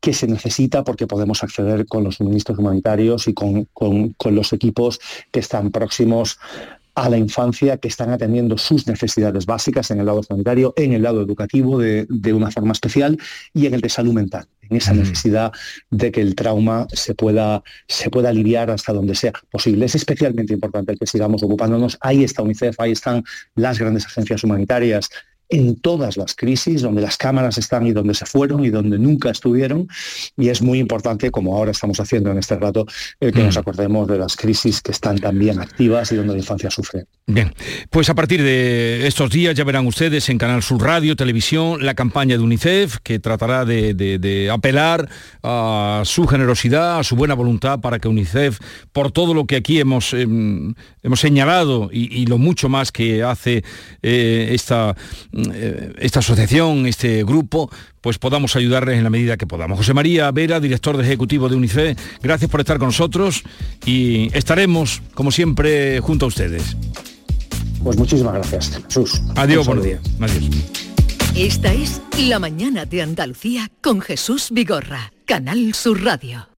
que 0.00 0.12
se 0.12 0.28
necesita 0.28 0.84
porque 0.84 1.08
podemos 1.08 1.42
acceder 1.42 1.86
con 1.86 2.04
los 2.04 2.16
suministros 2.16 2.58
humanitarios 2.58 3.26
y 3.26 3.34
con, 3.34 3.64
con 3.64 4.14
los 4.34 4.52
equipos 4.52 5.00
que 5.32 5.40
están 5.40 5.72
próximos 5.72 6.38
a 6.98 7.08
la 7.08 7.16
infancia 7.16 7.76
que 7.76 7.86
están 7.86 8.10
atendiendo 8.10 8.58
sus 8.58 8.88
necesidades 8.88 9.46
básicas 9.46 9.90
en 9.92 10.00
el 10.00 10.06
lado 10.06 10.22
sanitario, 10.24 10.74
en 10.76 10.92
el 10.92 11.02
lado 11.02 11.22
educativo 11.22 11.78
de, 11.78 12.06
una 12.32 12.50
forma 12.50 12.72
especial 12.72 13.16
y 13.54 13.66
en 13.66 13.74
el 13.74 13.80
de 13.80 13.88
salud 13.88 14.12
mental, 14.12 14.48
en 14.68 14.76
esa 14.76 14.92
necesidad 14.94 15.52
de 15.90 16.10
que 16.10 16.20
el 16.20 16.34
trauma 16.34 16.88
se 16.92 17.14
pueda, 17.14 17.62
se 17.86 18.10
pueda 18.10 18.30
aliviar 18.30 18.72
hasta 18.72 18.92
donde 18.92 19.14
sea 19.14 19.32
posible. 19.48 19.86
Es 19.86 19.94
especialmente 19.94 20.52
importante 20.52 20.96
que 20.96 21.06
sigamos 21.06 21.44
ocupándonos. 21.44 21.96
Ahí 22.00 22.24
está 22.24 22.42
UNICEF, 22.42 22.80
ahí 22.80 22.90
están 22.90 23.22
las 23.54 23.78
grandes 23.78 24.04
agencias 24.06 24.42
humanitarias, 24.42 25.08
en 25.48 25.76
todas 25.76 26.16
las 26.16 26.34
crisis, 26.34 26.82
donde 26.82 27.00
las 27.00 27.16
cámaras 27.16 27.58
están 27.58 27.86
y 27.86 27.92
donde 27.92 28.14
se 28.14 28.26
fueron 28.26 28.64
y 28.64 28.70
donde 28.70 28.98
nunca 28.98 29.30
estuvieron. 29.30 29.88
Y 30.36 30.48
es 30.48 30.62
muy 30.62 30.78
importante, 30.78 31.30
como 31.30 31.56
ahora 31.56 31.70
estamos 31.70 32.00
haciendo 32.00 32.30
en 32.30 32.38
este 32.38 32.56
rato, 32.56 32.86
que 33.18 33.32
nos 33.32 33.56
mm. 33.56 33.60
acordemos 33.60 34.08
de 34.08 34.18
las 34.18 34.36
crisis 34.36 34.82
que 34.82 34.92
están 34.92 35.18
también 35.18 35.60
activas 35.60 36.12
y 36.12 36.16
donde 36.16 36.34
la 36.34 36.38
infancia 36.38 36.70
sufre. 36.70 37.06
Bien, 37.26 37.52
pues 37.90 38.08
a 38.08 38.14
partir 38.14 38.42
de 38.42 39.06
estos 39.06 39.30
días 39.30 39.54
ya 39.54 39.64
verán 39.64 39.86
ustedes 39.86 40.28
en 40.28 40.38
Canal 40.38 40.62
Sur 40.62 40.82
Radio, 40.82 41.14
Televisión, 41.14 41.84
la 41.84 41.94
campaña 41.94 42.36
de 42.36 42.42
UNICEF 42.42 42.98
que 43.02 43.18
tratará 43.18 43.64
de, 43.64 44.50
apelar 44.50 45.08
a 45.42 46.02
su 46.04 46.26
generosidad, 46.26 46.98
a 46.98 47.04
su 47.04 47.16
buena 47.16 47.34
voluntad 47.34 47.80
para 47.80 47.98
que 47.98 48.08
UNICEF, 48.08 48.58
por 48.92 49.12
todo 49.12 49.34
lo 49.34 49.46
que 49.46 49.56
aquí 49.56 49.78
hemos, 49.78 50.14
em, 50.14 50.74
hemos 51.08 51.20
señalado 51.20 51.90
y, 51.92 52.26
lo 52.26 52.38
mucho 52.38 52.68
más 52.68 52.92
que 52.92 53.22
hace 53.22 53.64
eh, 54.02 54.50
esta 54.52 54.94
eh, 55.32 55.92
esta 55.98 56.20
asociación, 56.20 56.86
este 56.86 57.24
grupo, 57.24 57.70
pues 58.00 58.18
podamos 58.18 58.54
ayudarles 58.56 58.98
en 58.98 59.04
la 59.04 59.10
medida 59.10 59.36
que 59.36 59.46
podamos. 59.46 59.78
José 59.78 59.94
María 59.94 60.30
Vera, 60.30 60.60
director 60.60 60.96
de 60.96 61.04
ejecutivo 61.04 61.48
de 61.48 61.56
UNICEF, 61.56 61.98
gracias 62.22 62.50
por 62.50 62.60
estar 62.60 62.78
con 62.78 62.88
nosotros 62.88 63.42
y 63.84 64.30
estaremos, 64.36 65.02
como 65.14 65.30
siempre, 65.30 66.00
junto 66.00 66.26
a 66.26 66.28
ustedes. 66.28 66.76
Pues 67.82 67.96
muchísimas 67.96 68.34
gracias, 68.34 68.82
Jesús. 68.86 69.22
Adiós, 69.36 69.66
buenos 69.66 69.84
días. 69.84 70.00
Adiós. 70.20 70.44
Esta 71.34 71.72
es 71.72 72.02
La 72.18 72.38
Mañana 72.38 72.84
de 72.84 73.02
Andalucía 73.02 73.70
con 73.80 74.00
Jesús 74.00 74.48
Vigorra, 74.50 75.12
Canal 75.24 75.72
Sur 75.74 76.02
Radio. 76.04 76.57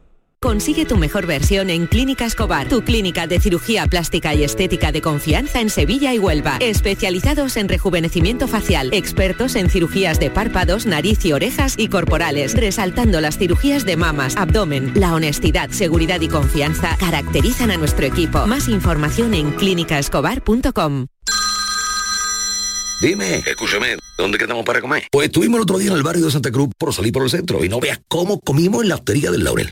Consigue 0.43 0.85
tu 0.85 0.97
mejor 0.97 1.27
versión 1.27 1.69
en 1.69 1.85
Clínica 1.85 2.25
Escobar, 2.25 2.67
tu 2.67 2.81
clínica 2.81 3.27
de 3.27 3.39
cirugía 3.39 3.85
plástica 3.85 4.33
y 4.33 4.43
estética 4.43 4.91
de 4.91 4.99
confianza 4.99 5.61
en 5.61 5.69
Sevilla 5.69 6.15
y 6.15 6.19
Huelva. 6.19 6.57
Especializados 6.59 7.57
en 7.57 7.69
rejuvenecimiento 7.69 8.47
facial, 8.47 8.89
expertos 8.91 9.55
en 9.55 9.69
cirugías 9.69 10.19
de 10.19 10.31
párpados, 10.31 10.87
nariz 10.87 11.23
y 11.25 11.33
orejas 11.33 11.75
y 11.77 11.89
corporales, 11.89 12.55
resaltando 12.55 13.21
las 13.21 13.37
cirugías 13.37 13.85
de 13.85 13.97
mamas, 13.97 14.35
abdomen. 14.35 14.91
La 14.95 15.13
honestidad, 15.13 15.69
seguridad 15.69 16.19
y 16.21 16.27
confianza 16.27 16.97
caracterizan 16.99 17.69
a 17.69 17.77
nuestro 17.77 18.07
equipo. 18.07 18.47
Más 18.47 18.67
información 18.67 19.35
en 19.35 19.51
clínicaescobar.com. 19.51 21.05
Dime, 22.99 23.43
escúchame, 23.45 23.95
¿dónde 24.17 24.39
quedamos 24.39 24.65
para 24.65 24.81
comer? 24.81 25.03
Pues 25.11 25.27
estuvimos 25.27 25.59
el 25.59 25.63
otro 25.63 25.77
día 25.77 25.91
en 25.91 25.97
el 25.97 26.03
barrio 26.03 26.25
de 26.25 26.31
Santa 26.31 26.51
Cruz 26.51 26.69
por 26.79 26.91
salir 26.95 27.13
por 27.13 27.21
el 27.21 27.29
centro 27.29 27.63
y 27.63 27.69
no 27.69 27.79
veas 27.79 28.01
cómo 28.07 28.39
comimos 28.39 28.81
en 28.81 28.89
la 28.89 28.95
hostería 28.95 29.29
del 29.29 29.43
Laurel. 29.43 29.71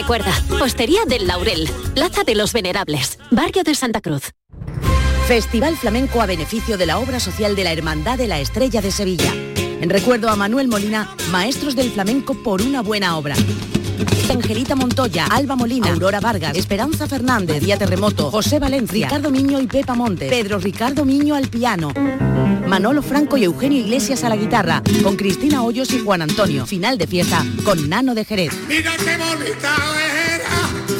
Recuerda, 0.00 0.32
Hostería 0.62 1.04
del 1.04 1.26
Laurel, 1.26 1.68
Plaza 1.94 2.24
de 2.24 2.34
los 2.34 2.54
Venerables, 2.54 3.18
Barrio 3.30 3.64
de 3.64 3.74
Santa 3.74 4.00
Cruz. 4.00 4.32
Festival 5.28 5.76
Flamenco 5.76 6.22
a 6.22 6.26
beneficio 6.26 6.78
de 6.78 6.86
la 6.86 6.98
obra 6.98 7.20
social 7.20 7.54
de 7.54 7.64
la 7.64 7.72
Hermandad 7.74 8.16
de 8.16 8.26
la 8.26 8.40
Estrella 8.40 8.80
de 8.80 8.92
Sevilla. 8.92 9.30
En 9.56 9.90
recuerdo 9.90 10.30
a 10.30 10.36
Manuel 10.36 10.68
Molina, 10.68 11.14
Maestros 11.30 11.76
del 11.76 11.90
Flamenco 11.90 12.32
por 12.32 12.62
una 12.62 12.80
buena 12.80 13.18
obra. 13.18 13.34
Angelita 14.30 14.74
Montoya, 14.74 15.26
Alba 15.26 15.56
Molina, 15.56 15.92
Aurora 15.92 16.20
Vargas, 16.20 16.56
Esperanza 16.56 17.06
Fernández, 17.06 17.62
Día 17.62 17.76
Terremoto, 17.76 18.30
José 18.30 18.58
Valencia, 18.58 19.06
Ricardo 19.06 19.30
Miño 19.30 19.60
y 19.60 19.66
Pepa 19.66 19.94
Monte, 19.94 20.28
Pedro 20.28 20.58
Ricardo 20.58 21.04
Miño 21.04 21.34
al 21.34 21.48
piano, 21.48 21.92
Manolo 22.66 23.02
Franco 23.02 23.36
y 23.36 23.44
Eugenio 23.44 23.78
Iglesias 23.78 24.24
a 24.24 24.28
la 24.28 24.36
guitarra, 24.36 24.82
con 25.02 25.16
Cristina 25.16 25.62
Hoyos 25.62 25.92
y 25.92 25.98
Juan 26.00 26.22
Antonio. 26.22 26.66
Final 26.66 26.98
de 26.98 27.06
fiesta 27.06 27.44
con 27.64 27.88
Nano 27.88 28.14
de 28.14 28.24
Jerez. 28.24 28.52
Mira 28.68 28.92
qué 28.96 29.16
bonita 29.16 29.76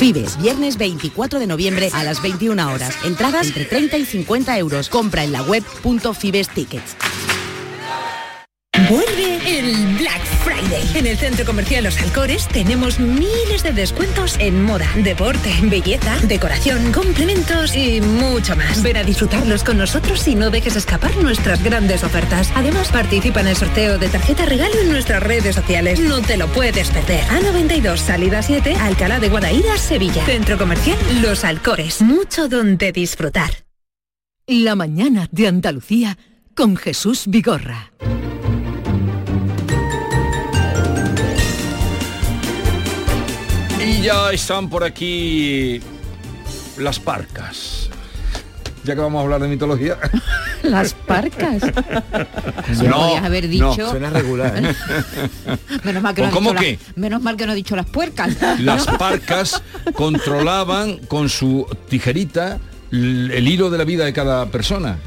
Fibes, 0.01 0.41
viernes 0.41 0.79
24 0.79 1.39
de 1.39 1.47
noviembre 1.47 1.91
a 1.93 2.03
las 2.05 2.23
21 2.23 2.73
horas. 2.73 2.97
Entradas 3.05 3.49
entre 3.49 3.67
30 3.67 3.99
y 3.99 4.07
50 4.07 4.57
euros. 4.57 4.89
Compra 4.89 5.25
en 5.25 5.33
la 5.33 5.43
web 5.43 5.63
Fibes 6.19 6.49
Tickets. 6.49 6.97
Vuelve 8.89 9.59
el 9.59 9.99
Black. 9.99 10.10
En 10.95 11.07
el 11.07 11.17
Centro 11.17 11.45
Comercial 11.45 11.85
Los 11.85 11.99
Alcores 11.99 12.49
tenemos 12.49 12.99
miles 12.99 13.63
de 13.63 13.73
descuentos 13.73 14.37
en 14.39 14.63
moda, 14.63 14.89
deporte, 14.97 15.53
belleza, 15.63 16.19
decoración, 16.27 16.93
complementos 16.93 17.77
y 17.77 18.01
mucho 18.01 18.57
más. 18.57 18.83
Ven 18.83 18.97
a 18.97 19.05
disfrutarlos 19.05 19.63
con 19.63 19.79
nosotros 19.79 20.27
y 20.27 20.35
no 20.35 20.51
dejes 20.51 20.77
escapar 20.77 21.17
nuestras 21.17 21.63
grandes 21.63 22.03
ofertas. 22.05 22.51
Además, 22.55 22.89
participa 22.89 23.41
en 23.41 23.49
el 23.49 23.57
sorteo 23.57 23.99
de 23.99 24.09
tarjeta 24.09 24.47
regalo 24.47 24.75
en 24.81 24.91
nuestras 24.91 25.23
redes 25.23 25.55
sociales. 25.55 26.01
No 26.01 26.21
te 26.23 26.37
lo 26.37 26.49
puedes 26.49 26.91
perder. 26.91 27.25
A92, 27.25 27.97
salida 27.97 28.43
7, 28.43 28.75
Alcalá 28.75 29.21
de 29.21 29.29
Guadaira, 29.29 29.77
Sevilla. 29.77 30.25
Centro 30.25 30.59
Comercial 30.59 30.99
Los 31.23 31.45
Alcores. 31.45 32.03
Mucho 32.03 32.49
donde 32.49 32.93
disfrutar. 32.93 33.65
La 34.47 34.75
mañana 34.75 35.29
de 35.31 35.47
Andalucía 35.47 36.19
con 36.55 36.77
Jesús 36.77 37.25
Vigorra. 37.27 37.93
Ya 44.03 44.33
están 44.33 44.69
por 44.71 44.85
aquí 44.85 45.81
las 46.79 46.99
parcas. 46.99 47.91
Ya 48.85 48.95
que 48.95 49.01
vamos 49.01 49.21
a 49.21 49.25
hablar 49.25 49.43
de 49.43 49.49
mitología. 49.49 49.99
Las 50.63 50.95
parcas. 50.95 51.63
no, 52.83 53.17
haber 53.17 53.49
dicho. 53.49 53.91
suena 53.91 54.11
regular. 54.11 54.55
¿eh? 54.57 54.75
menos 55.85 56.03
mal 56.03 56.15
que 56.15 56.23
no 56.23 56.31
¿Cómo 56.31 56.55
que? 56.55 56.79
menos 56.97 57.23
mal 57.23 57.37
que 57.37 57.47
no 57.47 57.53
he 57.53 57.55
dicho 57.55 57.77
las 57.77 57.87
puercas. 57.87 58.37
Las 58.61 58.87
parcas 58.87 59.63
controlaban 59.95 60.99
con 60.99 61.29
su 61.29 61.67
tijerita 61.89 62.59
el 62.91 63.49
hilo 63.49 63.71
de 63.71 63.79
la 63.79 63.85
vida 63.85 64.05
de 64.05 64.13
cada 64.13 64.47
persona. 64.47 64.99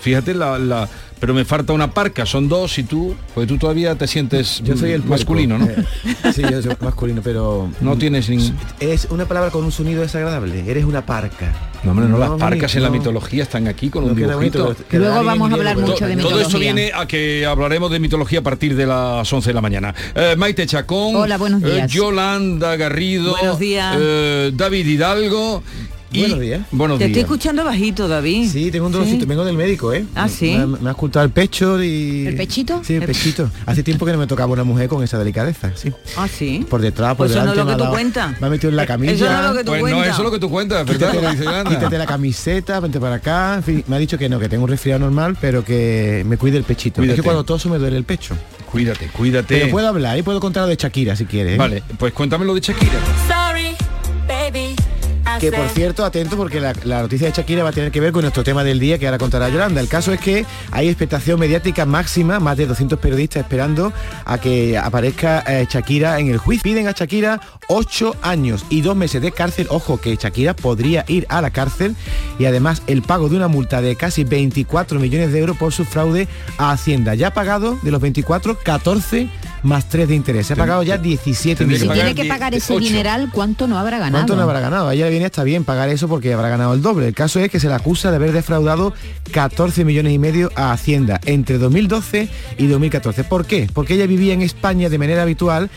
Fíjate 0.00 0.34
la, 0.34 0.88
pero 1.22 1.34
me 1.34 1.44
falta 1.44 1.72
una 1.72 1.88
parca, 1.94 2.26
son 2.26 2.48
dos 2.48 2.76
y 2.78 2.82
tú, 2.82 3.14
pues 3.32 3.46
tú 3.46 3.56
todavía 3.56 3.94
te 3.94 4.08
sientes 4.08 4.60
Yo 4.64 4.76
soy 4.76 4.90
el 4.90 5.02
puerco. 5.02 5.14
masculino, 5.22 5.56
¿no? 5.56 5.66
Eh, 5.66 5.76
sí, 6.34 6.42
yo 6.42 6.60
soy 6.60 6.76
masculino, 6.80 7.20
pero... 7.22 7.70
No 7.80 7.96
tienes 7.96 8.28
ni... 8.28 8.52
Es 8.80 9.06
una 9.08 9.26
palabra 9.26 9.52
con 9.52 9.62
un 9.64 9.70
sonido 9.70 10.02
desagradable. 10.02 10.68
Eres 10.68 10.84
una 10.84 11.06
parca. 11.06 11.52
No, 11.84 11.92
hombre, 11.92 12.08
no, 12.08 12.18
las 12.18 12.30
No, 12.30 12.38
parcas 12.38 12.74
en 12.74 12.82
la 12.82 12.90
mitología 12.90 13.44
están 13.44 13.68
aquí 13.68 13.88
con 13.88 14.02
un 14.02 14.10
No 14.10 14.14
dibujito. 14.16 14.64
bonito, 14.64 14.84
Luego 14.98 15.22
vamos 15.24 15.50
a 15.52 15.54
hablar 15.54 15.76
mucho 15.78 15.92
de 16.06 16.16
Todo 16.16 16.16
mitología. 16.16 16.42
esto 16.42 16.58
viene 16.58 16.90
a 16.92 17.06
que 17.06 17.46
hablaremos 17.46 17.90
de 17.92 18.00
mitología 18.00 18.40
a 18.40 18.42
partir 18.42 18.74
de 18.74 18.86
las 18.86 19.32
11 19.32 19.50
de 19.50 19.54
la 19.54 19.60
mañana. 19.60 19.94
Eh, 20.16 20.34
Maite 20.36 20.66
Chacón, 20.66 21.14
Hola, 21.14 21.38
buenos 21.38 21.62
eh, 21.62 21.70
días. 21.72 21.92
Yolanda 21.92 22.74
Garrido, 22.76 23.30
Buenos 23.32 23.60
días. 23.60 23.96
eh, 23.96 24.50
David 24.54 24.86
Hidalgo. 24.86 25.62
Y, 26.12 26.20
Buenos 26.20 26.40
días. 26.40 26.60
Buenos 26.70 26.98
Te 26.98 27.06
estoy 27.06 27.22
escuchando 27.22 27.64
bajito, 27.64 28.06
David. 28.06 28.50
Sí, 28.50 28.70
tengo 28.70 28.86
un 28.86 28.92
dolorcito, 28.92 29.24
vengo 29.26 29.44
del 29.46 29.56
médico, 29.56 29.92
¿eh? 29.94 30.04
Ah, 30.14 30.28
¿sí? 30.28 30.50
Me, 30.50 30.58
ha- 30.62 30.66
me 30.66 30.88
ha 30.90 30.92
ocultado 30.92 31.24
el 31.24 31.32
pecho 31.32 31.82
y... 31.82 32.26
¿El 32.26 32.36
pechito? 32.36 32.82
Sí, 32.84 32.94
el 32.96 33.02
pechito. 33.04 33.50
Hace 33.64 33.82
tiempo 33.82 34.04
que 34.04 34.12
no 34.12 34.18
me 34.18 34.26
tocaba 34.26 34.52
una 34.52 34.64
mujer 34.64 34.88
con 34.88 35.02
esa 35.02 35.18
delicadeza, 35.18 35.72
sí. 35.74 35.90
Ah, 36.16 36.28
sí. 36.28 36.66
Por 36.68 36.82
detrás, 36.82 37.10
por 37.16 37.26
Pues 37.28 37.30
eso 37.30 37.40
no 37.44 37.52
es 37.52 37.56
delante. 37.56 37.72
lo 37.72 37.78
que 37.78 37.84
tú 37.84 37.90
cuentas. 37.90 38.40
Me 38.40 38.46
ha 38.46 38.50
metido 38.50 38.68
en 38.70 38.76
la 38.76 38.86
camilla. 38.86 39.12
Eso 39.12 39.24
no 39.24 39.38
es 39.40 39.44
lo 39.46 39.52
que 39.54 39.64
tú 39.64 39.70
Pues 39.70 39.80
no, 39.80 39.88
cuentas. 39.88 40.06
eso 40.08 40.16
es 40.18 40.24
lo 40.24 40.30
que 40.32 40.38
tú 40.38 40.50
cuentas, 40.50 40.86
¿verdad? 40.86 41.10
Quítate 41.12 41.22
la, 41.22 41.34
Yolanda. 41.34 41.70
quítate 41.70 41.98
la 41.98 42.06
camiseta, 42.06 42.80
vente 42.80 43.00
para 43.00 43.14
acá. 43.16 43.54
En 43.56 43.62
fin, 43.62 43.84
me 43.88 43.96
ha 43.96 43.98
dicho 43.98 44.18
que 44.18 44.28
no, 44.28 44.38
que 44.38 44.48
tengo 44.50 44.64
un 44.64 44.70
resfriado 44.70 45.00
normal, 45.00 45.38
pero 45.40 45.64
que 45.64 46.24
me 46.28 46.36
cuide 46.36 46.58
el 46.58 46.64
pechito. 46.64 46.96
Cuídate. 46.96 47.14
Es 47.14 47.20
que 47.20 47.24
cuando 47.24 47.44
toso 47.44 47.70
me 47.70 47.78
duele 47.78 47.96
el 47.96 48.04
pecho. 48.04 48.36
Cuídate, 48.70 49.06
cuídate. 49.08 49.56
Pero 49.58 49.70
puedo 49.70 49.88
hablar 49.88 50.18
y 50.18 50.22
puedo 50.22 50.40
contar 50.40 50.64
lo 50.64 50.68
de 50.68 50.76
Shakira 50.76 51.16
si 51.16 51.24
quieres. 51.24 51.54
¿eh? 51.54 51.56
Vale, 51.56 51.82
pues 51.98 52.12
cuéntame 52.12 52.44
lo 52.44 52.54
de 52.54 52.60
Shakira. 52.60 52.92
Que 55.40 55.50
por 55.52 55.68
cierto, 55.68 56.04
atento 56.04 56.36
porque 56.36 56.60
la, 56.60 56.72
la 56.84 57.02
noticia 57.02 57.26
de 57.28 57.32
Shakira 57.32 57.62
va 57.62 57.70
a 57.70 57.72
tener 57.72 57.90
que 57.90 58.00
ver 58.00 58.12
con 58.12 58.22
nuestro 58.22 58.44
tema 58.44 58.62
del 58.64 58.78
día 58.78 58.98
que 58.98 59.06
ahora 59.06 59.18
contará 59.18 59.48
Yolanda. 59.48 59.80
El 59.80 59.88
caso 59.88 60.12
es 60.12 60.20
que 60.20 60.44
hay 60.70 60.88
expectación 60.88 61.38
mediática 61.40 61.86
máxima, 61.86 62.40
más 62.40 62.56
de 62.56 62.66
200 62.66 62.98
periodistas 62.98 63.42
esperando 63.42 63.92
a 64.24 64.38
que 64.38 64.76
aparezca 64.78 65.42
eh, 65.46 65.66
Shakira 65.70 66.18
en 66.18 66.28
el 66.30 66.38
juicio. 66.38 66.62
Piden 66.62 66.86
a 66.88 66.92
Shakira 66.92 67.40
8 67.68 68.16
años 68.22 68.64
y 68.70 68.80
2 68.82 68.94
meses 68.96 69.22
de 69.22 69.32
cárcel. 69.32 69.66
Ojo 69.70 70.00
que 70.00 70.16
Shakira 70.16 70.54
podría 70.54 71.04
ir 71.08 71.26
a 71.28 71.40
la 71.40 71.50
cárcel 71.50 71.96
y 72.38 72.44
además 72.44 72.82
el 72.86 73.02
pago 73.02 73.28
de 73.28 73.36
una 73.36 73.48
multa 73.48 73.80
de 73.82 73.96
casi 73.96 74.24
24 74.24 74.98
millones 75.00 75.32
de 75.32 75.38
euros 75.38 75.56
por 75.56 75.72
su 75.72 75.84
fraude 75.84 76.28
a 76.58 76.72
Hacienda. 76.72 77.14
Ya 77.14 77.28
ha 77.28 77.34
pagado 77.34 77.78
de 77.82 77.90
los 77.90 78.00
24, 78.00 78.58
14 78.62 79.28
más 79.62 79.88
3 79.88 80.08
de 80.08 80.14
interés. 80.16 80.46
Se 80.48 80.54
ha 80.54 80.56
pagado 80.56 80.82
ya 80.82 80.98
17 80.98 81.56
tendría 81.58 81.78
Si 81.78 81.84
millones. 81.84 82.04
tiene 82.14 82.20
que 82.22 82.28
pagar 82.28 82.52
ese 82.54 82.72
ocho. 82.72 82.84
dineral, 82.84 83.30
¿cuánto 83.32 83.68
no 83.68 83.78
habrá 83.78 83.98
ganado? 83.98 84.14
¿Cuánto 84.18 84.34
no 84.36 84.42
habrá 84.42 84.58
ganado? 84.60 84.90
Ella 84.90 85.06
le 85.08 85.12
está 85.26 85.44
bien 85.44 85.64
pagar 85.64 85.88
eso 85.88 86.08
porque 86.08 86.32
habrá 86.32 86.48
ganado 86.48 86.74
el 86.74 86.82
doble. 86.82 87.08
El 87.08 87.14
caso 87.14 87.40
es 87.40 87.50
que 87.50 87.60
se 87.60 87.68
le 87.68 87.74
acusa 87.74 88.10
de 88.10 88.16
haber 88.16 88.32
defraudado 88.32 88.92
14 89.32 89.84
millones 89.84 90.12
y 90.12 90.18
medio 90.18 90.50
a 90.54 90.72
Hacienda 90.72 91.20
entre 91.24 91.58
2012 91.58 92.28
y 92.58 92.66
2014. 92.66 93.24
¿Por 93.24 93.46
qué? 93.46 93.68
Porque 93.72 93.94
ella 93.94 94.06
vivía 94.06 94.34
en 94.34 94.42
España 94.42 94.88
de 94.88 94.98
manera 94.98 95.22
habitual 95.22 95.70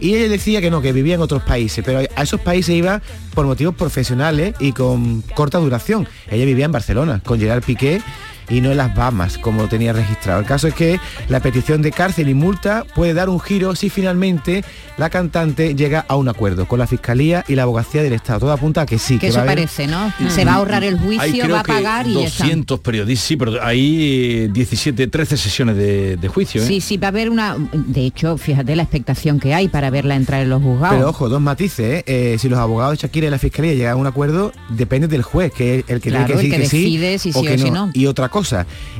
y 0.00 0.14
ella 0.14 0.28
decía 0.28 0.60
que 0.60 0.70
no, 0.70 0.82
que 0.82 0.92
vivía 0.92 1.14
en 1.14 1.22
otros 1.22 1.42
países, 1.42 1.84
pero 1.84 1.98
a 1.98 2.22
esos 2.22 2.40
países 2.40 2.74
iba 2.74 3.00
por 3.34 3.46
motivos 3.46 3.74
profesionales 3.74 4.54
y 4.60 4.72
con 4.72 5.22
corta 5.22 5.58
duración. 5.58 6.06
Ella 6.30 6.44
vivía 6.44 6.66
en 6.66 6.72
Barcelona 6.72 7.20
con 7.24 7.38
Gerard 7.38 7.62
Piqué 7.62 8.02
y 8.48 8.60
no 8.60 8.70
en 8.70 8.76
las 8.76 8.94
Bahamas, 8.94 9.38
como 9.38 9.62
lo 9.62 9.68
tenía 9.68 9.92
registrado. 9.92 10.40
El 10.40 10.46
caso 10.46 10.68
es 10.68 10.74
que 10.74 10.98
la 11.28 11.40
petición 11.40 11.82
de 11.82 11.92
cárcel 11.92 12.28
y 12.28 12.34
multa 12.34 12.84
puede 12.94 13.14
dar 13.14 13.28
un 13.28 13.40
giro 13.40 13.74
si 13.74 13.90
finalmente 13.90 14.64
la 14.96 15.10
cantante 15.10 15.74
llega 15.74 16.04
a 16.08 16.16
un 16.16 16.28
acuerdo 16.28 16.66
con 16.66 16.78
la 16.78 16.86
Fiscalía 16.86 17.44
y 17.48 17.54
la 17.54 17.64
Abogacía 17.64 18.02
del 18.02 18.12
Estado. 18.14 18.40
Todo 18.40 18.52
apunta 18.52 18.82
a 18.82 18.86
que 18.86 18.98
sí, 18.98 19.14
Que 19.14 19.20
que 19.20 19.26
eso 19.28 19.36
va 19.36 19.40
a 19.40 19.44
haber- 19.44 19.56
parece, 19.58 19.86
¿no? 19.86 20.12
Se 20.30 20.44
va 20.44 20.52
a 20.52 20.54
ahorrar 20.56 20.84
el 20.84 20.94
Hay 20.94 21.00
juicio, 21.00 21.44
creo 21.44 21.54
va 21.54 21.60
a 21.60 21.64
que 21.64 21.72
pagar 21.72 22.06
y 22.06 22.22
está. 22.22 22.44
200 22.44 22.80
periodistas, 22.80 23.26
sí, 23.26 23.36
pero 23.36 23.62
hay 23.62 24.44
eh, 24.44 24.48
17, 24.52 25.06
13 25.08 25.36
sesiones 25.36 25.76
de, 25.76 26.16
de 26.16 26.28
juicio, 26.28 26.62
¿eh? 26.62 26.66
Sí, 26.66 26.80
sí, 26.80 26.96
va 26.96 27.08
a 27.08 27.10
haber 27.10 27.30
una... 27.30 27.56
De 27.72 28.04
hecho, 28.06 28.36
fíjate 28.38 28.74
la 28.76 28.82
expectación 28.82 29.38
que 29.40 29.54
hay 29.54 29.68
para 29.68 29.90
verla 29.90 30.14
entrar 30.16 30.42
en 30.42 30.50
los 30.50 30.62
juzgados. 30.62 30.96
Pero 30.96 31.10
ojo, 31.10 31.28
dos 31.28 31.40
matices. 31.40 31.86
¿eh? 31.86 32.04
Eh, 32.06 32.36
si 32.38 32.48
los 32.48 32.58
abogados 32.58 32.92
de 32.98 33.02
Shakira 33.02 33.26
y 33.26 33.30
la 33.30 33.38
Fiscalía 33.38 33.74
llegan 33.74 33.92
a 33.94 33.96
un 33.96 34.06
acuerdo, 34.06 34.52
depende 34.70 35.08
del 35.08 35.22
juez, 35.22 35.52
que 35.52 35.80
es 35.80 35.84
el 35.88 36.00
que 36.00 36.10
Claro, 36.10 36.26
tiene 36.26 36.42
que 36.42 36.46
decir 36.46 36.50
que 36.50 36.56
que 36.56 36.62
decide 36.62 37.18
sí 37.18 37.32
si 37.32 37.38
o 37.38 37.42
sí 37.42 37.48
que 37.48 37.54
o 37.54 37.58
si 37.58 37.70
no. 37.70 37.86
no. 37.86 37.90
Y 37.94 38.06
otra 38.06 38.28
cosa, 38.28 38.35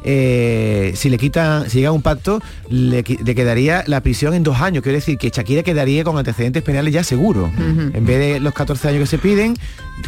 eh, 0.05 0.93
si 0.95 1.11
le 1.11 1.19
quitan, 1.19 1.69
si 1.69 1.79
llega 1.79 1.89
a 1.91 1.93
un 1.93 2.03
pacto, 2.03 2.41
le, 2.71 3.03
quedaría 3.03 3.85
la 3.87 4.01
prisión 4.03 4.35
en 4.35 4.43
dos 4.43 4.61
años. 4.61 4.83
Quiere 4.83 4.99
decir 4.99 5.19
que 5.19 5.31
Shakira 5.31 5.63
quedaría 5.63 6.05
con 6.05 6.17
antecedentes 6.17 6.63
penales 6.63 6.93
ya 6.95 7.03
seguro. 7.05 7.51
En 7.57 8.07
vez 8.07 8.19
de 8.35 8.41
los 8.41 8.55
14 8.55 8.89
años 8.89 9.01
que 9.01 9.07
se 9.07 9.19
piden, 9.19 9.57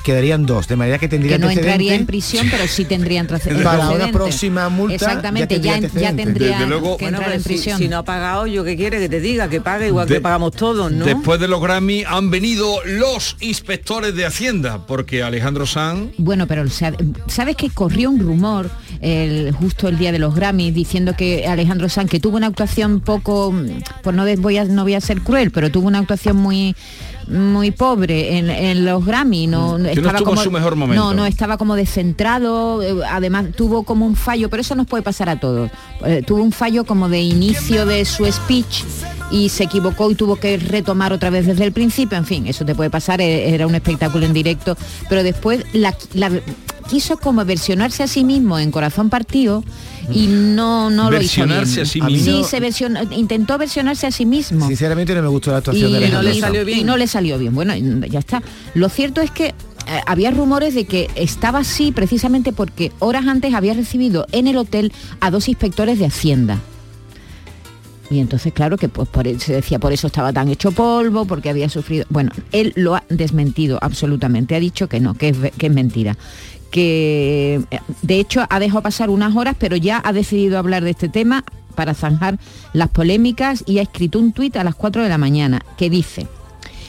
quedarían 0.04 0.46
dos. 0.46 0.68
De 0.68 0.76
manera 0.76 0.98
que 0.98 1.08
tendría 1.08 1.36
que 1.36 1.44
no 1.44 1.50
entraría 1.50 1.94
en 1.94 2.06
prisión, 2.06 2.46
pero 2.50 2.66
sí 2.66 2.84
tendría 2.84 3.20
antecedentes. 3.20 3.64
Para 3.64 3.90
una 3.90 4.10
próxima 4.12 4.68
multa, 4.68 4.94
Exactamente, 4.94 5.60
ya 5.60 5.74
ya, 5.74 5.80
tendría 5.80 6.10
ya 6.10 6.16
tendría 6.16 6.58
Desde 6.58 6.66
luego- 6.66 6.96
que 6.96 7.06
entrar 7.06 7.32
en 7.32 7.40
si, 7.42 7.48
prisión. 7.48 7.78
si 7.78 7.88
no 7.88 7.98
ha 7.98 8.04
pagado, 8.04 8.46
yo 8.46 8.64
qué 8.64 8.76
quiere 8.76 8.98
que 8.98 9.08
te 9.08 9.20
diga, 9.20 9.48
que 9.48 9.60
pague 9.60 9.88
igual 9.88 10.08
De- 10.08 10.14
que 10.16 10.20
pagamos 10.20 10.52
todos, 10.52 10.90
¿no? 10.92 11.04
Después 11.04 11.40
de 11.40 11.48
los 11.48 11.60
Grammy 11.60 12.04
han 12.06 12.30
venido 12.30 12.76
los 12.84 13.36
inspectores 13.40 14.14
de 14.14 14.26
Hacienda, 14.26 14.86
porque 14.86 15.22
Alejandro 15.22 15.66
Sanz 15.66 16.10
Bueno, 16.18 16.46
pero 16.46 16.64
sabes 16.68 17.56
que 17.56 17.70
corrió 17.70 18.10
un 18.10 18.20
rumor 18.20 18.70
el, 19.00 19.52
justo 19.52 19.88
el 19.88 19.98
día 19.98 20.12
de 20.12 20.18
los 20.18 20.34
Grammys 20.34 20.74
diciendo 20.74 21.14
que 21.16 21.46
Alejandro 21.46 21.88
Sanz 21.88 22.10
que 22.10 22.20
tuvo 22.20 22.36
una 22.36 22.46
actuación 22.48 23.00
poco, 23.00 23.54
pues 24.02 24.14
no 24.16 24.24
voy 24.38 24.56
a 24.58 24.64
no 24.64 24.82
voy 24.82 24.94
a 24.94 25.00
ser 25.00 25.20
cruel, 25.22 25.50
pero 25.50 25.70
tuvo 25.70 25.86
una 25.88 25.98
actuación 25.98 26.36
muy 26.36 26.74
muy 27.28 27.72
pobre 27.72 28.38
en, 28.38 28.48
en 28.48 28.86
los 28.86 29.04
Grammy, 29.04 29.46
no, 29.46 29.76
Mm. 29.78 29.82
no 29.82 29.88
estaba 29.90 30.18
en 30.18 30.24
como 30.24 30.42
su 30.42 30.50
mejor 30.50 30.76
momento. 30.76 31.02
No, 31.04 31.12
no 31.12 31.26
estaba 31.26 31.58
como 31.58 31.76
descentrado, 31.76 32.82
eh, 32.82 33.04
además 33.10 33.46
tuvo 33.54 33.82
como 33.82 34.06
un 34.06 34.16
fallo, 34.16 34.48
pero 34.48 34.62
eso 34.62 34.74
nos 34.74 34.86
puede 34.86 35.02
pasar 35.02 35.28
a 35.28 35.38
todos. 35.38 35.70
Eh, 36.06 36.22
tuvo 36.26 36.42
un 36.42 36.52
fallo 36.52 36.84
como 36.84 37.08
de 37.10 37.20
inicio 37.20 37.84
de 37.84 38.06
su 38.06 38.24
speech 38.24 38.82
y 39.30 39.50
se 39.50 39.64
equivocó 39.64 40.10
y 40.10 40.14
tuvo 40.14 40.36
que 40.36 40.56
retomar 40.56 41.12
otra 41.12 41.28
vez 41.28 41.44
desde 41.46 41.64
el 41.64 41.72
principio, 41.72 42.16
en 42.16 42.24
fin, 42.24 42.46
eso 42.46 42.64
te 42.64 42.74
puede 42.74 42.88
pasar, 42.88 43.20
eh, 43.20 43.54
era 43.54 43.66
un 43.66 43.74
espectáculo 43.74 44.24
en 44.24 44.32
directo, 44.32 44.74
pero 45.10 45.22
después 45.22 45.64
la, 45.74 45.94
la- 46.14 46.30
quiso 46.88 47.18
como 47.18 47.44
versionarse 47.44 48.02
a 48.02 48.06
sí 48.08 48.24
mismo 48.24 48.58
en 48.58 48.70
Corazón 48.70 49.10
Partido 49.10 49.62
y 50.10 50.26
no, 50.26 50.90
no 50.90 51.10
lo 51.10 51.20
hizo 51.20 51.44
bien. 51.44 51.48
Versionarse 51.58 51.80
a 51.82 51.84
sí 51.84 52.00
mismo. 52.00 52.32
no- 52.32 52.44
Sí, 52.44 52.48
se 52.50 52.60
versionó- 52.60 53.02
intentó 53.12 53.58
versionarse 53.58 54.06
a 54.06 54.10
sí 54.10 54.24
mismo. 54.26 54.66
Sinceramente 54.66 55.14
no 55.14 55.22
me 55.22 55.28
gustó 55.28 55.50
la 55.52 55.58
actuación 55.58 55.90
Y, 55.90 55.92
de 55.92 55.98
Alejandro 55.98 56.30
y- 56.32 56.40
Sanz. 56.40 56.68
y 56.80 56.84
no 56.84 56.96
le 56.96 57.06
salió 57.06 57.38
bien. 57.38 57.54
Bueno, 57.54 57.74
ya 57.76 58.18
está. 58.18 58.42
Lo 58.74 58.88
cierto 58.88 59.20
es 59.20 59.30
que 59.30 59.48
eh, 59.48 59.54
había 60.06 60.30
rumores 60.30 60.74
de 60.74 60.86
que 60.86 61.08
estaba 61.14 61.60
así 61.60 61.92
precisamente 61.92 62.52
porque 62.52 62.92
horas 62.98 63.26
antes 63.26 63.54
había 63.54 63.74
recibido 63.74 64.26
en 64.32 64.46
el 64.46 64.56
hotel 64.56 64.92
a 65.20 65.30
dos 65.30 65.48
inspectores 65.48 65.98
de 65.98 66.06
Hacienda. 66.06 66.58
Y 68.10 68.20
entonces, 68.20 68.54
claro, 68.54 68.78
que 68.78 68.88
pues 68.88 69.06
por 69.08 69.26
eso, 69.28 69.38
se 69.40 69.52
decía, 69.52 69.78
por 69.78 69.92
eso 69.92 70.06
estaba 70.06 70.32
tan 70.32 70.48
hecho 70.48 70.72
polvo, 70.72 71.26
porque 71.26 71.50
había 71.50 71.68
sufrido. 71.68 72.06
Bueno, 72.08 72.30
él 72.52 72.72
lo 72.74 72.96
ha 72.96 73.04
desmentido 73.10 73.78
absolutamente, 73.82 74.54
ha 74.56 74.60
dicho 74.60 74.88
que 74.88 74.98
no, 74.98 75.12
que 75.12 75.28
es, 75.28 75.36
que 75.58 75.66
es 75.66 75.72
mentira. 75.72 76.16
Que 76.70 77.60
eh, 77.70 77.80
de 78.02 78.20
hecho 78.20 78.44
ha 78.48 78.60
dejado 78.60 78.82
pasar 78.82 79.10
unas 79.10 79.34
horas, 79.34 79.56
pero 79.58 79.76
ya 79.76 80.00
ha 80.04 80.12
decidido 80.12 80.58
hablar 80.58 80.84
de 80.84 80.90
este 80.90 81.08
tema 81.08 81.44
para 81.74 81.94
zanjar 81.94 82.38
las 82.72 82.88
polémicas 82.88 83.62
y 83.66 83.78
ha 83.78 83.82
escrito 83.82 84.18
un 84.18 84.32
tuit 84.32 84.56
a 84.56 84.64
las 84.64 84.74
4 84.74 85.02
de 85.02 85.08
la 85.08 85.18
mañana 85.18 85.64
que 85.76 85.88
dice. 85.88 86.26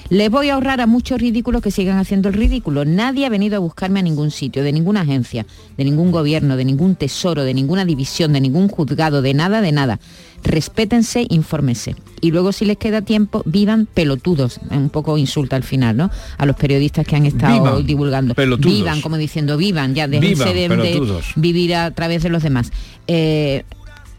Les 0.09 0.31
voy 0.31 0.49
a 0.49 0.55
ahorrar 0.55 0.81
a 0.81 0.87
muchos 0.87 1.21
ridículos 1.21 1.61
que 1.61 1.69
sigan 1.69 1.99
haciendo 1.99 2.29
el 2.29 2.33
ridículo. 2.33 2.83
Nadie 2.83 3.27
ha 3.27 3.29
venido 3.29 3.57
a 3.57 3.59
buscarme 3.59 3.99
a 3.99 4.03
ningún 4.03 4.31
sitio, 4.31 4.63
de 4.63 4.73
ninguna 4.73 5.01
agencia, 5.01 5.45
de 5.77 5.83
ningún 5.83 6.11
gobierno, 6.11 6.57
de 6.57 6.65
ningún 6.65 6.95
tesoro, 6.95 7.43
de 7.43 7.53
ninguna 7.53 7.85
división, 7.85 8.33
de 8.33 8.41
ningún 8.41 8.69
juzgado, 8.69 9.21
de 9.21 9.35
nada, 9.35 9.61
de 9.61 9.71
nada. 9.71 9.99
Respétense, 10.43 11.27
infórmense. 11.29 11.95
Y 12.21 12.31
luego 12.31 12.53
si 12.53 12.65
les 12.65 12.77
queda 12.77 13.03
tiempo, 13.03 13.43
vivan 13.45 13.85
pelotudos. 13.85 14.59
Un 14.71 14.89
poco 14.89 15.15
insulta 15.19 15.55
al 15.55 15.63
final, 15.63 15.95
¿no? 15.95 16.09
A 16.39 16.45
los 16.47 16.55
periodistas 16.55 17.05
que 17.05 17.15
han 17.15 17.27
estado 17.27 17.61
Vivan 17.61 17.85
divulgando. 17.85 18.33
pelotudos. 18.33 18.73
Vivan, 18.73 19.01
como 19.01 19.17
diciendo, 19.17 19.57
vivan, 19.57 19.93
ya 19.93 20.07
déjense 20.07 20.53
Vivan 20.53 20.79
de, 20.79 21.21
vivir 21.35 21.75
a 21.75 21.91
través 21.91 22.23
de 22.23 22.29
los 22.29 22.41
demás. 22.41 22.71
Eh, 23.05 23.63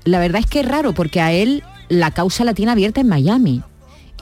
la 0.04 0.20
verdad 0.20 0.40
es 0.40 0.46
que 0.46 0.60
es 0.60 0.66
raro 0.66 0.92
porque 0.92 1.20
a 1.20 1.32
él 1.32 1.64
la 1.88 2.12
causa 2.12 2.44
la 2.44 2.54
tiene 2.54 2.70
abierta 2.70 3.00
en 3.00 3.08
Miami. 3.08 3.62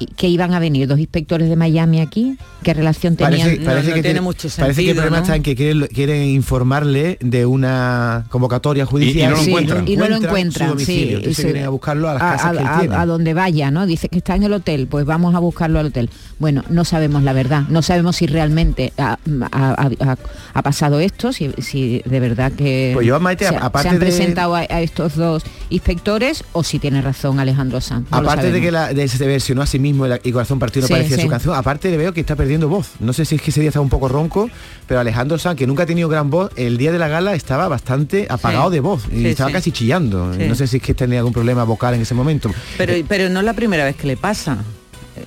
¿Y 0.01 0.07
¿Que 0.07 0.29
iban 0.29 0.55
a 0.55 0.59
venir 0.61 0.87
dos 0.87 0.99
inspectores 0.99 1.49
de 1.49 1.57
Miami 1.57 2.01
aquí? 2.01 2.37
¿Qué 2.63 2.75
relación 2.75 3.17
tenían? 3.17 3.41
Parece, 3.49 3.65
parece 3.65 3.93
que 3.95 4.03
tiene- 4.03 4.21
Parece 4.59 4.85
que 4.85 4.91
el 4.91 4.97
problema 4.97 5.19
está 5.19 5.37
en 5.37 5.43
que 5.43 5.55
quieren, 5.57 5.87
quieren 5.89 6.23
informarle 6.25 7.19
de 7.21 7.47
una 7.47 8.25
convocatoria 8.31 8.85
judicial 8.87 9.31
no 9.31 9.37
lo 9.37 9.43
Sí, 9.43 9.49
encuentran. 9.51 9.89
y 9.89 9.97
no 9.97 10.09
lo 10.09 10.17
encuentran, 10.17 10.79
sí, 10.79 11.03
Entonces 11.09 11.31
y 11.31 11.35
se- 11.35 11.43
vienen 11.45 11.65
a 11.65 11.69
buscarlo 11.71 12.09
a 12.09 12.15
las 12.15 12.23
a, 12.23 12.31
casas 12.33 12.53
que 12.53 12.59
él 12.59 12.67
a- 12.69 12.79
tiene. 12.81 12.95
a 12.97 13.07
donde 13.07 13.35
vaya, 13.35 13.71
¿no? 13.71 13.87
Dice 13.87 14.09
que 14.09 14.19
está 14.19 14.35
en 14.37 14.43
el 14.45 14.53
hotel, 14.53 14.87
pues 14.89 15.05
vamos 15.05 15.35
a 15.35 15.39
buscarlo 15.39 15.79
al 15.79 15.87
hotel. 15.87 16.11
Bueno, 16.39 16.63
no 16.69 16.85
sabemos 16.85 17.23
la 17.23 17.33
verdad, 17.33 17.63
no 17.69 17.83
sabemos 17.83 18.17
si 18.17 18.27
realmente 18.27 18.93
ha, 18.99 19.19
ha- 19.53 19.89
ha- 20.01 20.17
ha 20.55 20.63
pasado 20.63 21.01
esto, 21.01 21.33
si, 21.33 21.51
si 21.59 22.03
de 22.05 22.21
verdad 22.21 22.53
que 22.53 22.91
Pues 22.95 23.07
yo, 23.07 23.19
Maite, 23.21 23.49
se, 23.49 23.57
aparte 23.57 23.83
se 23.83 23.95
han 23.95 23.99
de- 24.01 24.07
presentado 24.07 24.55
a, 24.55 24.61
a 24.61 24.81
estos 24.81 25.17
dos 25.17 25.43
inspectores 25.71 26.45
o 26.53 26.63
si 26.63 26.79
tiene 26.79 27.01
razón 27.03 27.41
Alejandro 27.41 27.81
Sanz. 27.81 28.11
no 28.11 28.17
Aparte 28.19 28.51
de 28.53 28.61
que 28.61 28.71
la, 28.71 28.93
de, 28.93 29.09
se 29.09 29.27
versionó 29.27 29.63
a 29.63 29.67
sí 29.67 29.79
mismo 29.79 29.88
el- 29.91 30.21
y 30.25 30.33
corazón 30.33 30.59
partido 30.59 30.83
no 30.83 30.87
Sí, 30.89 30.93
parecía 30.95 31.17
sí. 31.17 31.23
su 31.23 31.29
canción. 31.29 31.55
Aparte 31.55 31.91
le 31.91 31.97
veo 31.97 32.13
que 32.13 32.21
está 32.21 32.37
perdiendo 32.37 32.69
voz. 32.69 32.91
No 33.01 33.13
sé 33.13 33.25
si 33.25 33.35
es 33.37 33.43
que 33.43 33.51
ese 33.51 33.61
día 33.61 33.69
estaba 33.71 33.83
un 33.83 33.91
poco 33.91 34.09
ronco, 34.09 34.49
pero 34.87 35.01
Alejandro 35.01 35.39
Sanz, 35.39 35.57
que 35.59 35.67
nunca 35.67 35.83
ha 35.83 35.87
tenido 35.87 36.09
gran 36.09 36.31
voz, 36.31 36.51
el 36.57 36.77
día 36.79 36.93
de 36.93 36.99
la 36.99 37.09
gala 37.09 37.35
estaba 37.35 37.69
bastante 37.69 38.27
apagado 38.29 38.69
Sí. 38.71 38.75
de 38.75 38.81
voz 38.81 39.03
y 39.13 39.17
Sí, 39.23 39.27
estaba 39.29 39.51
sí. 39.51 39.55
casi 39.55 39.73
chillando. 39.73 40.33
Sí. 40.35 40.45
No 40.49 40.55
sé 40.55 40.67
si 40.67 40.77
es 40.79 40.83
que 40.83 40.95
tenía 40.95 41.19
algún 41.19 41.33
problema 41.33 41.65
vocal 41.65 41.95
en 41.95 42.03
ese 42.03 42.15
momento. 42.15 42.51
Pero, 42.77 42.93
pero 43.09 43.29
no 43.29 43.41
es 43.41 43.45
la 43.45 43.55
primera 43.55 43.85
vez 43.85 43.97
que 43.97 44.07
le 44.07 44.17
pasa. 44.17 44.59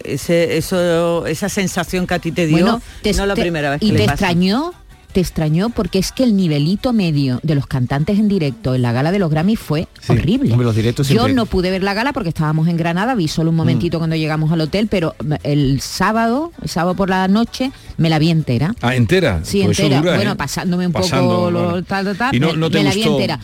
Ese, 0.05 0.57
eso, 0.57 1.26
esa 1.26 1.49
sensación 1.49 2.07
que 2.07 2.14
a 2.14 2.20
ti 2.20 2.32
te 2.32 2.45
dio, 2.47 2.59
Bueno, 2.59 2.82
te- 3.01 3.14
no 3.14 3.24
es 3.24 3.28
la 3.28 3.34
te- 3.36 3.41
primera 3.41 3.70
vez 3.72 3.80
que 3.82 3.88
y 3.88 3.91
le 3.91 3.97
te 3.99 4.05
pasa. 4.05 4.14
extrañó 4.14 4.74
te 5.12 5.20
extrañó 5.20 5.70
porque 5.70 5.99
es 5.99 6.12
que 6.12 6.24
el 6.24 6.36
nivelito 6.36 6.93
medio 6.93 7.39
de 7.43 7.55
los 7.55 7.68
cantantes 7.68 8.18
en 8.18 8.28
directo 8.28 8.74
en 8.76 8.82
la 8.82 8.91
gala 8.91 9.12
de 9.12 9.20
los 9.20 9.30
Grammy 9.30 9.55
fue 9.55 9.88
Sí, 10.01 10.14
horrible. 10.14 10.51
hombre, 10.51 10.66
los 10.66 10.76
directos 10.76 11.07
Yo 11.07 11.14
siempre- 11.14 11.34
no 11.34 11.45
pude 11.45 11.70
ver 11.70 11.84
la 11.84 11.93
gala 11.93 12.14
porque 12.14 12.30
estábamos 12.30 12.68
en 12.68 12.78
Granada, 12.78 13.14
vi 13.16 13.28
solo 13.28 13.49
un 13.51 13.55
momentito 13.55 13.97
cuando 13.99 14.16
llegamos 14.16 14.51
al 14.51 14.62
hotel, 14.62 14.88
pero 14.89 15.16
el 15.43 15.82
sábado, 15.82 16.51
el 16.62 16.70
sábado 16.70 16.95
por 16.95 17.09
la 17.09 17.28
noche, 17.28 17.72
me 17.97 18.09
la 18.09 18.18
vi 18.20 18.30
entera. 18.32 18.74
Ah, 18.82 18.95
entera. 18.95 19.41
Sí, 19.43 19.62
Pues 19.66 19.80
entera. 19.80 20.01
dura, 20.01 20.16
bueno, 20.16 20.32
¿eh? 20.32 20.36
pasándome 20.36 20.88
un 20.88 20.93
Pasando, 20.93 21.36
poco 21.36 21.51
lo, 21.51 21.84
tal, 21.84 22.05
tal, 22.05 22.18
tal, 22.18 22.36
¿Y 22.36 22.39
no- 22.39 22.51
me, 22.53 22.57
no 22.57 22.72
te 22.72 22.78
me 22.80 22.84
la 22.86 22.93
vi 22.93 23.03
entera. 23.03 23.39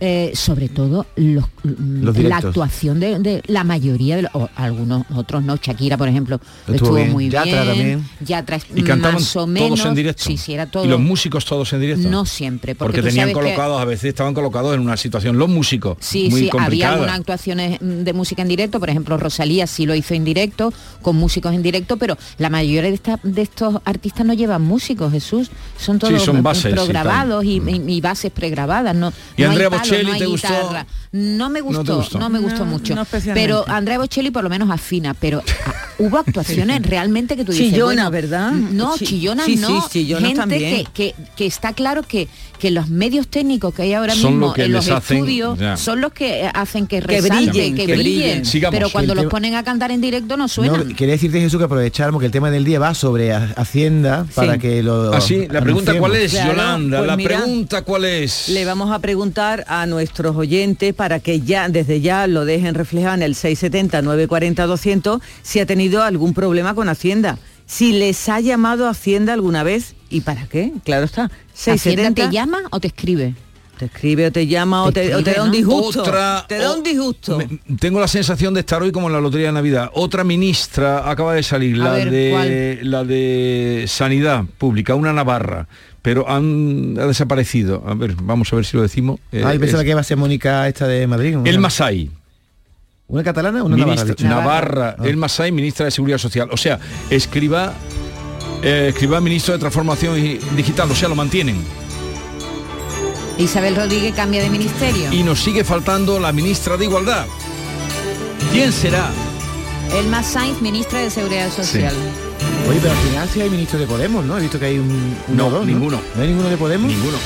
Eh, 0.00 0.30
sobre 0.34 0.68
todo 0.68 1.06
los, 1.16 1.44
mm, 1.64 2.04
Los 2.04 2.16
la 2.18 2.36
actuación 2.36 3.00
de, 3.00 3.18
de 3.18 3.42
la 3.48 3.64
mayoría 3.64 4.14
de 4.14 4.22
los, 4.22 4.30
o 4.32 4.48
algunos 4.54 5.04
otros 5.12 5.42
no 5.42 5.56
Shakira 5.56 5.96
por 5.96 6.06
ejemplo 6.06 6.36
Estuvo 6.60 6.74
estuvo, 6.74 6.94
bien. 6.94 7.10
muy 7.10 7.28
Yatra 7.28 7.44
bien. 7.64 7.66
también. 7.66 8.08
Yatra 8.20 8.58
Y 8.76 8.82
cantaban 8.82 9.14
más 9.14 9.34
o 9.34 9.48
menos 9.48 9.70
todos 9.80 9.86
en 9.88 9.94
directo. 9.96 10.22
sí 10.22 10.36
sí 10.36 10.52
era 10.54 10.66
todo 10.70 10.84
Y 10.84 10.88
los 10.88 11.00
músicos 11.00 11.44
todos 11.44 11.72
en 11.72 11.80
directo. 11.80 12.08
no 12.08 12.24
siempre 12.26 12.76
porque, 12.76 12.98
Porque, 12.98 13.08
tenían 13.08 13.26
que- 13.28 13.34
colocados, 13.34 13.80
a 13.80 13.84
veces 13.84 14.04
estaban 14.10 14.34
colocados 14.34 14.72
en 14.72 14.80
una 14.82 14.96
situación, 14.96 15.36
los 15.36 15.48
músicos, 15.48 15.96
Sí, 15.98 16.28
muy 16.30 16.42
sí, 16.42 16.50
había 16.56 16.92
algunas 16.92 17.18
actuaciones 17.18 17.80
mm, 17.80 18.04
de 18.04 18.12
música 18.12 18.42
en 18.42 18.48
directo, 18.48 18.78
por 18.78 18.90
ejemplo, 18.90 19.16
Rosalía 19.16 19.66
sí 19.66 19.84
lo 19.84 19.96
hizo 19.96 20.14
en 20.14 20.24
directo, 20.24 20.72
con 21.02 21.16
músicos 21.16 21.52
en 21.54 21.62
directo, 21.64 21.96
pero 21.96 22.16
la 22.38 22.50
mayoría 22.50 22.82
de, 22.82 22.94
esta- 22.94 23.18
de 23.24 23.42
estos 23.42 23.74
artistas 23.84 24.24
no 24.24 24.32
llevan 24.34 24.62
músicos, 24.62 25.10
Jesús, 25.10 25.50
son 25.76 25.98
todos 25.98 26.22
son 26.22 26.36
eh, 26.36 26.40
bases, 26.42 26.72
sí, 26.72 26.78
pregrabados 26.78 27.44
y, 27.44 27.60
y- 27.66 27.84
y 27.96 28.00
bases 28.00 28.30
pregrabadas, 28.30 28.94
no, 28.94 29.12
¿Y 29.36 29.42
no 29.42 29.48
Andrea 29.50 29.68
Bocelli 29.90 30.06
no 30.08 30.12
hay 30.14 30.18
te 30.20 30.26
gustó? 30.26 30.48
guitarra. 30.48 30.86
No 31.10 31.48
me 31.50 31.60
¿No 31.60 31.84
te 31.84 31.92
gustó, 31.92 32.18
no, 32.18 32.28
me 32.28 32.38
gustó 32.38 32.64
No, 32.64 32.70
mucho. 32.72 32.94
no 32.94 33.06
pero 33.34 33.64
Andrea 33.68 33.98
Bocelli 33.98 34.30
por 34.30 34.42
lo 34.44 34.50
menos 34.50 34.70
afina, 34.70 35.14
pero 35.14 35.42
ah, 35.66 35.74
hubo 35.98 36.18
actuaciones 36.26 36.82
realmente 36.82 37.34
que 37.36 37.44
tú 37.44 37.52
dices, 37.52 37.68
Chillona, 37.70 38.08
bueno, 38.08 38.10
¿verdad? 38.10 38.52
No, 38.52 38.94
Chi- 38.96 39.06
chillonas 39.06 39.46
sí, 39.46 39.56
no, 39.56 39.80
sí, 39.82 39.86
chillonas 39.90 40.26
gente 40.28 40.40
también. 40.40 40.86
que, 40.86 40.92
que, 40.92 41.14
que 41.36 41.46
está 41.46 41.72
claro 41.72 42.02
que, 42.02 42.28
que 42.58 42.70
los 42.70 42.88
medios 42.90 43.28
técnicos 43.28 43.72
que 43.74 43.82
hay 43.82 43.94
ahora 43.94 44.14
Son 44.14 44.32
mismo 44.32 44.48
lo 44.48 44.52
que 44.52 44.64
en 44.64 44.72
los 44.72 44.86
hacen- 44.88 45.16
estudios 45.18 45.58
ya. 45.58 45.76
son 45.78 46.00
los 46.02 46.12
que 46.12 46.44
eh, 46.44 46.50
hacen 46.52 46.86
que 46.86 47.00
Que 47.00 47.06
resalte, 47.06 47.50
brillen, 47.50 47.74
que, 47.74 47.86
que 47.86 47.92
brillen. 47.94 48.20
brillen. 48.22 48.44
Sigamos. 48.44 48.76
Pero 48.78 48.90
cuando 48.90 49.14
los 49.14 49.26
ponen 49.26 49.54
a 49.54 49.62
cantar 49.64 49.90
en 49.90 50.00
directo 50.02 50.36
no 50.36 50.46
suenan. 50.48 50.94
quería 50.94 51.14
decirte 51.14 51.40
Jesús 51.40 51.58
que 51.58 51.64
aprovecháramos 51.64 52.20
que 52.20 52.26
el 52.26 52.32
tema 52.32 52.50
del 52.50 52.64
día 52.64 52.78
va 52.78 52.94
sobre 52.94 53.32
ha- 53.32 53.54
Hacienda 53.56 54.26
para 54.34 54.58
que 54.58 54.82
lo 54.82 55.12
Así, 55.14 55.46
Ah, 55.48 55.52
la 55.54 55.60
pregunta 55.62 55.98
cuál 55.98 56.16
es, 56.16 56.32
Claro, 56.32 56.50
Yolanda, 56.52 56.98
pues 56.98 57.06
la 57.06 57.16
mira, 57.16 57.36
pregunta 57.38 57.82
cuál 57.82 58.04
es. 58.04 58.48
Le 58.50 58.64
vamos 58.64 58.90
a 58.92 58.98
preguntar 58.98 59.64
a 59.68 59.77
nuestros 59.86 60.36
oyentes 60.36 60.94
para 60.94 61.20
que 61.20 61.40
ya 61.40 61.68
desde 61.68 62.00
ya 62.00 62.26
lo 62.26 62.44
dejen 62.44 62.74
reflejado 62.74 63.14
en 63.14 63.22
el 63.22 63.34
670 63.34 64.02
940 64.02 64.66
200 64.66 65.22
si 65.42 65.60
ha 65.60 65.66
tenido 65.66 66.02
algún 66.02 66.34
problema 66.34 66.74
con 66.74 66.88
Hacienda. 66.88 67.38
Si 67.66 67.92
les 67.92 68.28
ha 68.28 68.40
llamado 68.40 68.88
Hacienda 68.88 69.32
alguna 69.34 69.62
vez 69.62 69.94
y 70.10 70.22
para 70.22 70.46
qué, 70.46 70.72
claro 70.84 71.04
está. 71.04 71.24
¿Hacienda 71.24 72.12
670 72.14 72.14
te 72.28 72.32
llama 72.32 72.58
o 72.70 72.80
te 72.80 72.88
escribe? 72.88 73.34
te 73.78 73.84
escribe 73.84 74.26
o 74.26 74.32
te 74.32 74.44
llama 74.48 74.82
o 74.82 74.90
Te 74.90 75.14
o 75.14 75.22
da 75.22 75.44
un 75.44 75.52
disgusto. 75.52 76.00
Otra- 76.02 76.44
te 76.48 76.58
da 76.58 76.72
o- 76.72 76.78
un 76.78 76.82
disgusto. 76.82 77.38
Me- 77.38 77.76
tengo 77.78 78.00
la 78.00 78.08
sensación 78.08 78.52
de 78.52 78.58
estar 78.60 78.82
hoy 78.82 78.90
como 78.90 79.06
en 79.06 79.12
la 79.12 79.20
lotería 79.20 79.46
de 79.46 79.52
Navidad. 79.52 79.90
Otra 79.94 80.24
ministra 80.24 81.08
acaba 81.08 81.34
de 81.34 81.44
salir, 81.44 81.76
A 81.80 81.84
la 81.84 81.92
ver, 81.92 82.10
de 82.10 82.80
la 82.82 83.04
de 83.04 83.84
Sanidad 83.86 84.44
Pública, 84.58 84.96
una 84.96 85.12
navarra, 85.12 85.68
pero 86.08 86.26
han 86.26 86.96
ha 86.98 87.04
desaparecido. 87.06 87.84
A 87.86 87.92
ver, 87.92 88.14
vamos 88.22 88.50
a 88.50 88.56
ver 88.56 88.64
si 88.64 88.78
lo 88.78 88.82
decimos. 88.82 89.20
Eh, 89.30 89.42
Ay, 89.44 89.58
pensaba 89.58 89.82
es 89.82 89.84
que 89.84 89.90
iba 89.90 90.00
a 90.00 90.04
ser 90.04 90.16
Mónica 90.16 90.66
esta 90.66 90.86
de 90.86 91.06
Madrid. 91.06 91.36
una- 91.36 91.50
el 91.50 91.58
Masai. 91.58 92.10
¿Una 93.08 93.22
catalana 93.22 93.62
o 93.62 93.66
una 93.66 93.76
navarra? 93.76 94.04
Ministra-? 94.04 94.28
Navarra, 94.30 94.96
Ah. 94.98 95.02
el 95.04 95.18
Masai, 95.18 95.52
ministra 95.52 95.84
de 95.84 95.90
Seguridad 95.90 96.16
Social. 96.16 96.48
O 96.50 96.56
sea, 96.56 96.78
escriba, 97.10 97.74
eh, 98.62 98.86
escriba 98.88 99.20
ministro 99.20 99.52
de 99.52 99.60
Transformación 99.60 100.18
y- 100.18 100.38
Digital, 100.56 100.90
o 100.90 100.94
sea, 100.94 101.10
lo 101.10 101.14
mantienen. 101.14 101.56
Isabel 103.36 103.76
Rodríguez 103.76 104.14
cambia 104.14 104.40
de 104.42 104.48
ministerio. 104.48 105.12
Y 105.12 105.22
nos 105.24 105.42
sigue 105.42 105.62
faltando 105.62 106.18
la 106.18 106.32
ministra 106.32 106.78
de 106.78 106.86
Igualdad. 106.86 107.26
¿Quién 108.50 108.72
será? 108.72 109.10
Elma 109.94 110.22
Sainz, 110.22 110.62
ministra 110.62 111.00
de 111.00 111.10
Seguridad 111.10 111.50
Social. 111.52 111.92
Oye, 112.68 112.78
pero 112.80 112.92
al 112.92 112.98
final 112.98 113.28
sí 113.32 113.40
hay 113.40 113.50
ministros 113.50 113.80
de 113.80 113.86
Podemos, 113.86 114.24
¿no? 114.24 114.36
He 114.38 114.42
visto 114.42 114.58
que 114.58 114.66
hay 114.66 114.78
un, 114.78 115.16
uno 115.28 115.36
No, 115.36 115.46
o 115.46 115.50
dos, 115.50 115.66
ninguno. 115.66 116.00
¿No 116.14 116.22
hay 116.22 116.28
ninguno 116.28 116.48
de 116.50 116.56
Podemos? 116.56 116.90
Ninguno. 116.90 117.16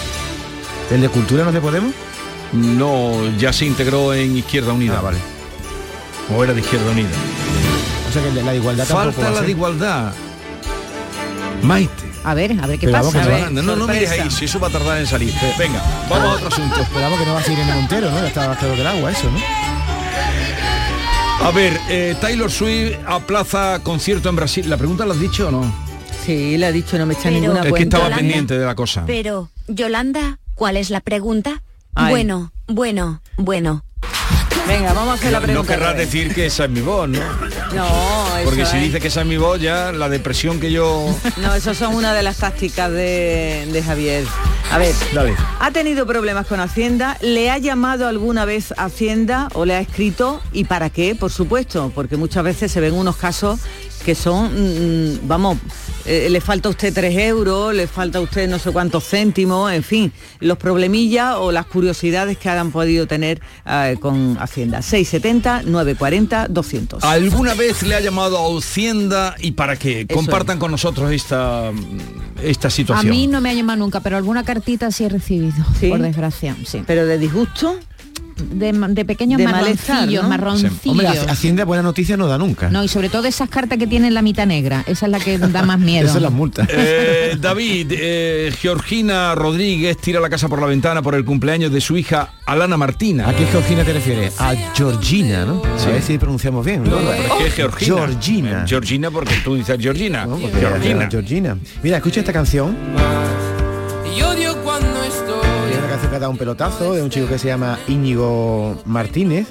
¿El 0.91 1.01
de 1.01 1.09
Cultura 1.09 1.43
no 1.43 1.49
es 1.51 1.55
de 1.55 1.61
Podemos? 1.61 1.93
No, 2.53 3.13
ya 3.39 3.53
se 3.53 3.65
integró 3.67 4.13
en 4.15 4.37
Izquierda 4.37 4.73
Unida. 4.73 4.99
Ah, 4.99 5.03
vale. 5.03 5.19
O 6.37 6.45
era 6.45 6.53
de 6.55 6.61
Izquierda 6.61 6.91
Unida. 6.91 7.09
O 8.09 8.13
sea 8.13 8.23
que 8.23 8.43
la 8.43 8.53
de 8.53 8.59
igualdad 8.59 8.85
Falta 8.87 9.29
a 9.29 9.31
la 9.31 9.41
de 9.43 9.51
igualdad. 9.51 10.13
Maite. 11.63 12.13
A 12.25 12.35
ver, 12.35 12.53
a 12.63 12.67
ver 12.67 12.79
qué 12.79 12.87
Pero 12.87 12.99
vamos, 12.99 13.15
pasa. 13.15 13.25
no 13.29 13.31
ver. 13.35 13.53
No, 13.53 13.63
no, 13.63 13.75
no 13.77 13.87
mires 13.89 14.11
ahí, 14.13 14.31
si 14.31 14.45
eso 14.45 14.61
va 14.61 14.69
a 14.69 14.71
tardar 14.71 14.99
en 14.99 15.07
salir. 15.07 15.33
Venga, 15.59 15.83
vamos 16.09 16.29
a 16.29 16.33
otro 16.35 16.49
asunto. 16.53 16.81
Esperamos 16.81 17.19
que 17.19 17.27
no 17.27 17.35
va 17.35 17.41
a 17.41 17.43
ser 17.43 17.55
Irene 17.55 17.75
Montero, 17.75 18.11
¿no? 18.11 18.21
Ya 18.21 18.29
estaba 18.29 18.49
más 18.49 18.59
claro 18.59 18.75
que 18.75 18.81
el 18.81 18.87
agua 18.87 19.11
eso, 19.11 19.29
¿no? 19.31 19.39
A 21.43 21.51
ver, 21.51 21.73
eh, 21.91 22.15
Taylor 22.21 22.51
Swift 22.51 22.97
aplaza 23.07 23.81
concierto 23.83 24.29
en 24.29 24.37
Brasil. 24.37 24.69
¿La 24.71 24.77
pregunta 24.77 25.05
la 25.05 25.15
has 25.15 25.21
dicho 25.21 25.49
o 25.49 25.51
no? 25.51 25.75
Sí, 26.25 26.57
le 26.57 26.67
ha 26.67 26.73
dicho, 26.73 26.97
no 26.99 27.07
me 27.07 27.15
echa 27.15 27.25
Pero- 27.25 27.35
ninguna 27.41 27.59
Es 27.61 27.65
que 27.65 27.71
cuenta. 27.71 27.97
estaba 27.97 28.05
Yolanda, 28.05 28.17
pendiente 28.19 28.59
de 28.59 28.65
la 28.67 28.75
cosa. 28.77 29.03
Pero, 29.07 29.51
Yolanda, 29.67 30.39
¿cuál 30.55 30.77
es 30.77 30.91
la 30.91 31.01
pregunta? 31.01 31.63
Ay. 31.95 32.11
Bueno, 32.11 32.53
bueno, 32.69 33.21
bueno. 33.37 33.85
Venga, 34.69 34.93
vamos 34.93 35.11
a 35.11 35.15
hacer 35.15 35.33
la 35.33 35.41
No 35.41 35.45
pregunta. 35.47 35.73
querrás 35.75 35.89
otra 35.91 35.99
vez. 35.99 36.13
decir 36.13 36.35
que 36.35 36.47
esa 36.47 36.65
es 36.65 36.71
mi 36.71 36.81
voz, 36.81 37.09
¿no? 37.09 37.19
No, 37.75 38.37
eso 38.37 38.45
Porque 38.45 38.65
si 38.65 38.77
es- 38.77 38.83
dice 38.85 39.01
que 39.01 39.09
esa 39.09 39.21
es 39.23 39.27
mi 39.27 39.37
voz, 39.37 39.61
ya 39.61 39.93
la 39.93 40.09
depresión 40.09 40.61
que 40.61 40.71
yo... 40.71 41.15
No, 41.39 41.55
eso 41.55 41.75
son 41.75 41.95
una 41.95 42.15
de 42.15 42.23
las 42.23 42.37
tácticas 42.39 42.91
de, 42.91 43.69
de 43.73 43.83
Javier. 43.83 44.25
A 44.71 44.79
ver, 44.79 44.95
Dale. 45.13 45.35
¿ha 45.61 45.71
tenido 45.73 46.07
problemas 46.07 46.47
con 46.47 46.61
Hacienda? 46.61 47.19
¿Le 47.21 47.51
ha 47.51 47.59
llamado 47.59 48.07
alguna 48.09 48.45
vez 48.47 48.73
Hacienda 48.79 49.49
o 49.55 49.67
le 49.67 49.75
ha 49.75 49.81
escrito? 49.81 50.41
¿Y 50.53 50.65
para 50.65 50.89
qué? 50.91 51.15
Por 51.15 51.31
supuesto, 51.31 51.93
porque 51.95 52.17
muchas 52.17 52.43
veces 52.45 52.73
se 52.73 52.81
ven 52.81 52.95
unos 52.95 53.17
casos 53.17 53.61
que 54.07 54.15
son, 54.15 55.15
mm, 55.15 55.19
vamos, 55.29 55.59
eh, 56.05 56.29
le 56.31 56.41
falta 56.41 56.69
a 56.69 56.71
usted 56.71 56.93
tres 56.93 57.17
euros, 57.17 57.75
le 57.75 57.87
falta 57.87 58.19
a 58.19 58.21
usted 58.21 58.49
no 58.49 58.59
sé 58.59 58.71
cuántos 58.73 59.05
céntimos, 59.09 59.73
en 59.73 59.83
fin, 59.83 60.13
los 60.41 60.59
problemillas 60.59 61.37
o 61.39 61.53
las 61.53 61.67
curiosidades 61.67 62.37
que 62.39 62.49
hayan 62.49 62.71
podido 62.73 63.07
tener 63.07 63.41
eh, 63.67 63.97
con 64.01 64.37
Hacienda. 64.41 64.83
670 64.83 65.63
940 65.63 66.49
200. 66.49 67.05
¿Alguna 67.05 67.55
vez 67.55 67.83
le 67.83 67.95
ha 67.95 68.01
llamado 68.01 68.39
a 68.39 68.59
Hacienda 68.59 69.35
y 69.41 69.53
para 69.53 69.77
qué? 69.77 70.01
Eso 70.09 70.15
Compartan 70.15 70.59
con 70.59 70.71
nosotros 70.71 71.11
esta, 71.13 71.71
esta 72.43 72.69
A 72.69 72.71
situación. 72.71 73.11
mí 73.11 73.27
no 73.27 73.41
me 73.41 73.51
ha 73.51 73.55
llamado 73.55 73.79
nunca, 73.79 74.01
pero 74.01 74.17
alguna 74.17 74.45
cartita 74.45 74.91
sí 74.91 75.05
he 75.05 75.09
recibido, 75.09 75.65
¿Sí? 75.79 75.89
por 75.89 76.01
desgracia. 76.01 76.57
Sí. 76.67 76.83
Pero 76.87 77.07
de 77.07 77.19
disgusto, 77.19 77.79
De, 78.51 78.73
de 78.73 79.05
pequeños 79.05 79.39
De 79.39 79.45
malestar, 79.45 79.97
marroncillos, 79.97 80.23
¿no? 80.23 80.29
marroncillos. 80.29 80.87
Hombre, 80.87 81.09
Hacienda 81.09 81.65
buena 81.65 81.83
noticia 81.83 82.17
no 82.17 82.27
da 82.27 82.39
nunca. 82.39 82.69
No, 82.71 82.83
y 82.85 82.89
sobre 82.89 83.09
todo 83.09 83.27
esas 83.27 83.49
cartas 83.49 83.79
que 83.79 83.87
tienen 83.87 84.15
la 84.15 84.23
mitad 84.23 84.47
negra. 84.47 84.85
Esa 84.87 85.07
es 85.07 85.13
la 85.13 85.21
que 85.21 85.39
da 85.39 85.63
más 85.63 85.79
miedo. 85.79 86.03
Esas 86.05 86.15
son 86.15 86.23
las 86.23 86.33
multas. 86.33 86.69
Eh, 86.71 87.37
David, 87.41 87.93
eh, 87.93 88.53
Georgina 88.59 89.35
Rodríguez 89.35 89.97
tira 89.99 90.21
la 90.21 90.29
casa 90.31 90.49
por 90.49 90.61
la 90.61 90.67
ventana 90.67 91.03
por 91.03 91.15
el 91.15 91.25
cumpleaños 91.25 91.73
de 91.73 91.81
su 91.81 91.97
hija 91.97 92.31
Alana 92.47 92.77
Martina. 92.77 93.29
¿A 93.29 93.35
qué 93.35 93.47
Georgina 93.47 93.85
te 93.85 93.93
refieres? 93.93 94.41
A 94.41 94.55
Georgina, 94.75 95.45
¿no? 95.45 95.63
A 95.65 95.87
ver 95.87 96.03
si 96.03 96.19
pronunciamos 96.19 96.65
bien. 96.65 96.85
No, 96.85 97.01
no, 97.01 97.11
pero 97.11 97.23
es 97.23 97.33
que 97.33 97.47
es 97.47 97.55
Georgina. 97.55 97.97
Georgina. 97.97 98.63
Eh, 98.63 98.65
Georgina 98.67 99.11
porque 99.11 99.35
tú 99.45 99.55
dices 99.55 99.77
Georgina. 99.81 100.27
Georgina. 100.59 101.09
Georgina. 101.11 101.59
Mira, 101.83 101.97
escucha 101.99 102.21
esta 102.21 102.33
canción. 102.33 102.77
Ha 106.17 106.19
dado 106.19 106.31
un 106.31 106.37
pelotazo 106.37 106.95
de 106.95 107.03
un 107.03 107.09
chico 107.09 107.27
que 107.27 107.39
se 107.39 107.49
llama 107.49 107.79
Íñigo 107.89 108.77
Martínez. 108.85 109.49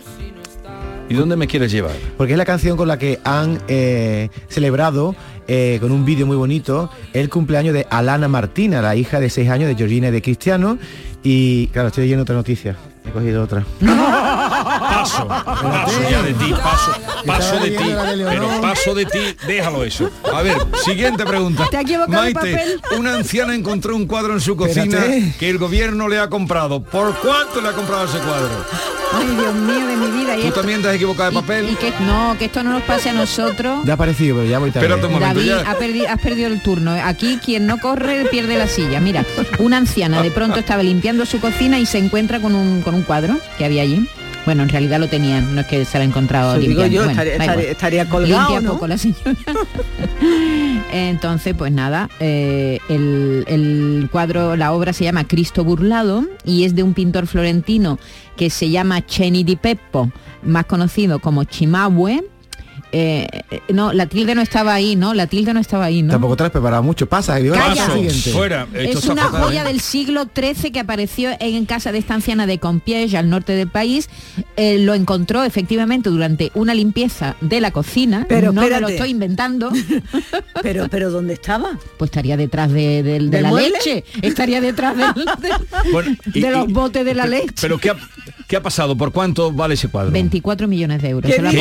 ¿Y 1.10 1.14
dónde 1.14 1.36
me 1.36 1.48
quieres 1.48 1.72
llevar? 1.72 1.96
Porque 2.18 2.34
es 2.34 2.38
la 2.38 2.46
canción 2.46 2.78
con 2.78 2.88
la 2.88 3.00
que 3.00 3.20
han 3.24 3.60
eh, 3.68 4.30
celebrado 4.48 5.16
eh, 5.48 5.80
con 5.82 5.92
un 5.92 6.06
vídeo 6.06 6.26
muy 6.26 6.38
bonito 6.38 6.90
el 7.14 7.30
cumpleaños 7.30 7.74
de 7.74 7.88
Alana 7.90 8.28
Martina, 8.28 8.82
la 8.82 8.96
hija 8.96 9.20
de 9.20 9.30
6 9.30 9.50
años 9.50 9.70
de 9.70 9.76
Georgina 9.76 10.10
y 10.10 10.12
de 10.12 10.22
Cristiano. 10.22 10.78
Y 11.24 11.68
claro, 11.68 11.88
estoy 11.88 12.04
leyendo 12.04 12.24
otra 12.24 12.36
noticia. 12.36 12.78
He 13.04 13.10
cogido 13.12 13.44
otra. 13.44 13.66
Paso, 13.80 15.28
paso 15.28 16.02
ya 16.10 16.22
de 16.22 16.34
ti, 16.34 16.54
paso, 16.54 16.92
paso 17.26 17.60
de 17.60 17.72
ti, 17.72 17.96
pero 18.30 18.62
paso 18.62 18.94
de 18.94 19.06
ti, 19.06 19.36
déjalo 19.48 19.84
eso. 19.84 20.10
A 20.34 20.42
ver, 20.42 20.58
siguiente 20.86 21.26
pregunta. 21.26 21.68
Te 21.70 21.78
ha 21.78 21.82
equivocado 21.82 22.24
el 22.24 22.34
Maite, 22.36 22.52
papel. 22.54 22.82
una 23.00 23.16
anciana 23.16 23.56
encontró 23.56 23.96
un 23.96 24.06
cuadro 24.06 24.34
en 24.34 24.40
su 24.42 24.56
cocina 24.56 24.84
Espérate. 25.00 25.34
que 25.40 25.50
el 25.50 25.58
gobierno 25.58 26.08
le 26.08 26.20
ha 26.20 26.30
comprado. 26.30 26.82
¿Por 26.84 27.16
cuánto 27.16 27.60
le 27.62 27.70
ha 27.70 27.74
comprado 27.74 28.06
ese 28.06 28.20
cuadro? 28.20 28.66
Ay, 29.14 29.28
Dios 29.36 29.54
mío 29.56 29.88
de 29.88 29.96
mi 29.98 30.08
vida. 30.12 30.28
David, 30.32 30.46
¿Tú 30.46 30.52
también 30.52 30.82
te 30.82 30.88
has 30.90 30.96
equivocado 30.96 31.30
de 31.32 31.36
papel? 31.36 31.70
y 31.70 31.76
que 31.76 31.92
no, 32.02 32.36
que 32.40 32.46
esto 32.46 32.64
no 32.64 32.72
nos 32.72 32.84
pase 32.84 33.10
a 33.10 33.14
nosotros. 33.14 33.80
Ya 33.86 33.94
ha 33.94 33.96
aparecido, 33.96 34.38
pero 34.38 34.50
ya 34.50 34.60
voy 34.60 34.72
tarde. 34.72 34.88
Espérate 34.88 35.08
un 35.08 35.14
momento 35.14 35.40
David, 35.40 35.50
ya. 35.50 35.70
ha 35.72 35.78
perdi- 35.78 36.08
has 36.08 36.20
perdido 36.22 36.48
el 36.48 36.62
turno. 36.62 36.92
Aquí 37.04 37.40
quien 37.44 37.66
no 37.68 37.78
corre 37.80 38.26
pierde 38.32 38.58
la 38.58 38.68
silla. 38.68 39.00
Mira, 39.02 39.26
una 39.60 39.78
anciana 39.78 40.22
de 40.22 40.32
pronto 40.32 40.60
estaba 40.60 40.84
limpiando 40.84 41.26
su 41.26 41.40
cocina 41.40 41.80
y 41.80 41.86
se 41.86 41.98
encuentra 41.98 42.40
con 42.40 42.56
un, 42.56 42.82
con 42.82 42.96
un 42.96 43.02
cuadro 43.04 43.38
que 43.58 43.66
había 43.66 43.82
allí. 43.84 44.08
Bueno, 44.46 44.64
en 44.64 44.70
realidad 44.70 45.00
lo 45.00 45.08
tenían, 45.08 45.54
no 45.54 45.62
es 45.62 45.68
que 45.68 45.86
se 45.86 45.98
lo 45.98 46.04
ha 46.04 46.08
encontrado 46.08 46.54
digo 46.58 46.82
limpiando. 46.84 46.94
yo, 46.96 47.04
Bueno, 47.04 47.12
estaría- 47.12 47.34
estaría- 47.36 47.72
estaría 47.72 48.10
colgado, 48.10 48.50
Limpia 48.50 48.62
¿no? 48.62 48.74
poco 48.74 48.88
la 48.88 48.98
señora. 48.98 49.36
Entonces, 50.92 51.54
pues 51.58 51.72
nada, 51.72 52.10
eh, 52.20 52.80
el, 52.90 53.44
el 53.48 54.10
cuadro, 54.12 54.56
la 54.56 54.74
obra 54.74 54.94
se 54.94 55.04
llama 55.04 55.26
Cristo 55.28 55.64
burlado 55.64 56.26
y 56.44 56.64
es 56.64 56.76
de 56.76 56.84
un 56.84 56.94
pintor 56.94 57.28
florentino 57.28 58.00
que 58.36 58.50
se 58.50 58.70
llama 58.70 59.06
Cheni 59.06 59.44
di 59.44 59.56
Peppo, 59.56 60.12
más 60.44 60.66
conocido 60.66 61.20
como 61.20 61.44
Chimahue. 61.44 62.24
Eh, 62.94 63.28
eh, 63.52 63.62
no, 63.70 63.94
la 63.94 64.06
tilde 64.06 64.36
no 64.36 64.42
estaba 64.42 64.74
ahí, 64.74 64.96
¿no? 64.96 65.14
La 65.14 65.28
tilde 65.28 65.54
no 65.54 65.60
estaba 65.60 65.86
ahí, 65.86 66.02
¿no? 66.04 66.12
Tampoco 66.12 66.36
te 66.36 66.44
has 66.44 66.50
preparado 66.52 66.84
mucho. 66.84 67.08
Pasa, 67.08 67.36
Calla. 67.40 67.88
Fuera. 68.34 68.68
Es 68.74 69.06
una 69.06 69.26
fatal, 69.26 69.44
joya 69.44 69.62
¿eh? 69.64 69.68
del 69.68 69.80
siglo 69.82 70.28
XIII 70.36 70.72
que 70.72 70.80
apareció 70.80 71.30
en 71.40 71.66
casa 71.66 71.92
de 71.92 71.98
esta 72.00 72.14
anciana 72.16 72.48
de 72.48 72.60
Compiègne, 72.60 73.18
al 73.18 73.30
norte 73.30 73.54
del 73.54 73.68
país. 73.70 74.10
Eh, 74.58 74.80
lo 74.80 74.94
encontró 74.94 75.44
efectivamente 75.44 76.10
durante 76.10 76.52
una 76.54 76.74
limpieza 76.74 77.36
de 77.42 77.62
la 77.62 77.72
cocina. 77.72 78.26
Pero 78.28 78.52
no 78.52 78.62
me 78.62 78.80
lo 78.80 78.88
estoy 78.90 79.10
inventando. 79.10 79.72
pero, 80.62 80.88
pero 80.90 81.12
¿dónde 81.12 81.34
estaba? 81.34 81.78
Pues 81.98 82.10
estaría 82.10 82.38
detrás 82.38 82.72
de, 82.72 83.04
de- 83.04 83.20
de 83.20 83.30
¿Del 83.30 83.44
la 83.44 83.50
mueble? 83.50 83.70
leche. 83.72 84.04
Estaría 84.22 84.62
detrás 84.62 84.96
de, 84.98 85.06
Bueno, 85.92 86.16
y- 86.34 86.42
de 86.42 86.52
los 86.52 86.70
y- 86.70 86.74
botes 86.74 87.06
de 87.06 87.14
la 87.14 87.26
leche. 87.26 87.54
Pero 87.62 87.78
¿qué 87.78 87.92
ha, 87.92 87.96
qué 88.48 88.56
ha 88.58 88.62
pasado? 88.64 88.98
¿Por 88.98 89.12
cuánto 89.12 89.52
vale 89.52 89.76
ese 89.76 89.88
cuadro? 89.88 90.12
24 90.12 90.68
millones 90.68 91.02
de 91.02 91.10
euros. 91.10 91.30
¿Qué 91.30 91.38
Se 91.38 91.42
lo 91.42 91.50
ha 91.50 91.52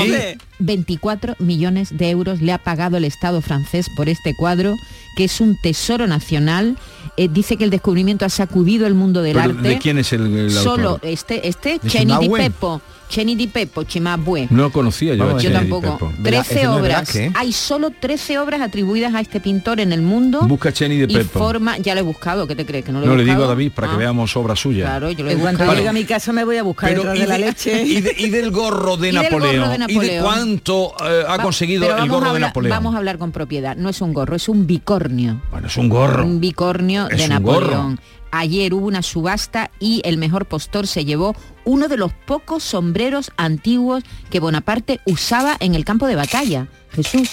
dice? 1.21 1.35
pagado- 1.37 1.37
24 1.37 1.45
millones 1.45 1.97
de 1.97 2.11
euros 2.11 2.41
le 2.41 2.53
ha 2.53 2.59
pagado 2.59 2.97
el 2.97 3.05
Estado 3.05 3.41
francés 3.41 3.89
por 3.97 4.09
este 4.09 4.35
cuadro, 4.35 4.77
que 5.17 5.25
es 5.25 5.41
un 5.41 5.57
tesoro 5.57 6.07
nacional. 6.07 6.77
Eh, 7.17 7.29
dice 7.29 7.57
que 7.57 7.65
el 7.65 7.71
descubrimiento 7.71 8.25
ha 8.25 8.29
sacudido 8.29 8.87
el 8.87 8.95
mundo 8.95 9.23
del 9.23 9.35
Pero, 9.37 9.51
arte. 9.57 9.69
¿De 9.69 9.79
quién 9.79 9.99
es 9.99 10.13
el, 10.13 10.35
el 10.37 10.51
Solo 10.51 10.99
este, 11.03 11.49
este 11.49 11.79
¿De 11.83 11.89
Cheni 11.89 12.13
di? 12.21 12.29
Peppo, 12.29 12.81
Cheni 13.11 13.35
di 13.35 13.49
Peppo, 13.49 13.83
Chimahue. 13.83 14.47
No 14.51 14.71
conocía 14.71 15.15
yo. 15.17 15.37
a 15.37 15.39
Yo 15.41 15.51
tampoco. 15.53 15.99
Peppo. 15.99 16.13
13 16.23 16.69
obras. 16.69 17.13
Hay 17.35 17.53
solo 17.53 17.91
13 17.91 18.39
obras 18.39 18.61
atribuidas 18.61 19.13
a 19.15 19.21
este 19.21 19.41
pintor 19.41 19.81
en 19.81 19.93
el 19.93 20.01
mundo. 20.01 20.43
Busca 20.43 20.73
Cheni 20.73 20.97
de 20.97 21.05
y 21.13 21.17
Peppo. 21.17 21.41
forma, 21.41 21.77
ya 21.79 21.95
lo 21.95 22.01
he 22.01 22.05
buscado, 22.05 22.47
¿qué 22.47 22.55
te 22.55 22.65
crees? 22.65 22.85
Que 22.85 22.93
no 22.93 23.01
lo 23.01 23.07
he 23.07 23.09
No 23.09 23.17
le 23.17 23.25
digo 23.25 23.43
a? 23.45 23.49
David 23.49 23.73
para 23.75 23.89
que 23.89 23.95
Ah, 23.95 23.99
veamos 23.99 24.37
obra 24.37 24.55
suya. 24.55 24.85
Claro, 24.85 25.11
yo 25.11 25.25
lo 25.25 25.31
he 25.31 25.33
En 25.35 25.41
cuanto 25.41 25.59
buscado. 25.65 25.77
llegue 25.77 25.89
a 25.89 25.93
mi 25.93 26.05
casa 26.05 26.33
me 26.33 26.45
voy 26.45 26.57
a 26.59 26.63
buscar 26.63 26.89
Pero, 26.91 27.03
detrás 27.03 27.19
¿y 27.19 27.21
de 27.23 27.27
la 27.27 27.35
de- 27.35 27.41
leche. 27.41 27.83
Y, 27.83 28.01
de- 28.01 28.15
y 28.17 28.31
del 28.31 28.51
gorro 28.53 28.97
de 28.97 29.09
Y 29.11 29.13
del 29.13 29.23
gorro 29.31 29.39
Napoleón. 29.41 29.87
de 29.89 29.93
¿Y 29.93 29.99
de 29.99 30.21
cuánto 30.23 30.95
eh, 31.05 31.25
ha 31.27 31.37
Va- 31.37 31.43
conseguido 31.43 31.87
el 31.87 31.91
vamos 31.93 32.03
a 32.09 32.13
gorro 32.13 32.25
de 32.27 32.31
hablar- 32.31 32.49
Napoleón? 32.51 32.71
Vamos 32.77 32.95
a 32.95 32.99
hablar 32.99 33.19
con 33.19 33.33
propiedad. 33.33 33.77
No 33.77 33.89
es 33.89 34.01
un 34.01 34.15
gorro, 34.15 34.37
es 34.37 34.49
un 34.49 34.69
bicornio. 34.69 35.41
Bueno, 35.51 35.67
es 35.67 35.77
un 35.77 35.89
gorro. 35.89 36.25
Un 36.25 36.39
bicornio 36.41 37.09
Es 37.11 37.19
de 37.19 37.25
un 37.25 37.31
Napoleón. 37.31 37.65
gorro. 37.65 37.97
Ayer 38.33 38.75
hubo 38.75 38.87
una 38.87 39.03
subasta 39.03 39.71
y 39.81 40.03
el 40.05 40.17
mejor 40.19 40.47
postor 40.47 40.87
se 40.87 41.05
llevó 41.05 41.35
uno 41.65 41.89
de 41.89 41.97
los 41.97 42.13
pocos 42.13 42.63
sombreros 42.63 43.31
antiguos 43.37 44.05
que 44.31 44.41
Bonaparte 44.41 45.01
usaba 45.05 45.57
en 45.61 45.75
el 45.75 45.85
campo 45.85 46.07
de 46.07 46.17
batalla. 46.17 46.69
Jesús 46.93 47.29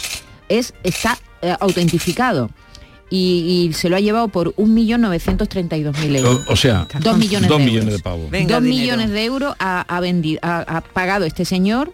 es 0.49 0.73
está 0.83 1.17
eh, 1.41 1.55
autentificado 1.59 2.49
y, 3.09 3.67
y 3.69 3.73
se 3.73 3.89
lo 3.89 3.95
ha 3.95 3.99
llevado 3.99 4.27
por 4.27 4.53
1.932.000 4.55 6.15
euros. 6.17 6.41
O, 6.47 6.53
o 6.53 6.55
sea, 6.55 6.87
Dos 6.99 7.17
millones 7.17 7.49
dos 7.49 7.59
de 7.59 7.65
millones 7.65 7.85
euros. 7.89 7.97
de 7.99 8.03
pavos. 8.03 8.29
Venga, 8.29 8.55
Dos 8.55 8.63
dinero. 8.63 8.81
millones 8.81 9.09
de 9.11 9.25
euros 9.25 9.55
ha, 9.59 9.81
ha 9.81 9.99
vendido, 9.99 10.39
ha, 10.43 10.59
ha 10.77 10.81
pagado 10.81 11.25
este 11.25 11.45
señor 11.45 11.91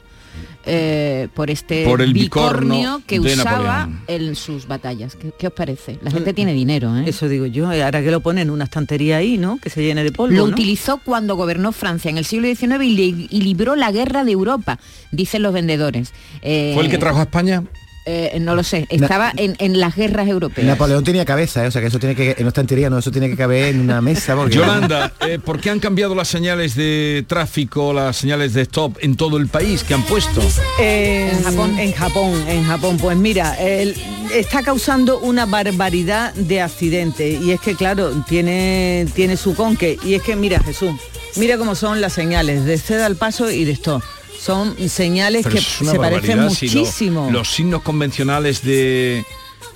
eh, 0.65 1.27
por 1.33 1.49
este 1.49 1.85
Por 1.85 2.01
el 2.01 2.13
bicornio 2.13 2.97
bicorno 2.97 3.01
que 3.05 3.19
usaba 3.19 3.87
Napoleón. 3.87 4.01
en 4.29 4.35
sus 4.35 4.67
batallas. 4.67 5.15
¿Qué, 5.15 5.31
qué 5.37 5.47
os 5.47 5.53
parece? 5.53 5.99
La 6.01 6.11
gente 6.11 6.33
tiene 6.33 6.53
dinero, 6.53 6.95
¿eh? 6.97 7.03
Eso 7.07 7.27
digo 7.27 7.45
yo, 7.45 7.67
ahora 7.69 8.01
que 8.01 8.11
lo 8.11 8.21
ponen 8.21 8.43
en 8.47 8.49
una 8.51 8.63
estantería 8.65 9.17
ahí, 9.17 9.37
¿no? 9.37 9.57
Que 9.61 9.69
se 9.69 9.83
llene 9.83 10.03
de 10.03 10.11
polvo. 10.11 10.35
Lo 10.35 10.47
¿no? 10.47 10.53
utilizó 10.53 10.97
cuando 11.03 11.35
gobernó 11.35 11.71
Francia 11.71 12.09
en 12.09 12.17
el 12.17 12.25
siglo 12.25 12.47
XIX 12.47 12.83
y, 12.83 12.89
li- 12.95 13.27
y 13.29 13.41
libró 13.41 13.75
la 13.75 13.91
guerra 13.91 14.23
de 14.23 14.31
Europa, 14.31 14.79
dicen 15.11 15.41
los 15.43 15.53
vendedores. 15.53 16.13
Eh, 16.41 16.71
¿Fue 16.73 16.83
el 16.85 16.89
que 16.89 16.97
trajo 16.97 17.19
a 17.19 17.23
España? 17.23 17.63
Eh, 18.05 18.37
no 18.41 18.55
lo 18.55 18.63
sé, 18.63 18.85
estaba 18.89 19.31
en, 19.37 19.55
en 19.59 19.79
las 19.79 19.95
guerras 19.95 20.27
europeas. 20.27 20.67
Napoleón 20.67 21.03
tenía 21.03 21.23
cabeza, 21.25 21.63
¿eh? 21.63 21.67
o 21.67 21.71
sea 21.71 21.81
que 21.81 21.87
eso 21.87 21.99
tiene 21.99 22.15
que, 22.15 22.31
en 22.31 22.35
una 22.41 22.49
estantería, 22.49 22.89
no, 22.89 22.97
eso 22.97 23.11
tiene 23.11 23.29
que 23.29 23.37
caber 23.37 23.73
en 23.73 23.79
una 23.79 24.01
mesa. 24.01 24.35
Porque 24.35 24.55
Yolanda, 24.57 25.13
eh, 25.21 25.39
¿por 25.43 25.59
qué 25.61 25.69
han 25.69 25.79
cambiado 25.79 26.13
las 26.15 26.27
señales 26.27 26.75
de 26.75 27.23
tráfico, 27.27 27.93
las 27.93 28.17
señales 28.17 28.53
de 28.53 28.61
stop 28.63 28.97
en 29.01 29.15
todo 29.15 29.37
el 29.37 29.47
país 29.47 29.83
que 29.83 29.93
han 29.93 30.03
puesto? 30.03 30.41
en 30.79 31.43
Japón. 31.43 31.79
En 31.79 31.93
Japón, 31.93 32.33
en 32.47 32.65
Japón. 32.65 32.97
Pues 32.97 33.17
mira, 33.17 33.55
el- 33.55 33.95
está 34.33 34.63
causando 34.63 35.19
una 35.19 35.45
barbaridad 35.45 36.33
de 36.33 36.61
accidentes. 36.61 37.41
Y 37.41 37.51
es 37.51 37.59
que, 37.61 37.75
claro, 37.75 38.11
tiene, 38.27 39.07
tiene 39.13 39.37
su 39.37 39.55
conque. 39.55 39.97
Y 40.03 40.15
es 40.15 40.21
que, 40.21 40.35
mira, 40.35 40.59
Jesús, 40.61 40.91
mira 41.35 41.57
cómo 41.57 41.75
son 41.75 42.01
las 42.01 42.13
señales 42.13 42.65
de 42.65 42.77
ceda 42.77 43.05
al 43.05 43.15
paso 43.15 43.49
y 43.51 43.63
de 43.65 43.71
stop. 43.73 44.01
Son 44.43 44.75
señales 44.89 45.43
Pero 45.43 45.55
que 45.55 45.61
se 45.61 45.85
parecen 45.97 46.37
barbaridad, 46.37 46.49
si 46.49 46.67
lo- 46.69 46.81
muchísimo. 46.81 47.29
los 47.31 47.49
signos 47.49 47.81
convencionales 47.81 48.61
de, 48.63 49.25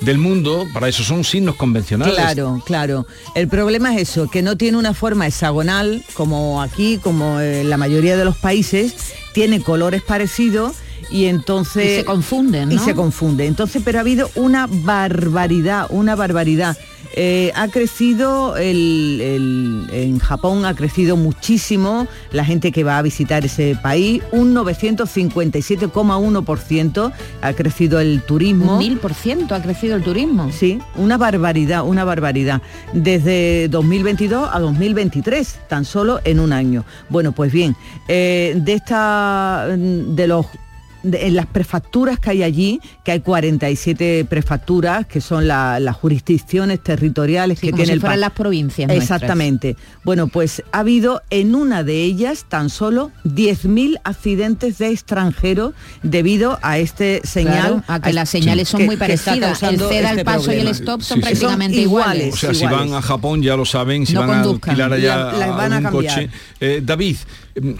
del 0.01 0.17
mundo, 0.17 0.67
para 0.73 0.89
eso 0.89 1.03
son 1.03 1.23
signos 1.23 1.55
convencionales. 1.55 2.15
Claro, 2.15 2.61
claro. 2.65 3.07
El 3.35 3.47
problema 3.47 3.95
es 3.95 4.09
eso, 4.09 4.29
que 4.29 4.41
no 4.41 4.57
tiene 4.57 4.77
una 4.77 4.93
forma 4.93 5.25
hexagonal, 5.27 6.03
como 6.15 6.61
aquí, 6.61 6.97
como 7.01 7.39
en 7.39 7.69
la 7.69 7.77
mayoría 7.77 8.17
de 8.17 8.25
los 8.25 8.37
países, 8.37 8.93
tiene 9.33 9.61
colores 9.61 10.01
parecidos 10.01 10.73
y 11.11 11.25
entonces... 11.25 11.93
Y 11.93 11.95
se 11.97 12.05
confunden, 12.05 12.71
Y 12.71 12.75
¿no? 12.75 12.83
se 12.85 12.95
confunde. 12.95 13.45
Entonces, 13.45 13.81
pero 13.85 13.99
ha 13.99 14.01
habido 14.01 14.29
una 14.35 14.67
barbaridad, 14.67 15.85
una 15.89 16.15
barbaridad. 16.15 16.75
Eh, 17.19 17.51
ha 17.55 17.67
crecido 17.69 18.57
el, 18.57 19.19
el- 19.21 19.87
en 19.91 20.19
Japón 20.19 20.65
ha 20.65 20.75
crecido 20.75 21.15
muchísimo 21.15 22.05
la 22.31 22.43
gente 22.45 22.71
que 22.71 22.83
va 22.83 22.97
a 22.99 23.01
visitar 23.01 23.43
ese 23.45 23.75
país 23.81 24.21
un 24.33 24.53
957,1% 24.53 27.11
ha 27.41 27.53
crecido 27.53 27.99
el 27.99 28.21
turismo 28.21 28.73
Un 28.73 28.79
mil 28.79 28.97
por 28.97 29.13
ciento 29.13 29.55
ha 29.55 29.61
crecido 29.61 29.95
el 29.95 30.03
turismo. 30.03 30.51
Sí, 30.51 30.79
una 30.95 31.17
barbaridad, 31.17 31.83
una 31.85 32.03
barbaridad. 32.03 32.61
Desde 32.93 33.67
2022 33.69 34.49
a 34.51 34.59
2023, 34.59 35.59
tan 35.69 35.85
solo 35.85 36.19
en 36.23 36.39
un 36.39 36.53
año. 36.53 36.83
Bueno, 37.09 37.31
pues 37.31 37.51
bien, 37.51 37.75
eh, 38.07 38.53
de 38.57 38.73
esta, 38.73 39.65
de 39.69 40.27
los 40.27 40.45
de- 41.11 41.27
en 41.27 41.35
las 41.35 41.45
prefecturas 41.45 42.19
que 42.19 42.29
hay 42.31 42.43
allí, 42.43 42.79
que 43.03 43.11
hay 43.11 43.19
47 43.21 44.25
prefecturas, 44.29 45.05
que 45.07 45.21
son 45.21 45.47
la- 45.47 45.79
las 45.79 45.95
jurisdicciones 45.95 46.81
territoriales 46.83 47.59
Sí, 47.59 47.67
que 47.67 47.71
como 47.71 47.83
tiene 47.83 47.99
si 47.99 48.05
el 48.05 48.19
las 48.19 48.31
provincias 48.31 48.87
nuestras. 48.87 49.17
Exactamente. 49.21 49.75
Bueno, 50.03 50.27
pues 50.27 50.63
ha 50.71 50.79
habido 50.79 51.21
en 51.29 51.55
una 51.55 51.83
de 51.83 52.03
ellas 52.03 52.45
tan 52.47 52.69
solo 52.69 53.11
10.000 53.23 53.99
accidentes 54.03 54.77
de 54.77 54.89
extranjeros 54.89 55.73
debido 56.03 56.59
a 56.61 56.77
este 56.79 57.21
señal. 57.23 57.57
Claro, 57.57 57.83
a 57.87 57.99
que 58.01 58.13
las 58.13 58.29
señales 58.29 58.67
son 58.69 58.85
muy 58.85 58.95
que 58.95 58.99
parecidas. 58.99 59.61
El 59.63 59.79
ceda 59.79 60.09
al 60.09 60.17
este 60.19 60.25
paso 60.25 60.51
y 60.53 60.57
el 60.57 60.67
stop 60.69 61.01
son 61.01 61.17
Sí, 61.17 61.21
sí. 61.23 61.29
prácticamente 61.29 61.75
Son 61.77 61.83
iguales. 61.83 62.15
iguales. 62.27 62.33
O 62.33 62.37
sea, 62.37 62.53
si 62.53 62.65
van 62.65 62.93
a 62.93 63.01
Japón 63.01 63.41
ya 63.41 63.55
lo 63.55 63.65
saben, 63.65 64.05
si 64.05 64.13
No 64.13 64.21
van 64.21 64.41
conduzcan. 64.43 64.69
a 64.69 64.85
alquilar 64.85 64.93
allá 64.93 65.31
La- 65.31 65.37
las 65.47 65.49
van 65.57 65.73
a 65.73 65.81
cambiar. 65.81 65.91
coche. 66.15 66.29
Eh, 66.59 66.81
David, 66.83 67.17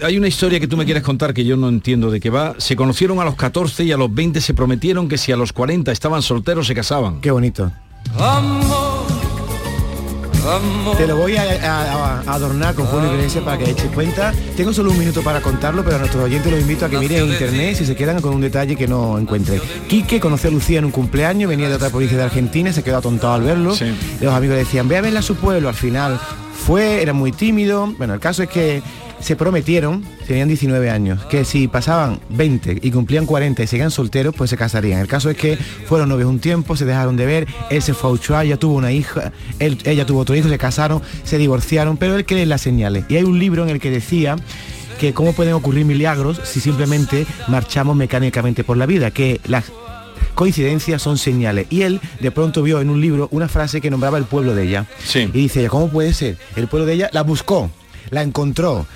hay 0.02 0.16
una 0.18 0.28
historia 0.28 0.58
que 0.60 0.66
tú 0.68 0.76
me 0.76 0.84
quieres 0.84 1.02
contar 1.02 1.32
que 1.34 1.44
yo 1.44 1.56
no 1.56 1.68
entiendo 1.68 2.10
de 2.10 2.20
qué 2.20 2.30
va. 2.30 2.54
Se 2.58 2.76
conocieron 2.76 3.20
a 3.20 3.24
los 3.24 3.34
14 3.36 3.84
y 3.84 3.92
a 3.92 3.96
los 3.96 4.12
20 4.12 4.40
se 4.40 4.54
prometieron 4.54 5.08
que 5.08 5.18
si 5.18 5.32
a 5.32 5.36
los 5.36 5.52
40 5.52 5.92
estaban 5.92 6.22
solteros 6.22 6.66
se 6.66 6.74
casaban. 6.74 7.20
Qué 7.20 7.30
bonito. 7.30 7.70
Te 10.96 11.06
lo 11.06 11.16
voy 11.16 11.36
a, 11.36 11.42
a- 11.42 12.20
a 12.26 12.32
adornar 12.34 12.74
con 12.74 12.86
Julio 12.86 13.12
Iglesias 13.12 13.44
para 13.44 13.58
que 13.58 13.70
eches 13.70 13.90
cuenta. 13.92 14.32
Tengo 14.56 14.72
solo 14.72 14.90
un 14.90 14.98
minuto 14.98 15.22
para 15.22 15.40
contarlo, 15.42 15.84
pero 15.84 15.96
a 15.96 15.98
nuestros 15.98 16.24
oyentes 16.24 16.50
los 16.50 16.60
invito 16.60 16.86
a 16.86 16.88
que 16.88 16.98
miren 16.98 17.24
en 17.24 17.28
internet 17.32 17.76
si 17.76 17.84
se 17.84 17.94
quedan 17.94 18.20
con 18.22 18.32
un 18.34 18.40
detalle 18.40 18.74
que 18.74 18.88
no 18.88 19.18
encuentren. 19.18 19.60
Quique 19.88 20.18
conoció 20.20 20.48
a 20.48 20.52
Lucía 20.52 20.78
en 20.78 20.86
un 20.86 20.90
cumpleaños, 20.90 21.50
venía 21.50 21.68
de 21.68 21.74
otra 21.74 21.90
provincia 21.90 22.16
de 22.16 22.24
Argentina, 22.24 22.72
se 22.72 22.82
quedó 22.82 22.96
atontado 22.98 23.34
al 23.34 23.42
verlo. 23.42 23.74
Los 24.20 24.34
amigos 24.34 24.54
le 24.56 24.64
decían, 24.64 24.88
ve 24.88 24.96
a 24.96 25.00
verla 25.02 25.20
a 25.20 25.22
su 25.22 25.34
pueblo. 25.36 25.68
Al 25.68 25.74
final 25.74 26.18
fue, 26.54 27.02
era 27.02 27.12
muy 27.12 27.30
tímido. 27.32 27.86
Bueno, 27.98 28.14
el 28.14 28.20
caso 28.20 28.42
es 28.42 28.48
que 28.48 28.82
se 29.20 29.34
prometieron, 29.36 30.04
tenían 30.26 30.48
19 30.48 30.90
años, 30.90 31.24
que 31.26 31.44
si 31.44 31.66
pasaban 31.68 32.20
20 32.30 32.78
y 32.82 32.90
cumplían 32.90 33.26
40 33.26 33.62
y 33.62 33.66
seguían 33.66 33.90
solteros, 33.90 34.34
pues 34.34 34.50
se 34.50 34.56
casarían. 34.56 35.00
El 35.00 35.08
caso 35.08 35.28
es 35.30 35.36
que 35.36 35.56
fueron 35.86 36.08
novios 36.08 36.28
un 36.30 36.38
tiempo, 36.38 36.76
se 36.76 36.84
dejaron 36.84 37.16
de 37.16 37.26
ver, 37.26 37.46
él 37.70 37.82
se 37.82 37.94
fue 37.94 38.10
a 38.10 38.12
Ushuaia, 38.12 38.42
ella 38.48 38.56
tuvo 38.58 38.74
una 38.76 38.92
hija, 38.92 39.32
él- 39.58 39.78
ella 39.84 40.06
tuvo 40.06 40.20
otro 40.20 40.34
hijo, 40.36 40.48
se 40.48 40.58
casaron, 40.58 41.02
se 41.24 41.36
divorciaron, 41.38 41.96
pero 41.96 42.14
él 42.16 42.24
cree 42.24 42.42
en 42.42 42.48
las 42.48 42.60
señales. 42.60 43.04
Y 43.08 43.16
hay 43.16 43.24
un 43.24 43.38
libro 43.38 43.64
en 43.64 43.70
el 43.70 43.80
que 43.80 43.90
decía 43.90 44.36
que 45.00 45.12
cómo 45.14 45.32
pueden 45.32 45.54
ocurrir 45.54 45.84
milagros 45.84 46.40
si 46.44 46.60
simplemente 46.60 47.26
marchamos 47.48 47.96
mecánicamente 47.96 48.64
por 48.64 48.76
la 48.76 48.86
vida, 48.86 49.10
que 49.10 49.40
las 49.46 49.64
coincidencias 50.34 51.02
son 51.02 51.18
señales. 51.18 51.66
Y 51.70 51.82
él 51.82 52.00
de 52.20 52.30
pronto 52.30 52.62
vio 52.62 52.80
en 52.80 52.90
un 52.90 53.00
libro 53.00 53.28
una 53.32 53.48
frase 53.48 53.80
que 53.80 53.90
nombraba 53.90 54.18
el 54.18 54.24
pueblo 54.24 54.54
de 54.54 54.64
ella. 54.64 54.86
Y 55.34 55.38
dice 55.38 55.66
¿cómo 55.68 55.88
puede 55.88 56.12
ser? 56.14 56.38
El 56.56 56.68
pueblo 56.68 56.86
de 56.86 56.94
ella 56.94 57.10
la 57.12 57.22
buscó, 57.22 57.70
la 58.10 58.22
encontró. 58.22 58.86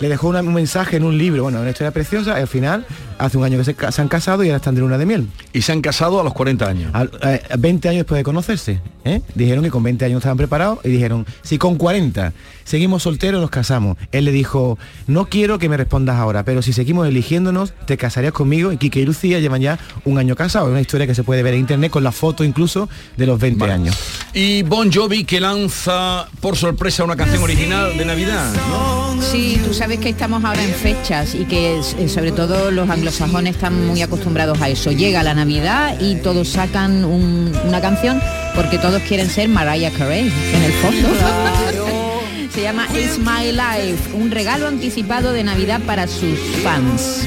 Le 0.00 0.08
dejó 0.08 0.28
una- 0.28 0.40
un 0.40 0.52
mensaje 0.54 0.96
en 0.96 1.04
un 1.04 1.16
libro, 1.16 1.42
bueno, 1.44 1.60
una 1.60 1.70
historia 1.70 1.90
preciosa, 1.90 2.38
y 2.38 2.42
al 2.42 2.48
final, 2.48 2.86
hace 3.18 3.38
un 3.38 3.44
año 3.44 3.58
que 3.58 3.64
se, 3.64 3.74
se 3.92 4.00
han 4.02 4.08
casado 4.08 4.44
y 4.44 4.48
ahora 4.48 4.56
están 4.56 4.74
de 4.74 4.80
luna 4.82 4.98
de 4.98 5.06
miel. 5.06 5.26
Y 5.52 5.62
se 5.62 5.72
han 5.72 5.80
casado 5.80 6.20
a 6.20 6.24
los 6.24 6.34
40 6.34 6.68
años. 6.68 6.90
Al- 6.94 7.10
eh, 7.22 7.42
20 7.58 7.88
años 7.88 8.00
después 8.00 8.18
de 8.18 8.24
conocerse, 8.24 8.80
¿eh? 9.04 9.22
dijeron 9.34 9.64
que 9.64 9.70
con 9.70 9.82
20 9.82 10.04
años 10.04 10.18
estaban 10.18 10.36
preparados 10.36 10.78
y 10.84 10.88
dijeron, 10.90 11.24
si 11.42 11.56
con 11.58 11.76
40 11.76 12.32
seguimos 12.64 13.04
solteros 13.04 13.40
nos 13.40 13.50
casamos. 13.50 13.96
Él 14.12 14.24
le 14.24 14.32
dijo, 14.32 14.76
no 15.06 15.26
quiero 15.26 15.58
que 15.58 15.68
me 15.68 15.76
respondas 15.76 16.16
ahora, 16.16 16.44
pero 16.44 16.62
si 16.62 16.72
seguimos 16.72 17.06
eligiéndonos, 17.06 17.72
te 17.86 17.96
casarías 17.96 18.32
conmigo. 18.32 18.72
Y 18.72 18.76
Kike 18.76 19.00
y 19.00 19.04
Lucía 19.06 19.38
llevan 19.38 19.60
ya 19.62 19.78
un 20.04 20.18
año 20.18 20.34
casados. 20.34 20.68
Es 20.68 20.72
una 20.72 20.80
historia 20.80 21.06
que 21.06 21.14
se 21.14 21.22
puede 21.22 21.42
ver 21.44 21.54
en 21.54 21.60
internet 21.60 21.90
con 21.92 22.02
la 22.02 22.10
foto 22.12 22.42
incluso 22.44 22.88
de 23.16 23.26
los 23.26 23.38
20 23.38 23.64
años. 23.70 23.96
Y 24.34 24.62
Bon 24.64 24.92
Jovi 24.92 25.24
que 25.24 25.38
lanza 25.40 26.26
por 26.40 26.56
sorpresa 26.56 27.04
una 27.04 27.14
canción 27.16 27.42
original 27.42 27.96
de 27.96 28.04
Navidad. 28.04 28.52
¿no? 28.68 29.22
Sí, 29.22 29.60
tú 29.64 29.72
sabes 29.72 29.85
que 29.86 30.08
estamos 30.10 30.44
ahora 30.44 30.62
en 30.64 30.74
fechas 30.74 31.34
y 31.34 31.44
que 31.44 31.78
eh, 31.98 32.08
sobre 32.08 32.32
todo 32.32 32.70
los 32.72 32.90
anglosajones 32.90 33.54
están 33.54 33.86
muy 33.86 34.02
acostumbrados 34.02 34.60
a 34.60 34.68
eso. 34.68 34.90
Llega 34.90 35.22
la 35.22 35.32
Navidad 35.34 35.96
y 36.00 36.16
todos 36.16 36.48
sacan 36.48 37.04
un- 37.04 37.52
una 37.64 37.80
canción 37.80 38.20
porque 38.54 38.78
todos 38.78 39.00
quieren 39.02 39.30
ser 39.30 39.48
Mariah 39.48 39.90
Carey 39.92 40.30
en 40.54 40.62
el 40.62 40.72
fondo. 40.72 41.08
Se 42.52 42.62
llama 42.62 42.86
It's 42.94 43.18
My 43.18 43.52
Life, 43.52 44.12
un 44.14 44.30
regalo 44.30 44.66
anticipado 44.66 45.32
de 45.32 45.44
Navidad 45.44 45.80
para 45.86 46.06
sus 46.08 46.38
fans. 46.64 47.26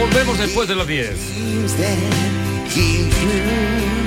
Volvemos 0.00 0.38
después 0.38 0.68
de 0.68 0.76
las 0.76 0.86
10. 0.86 1.08
Keep 2.74 3.10
you 3.22 4.03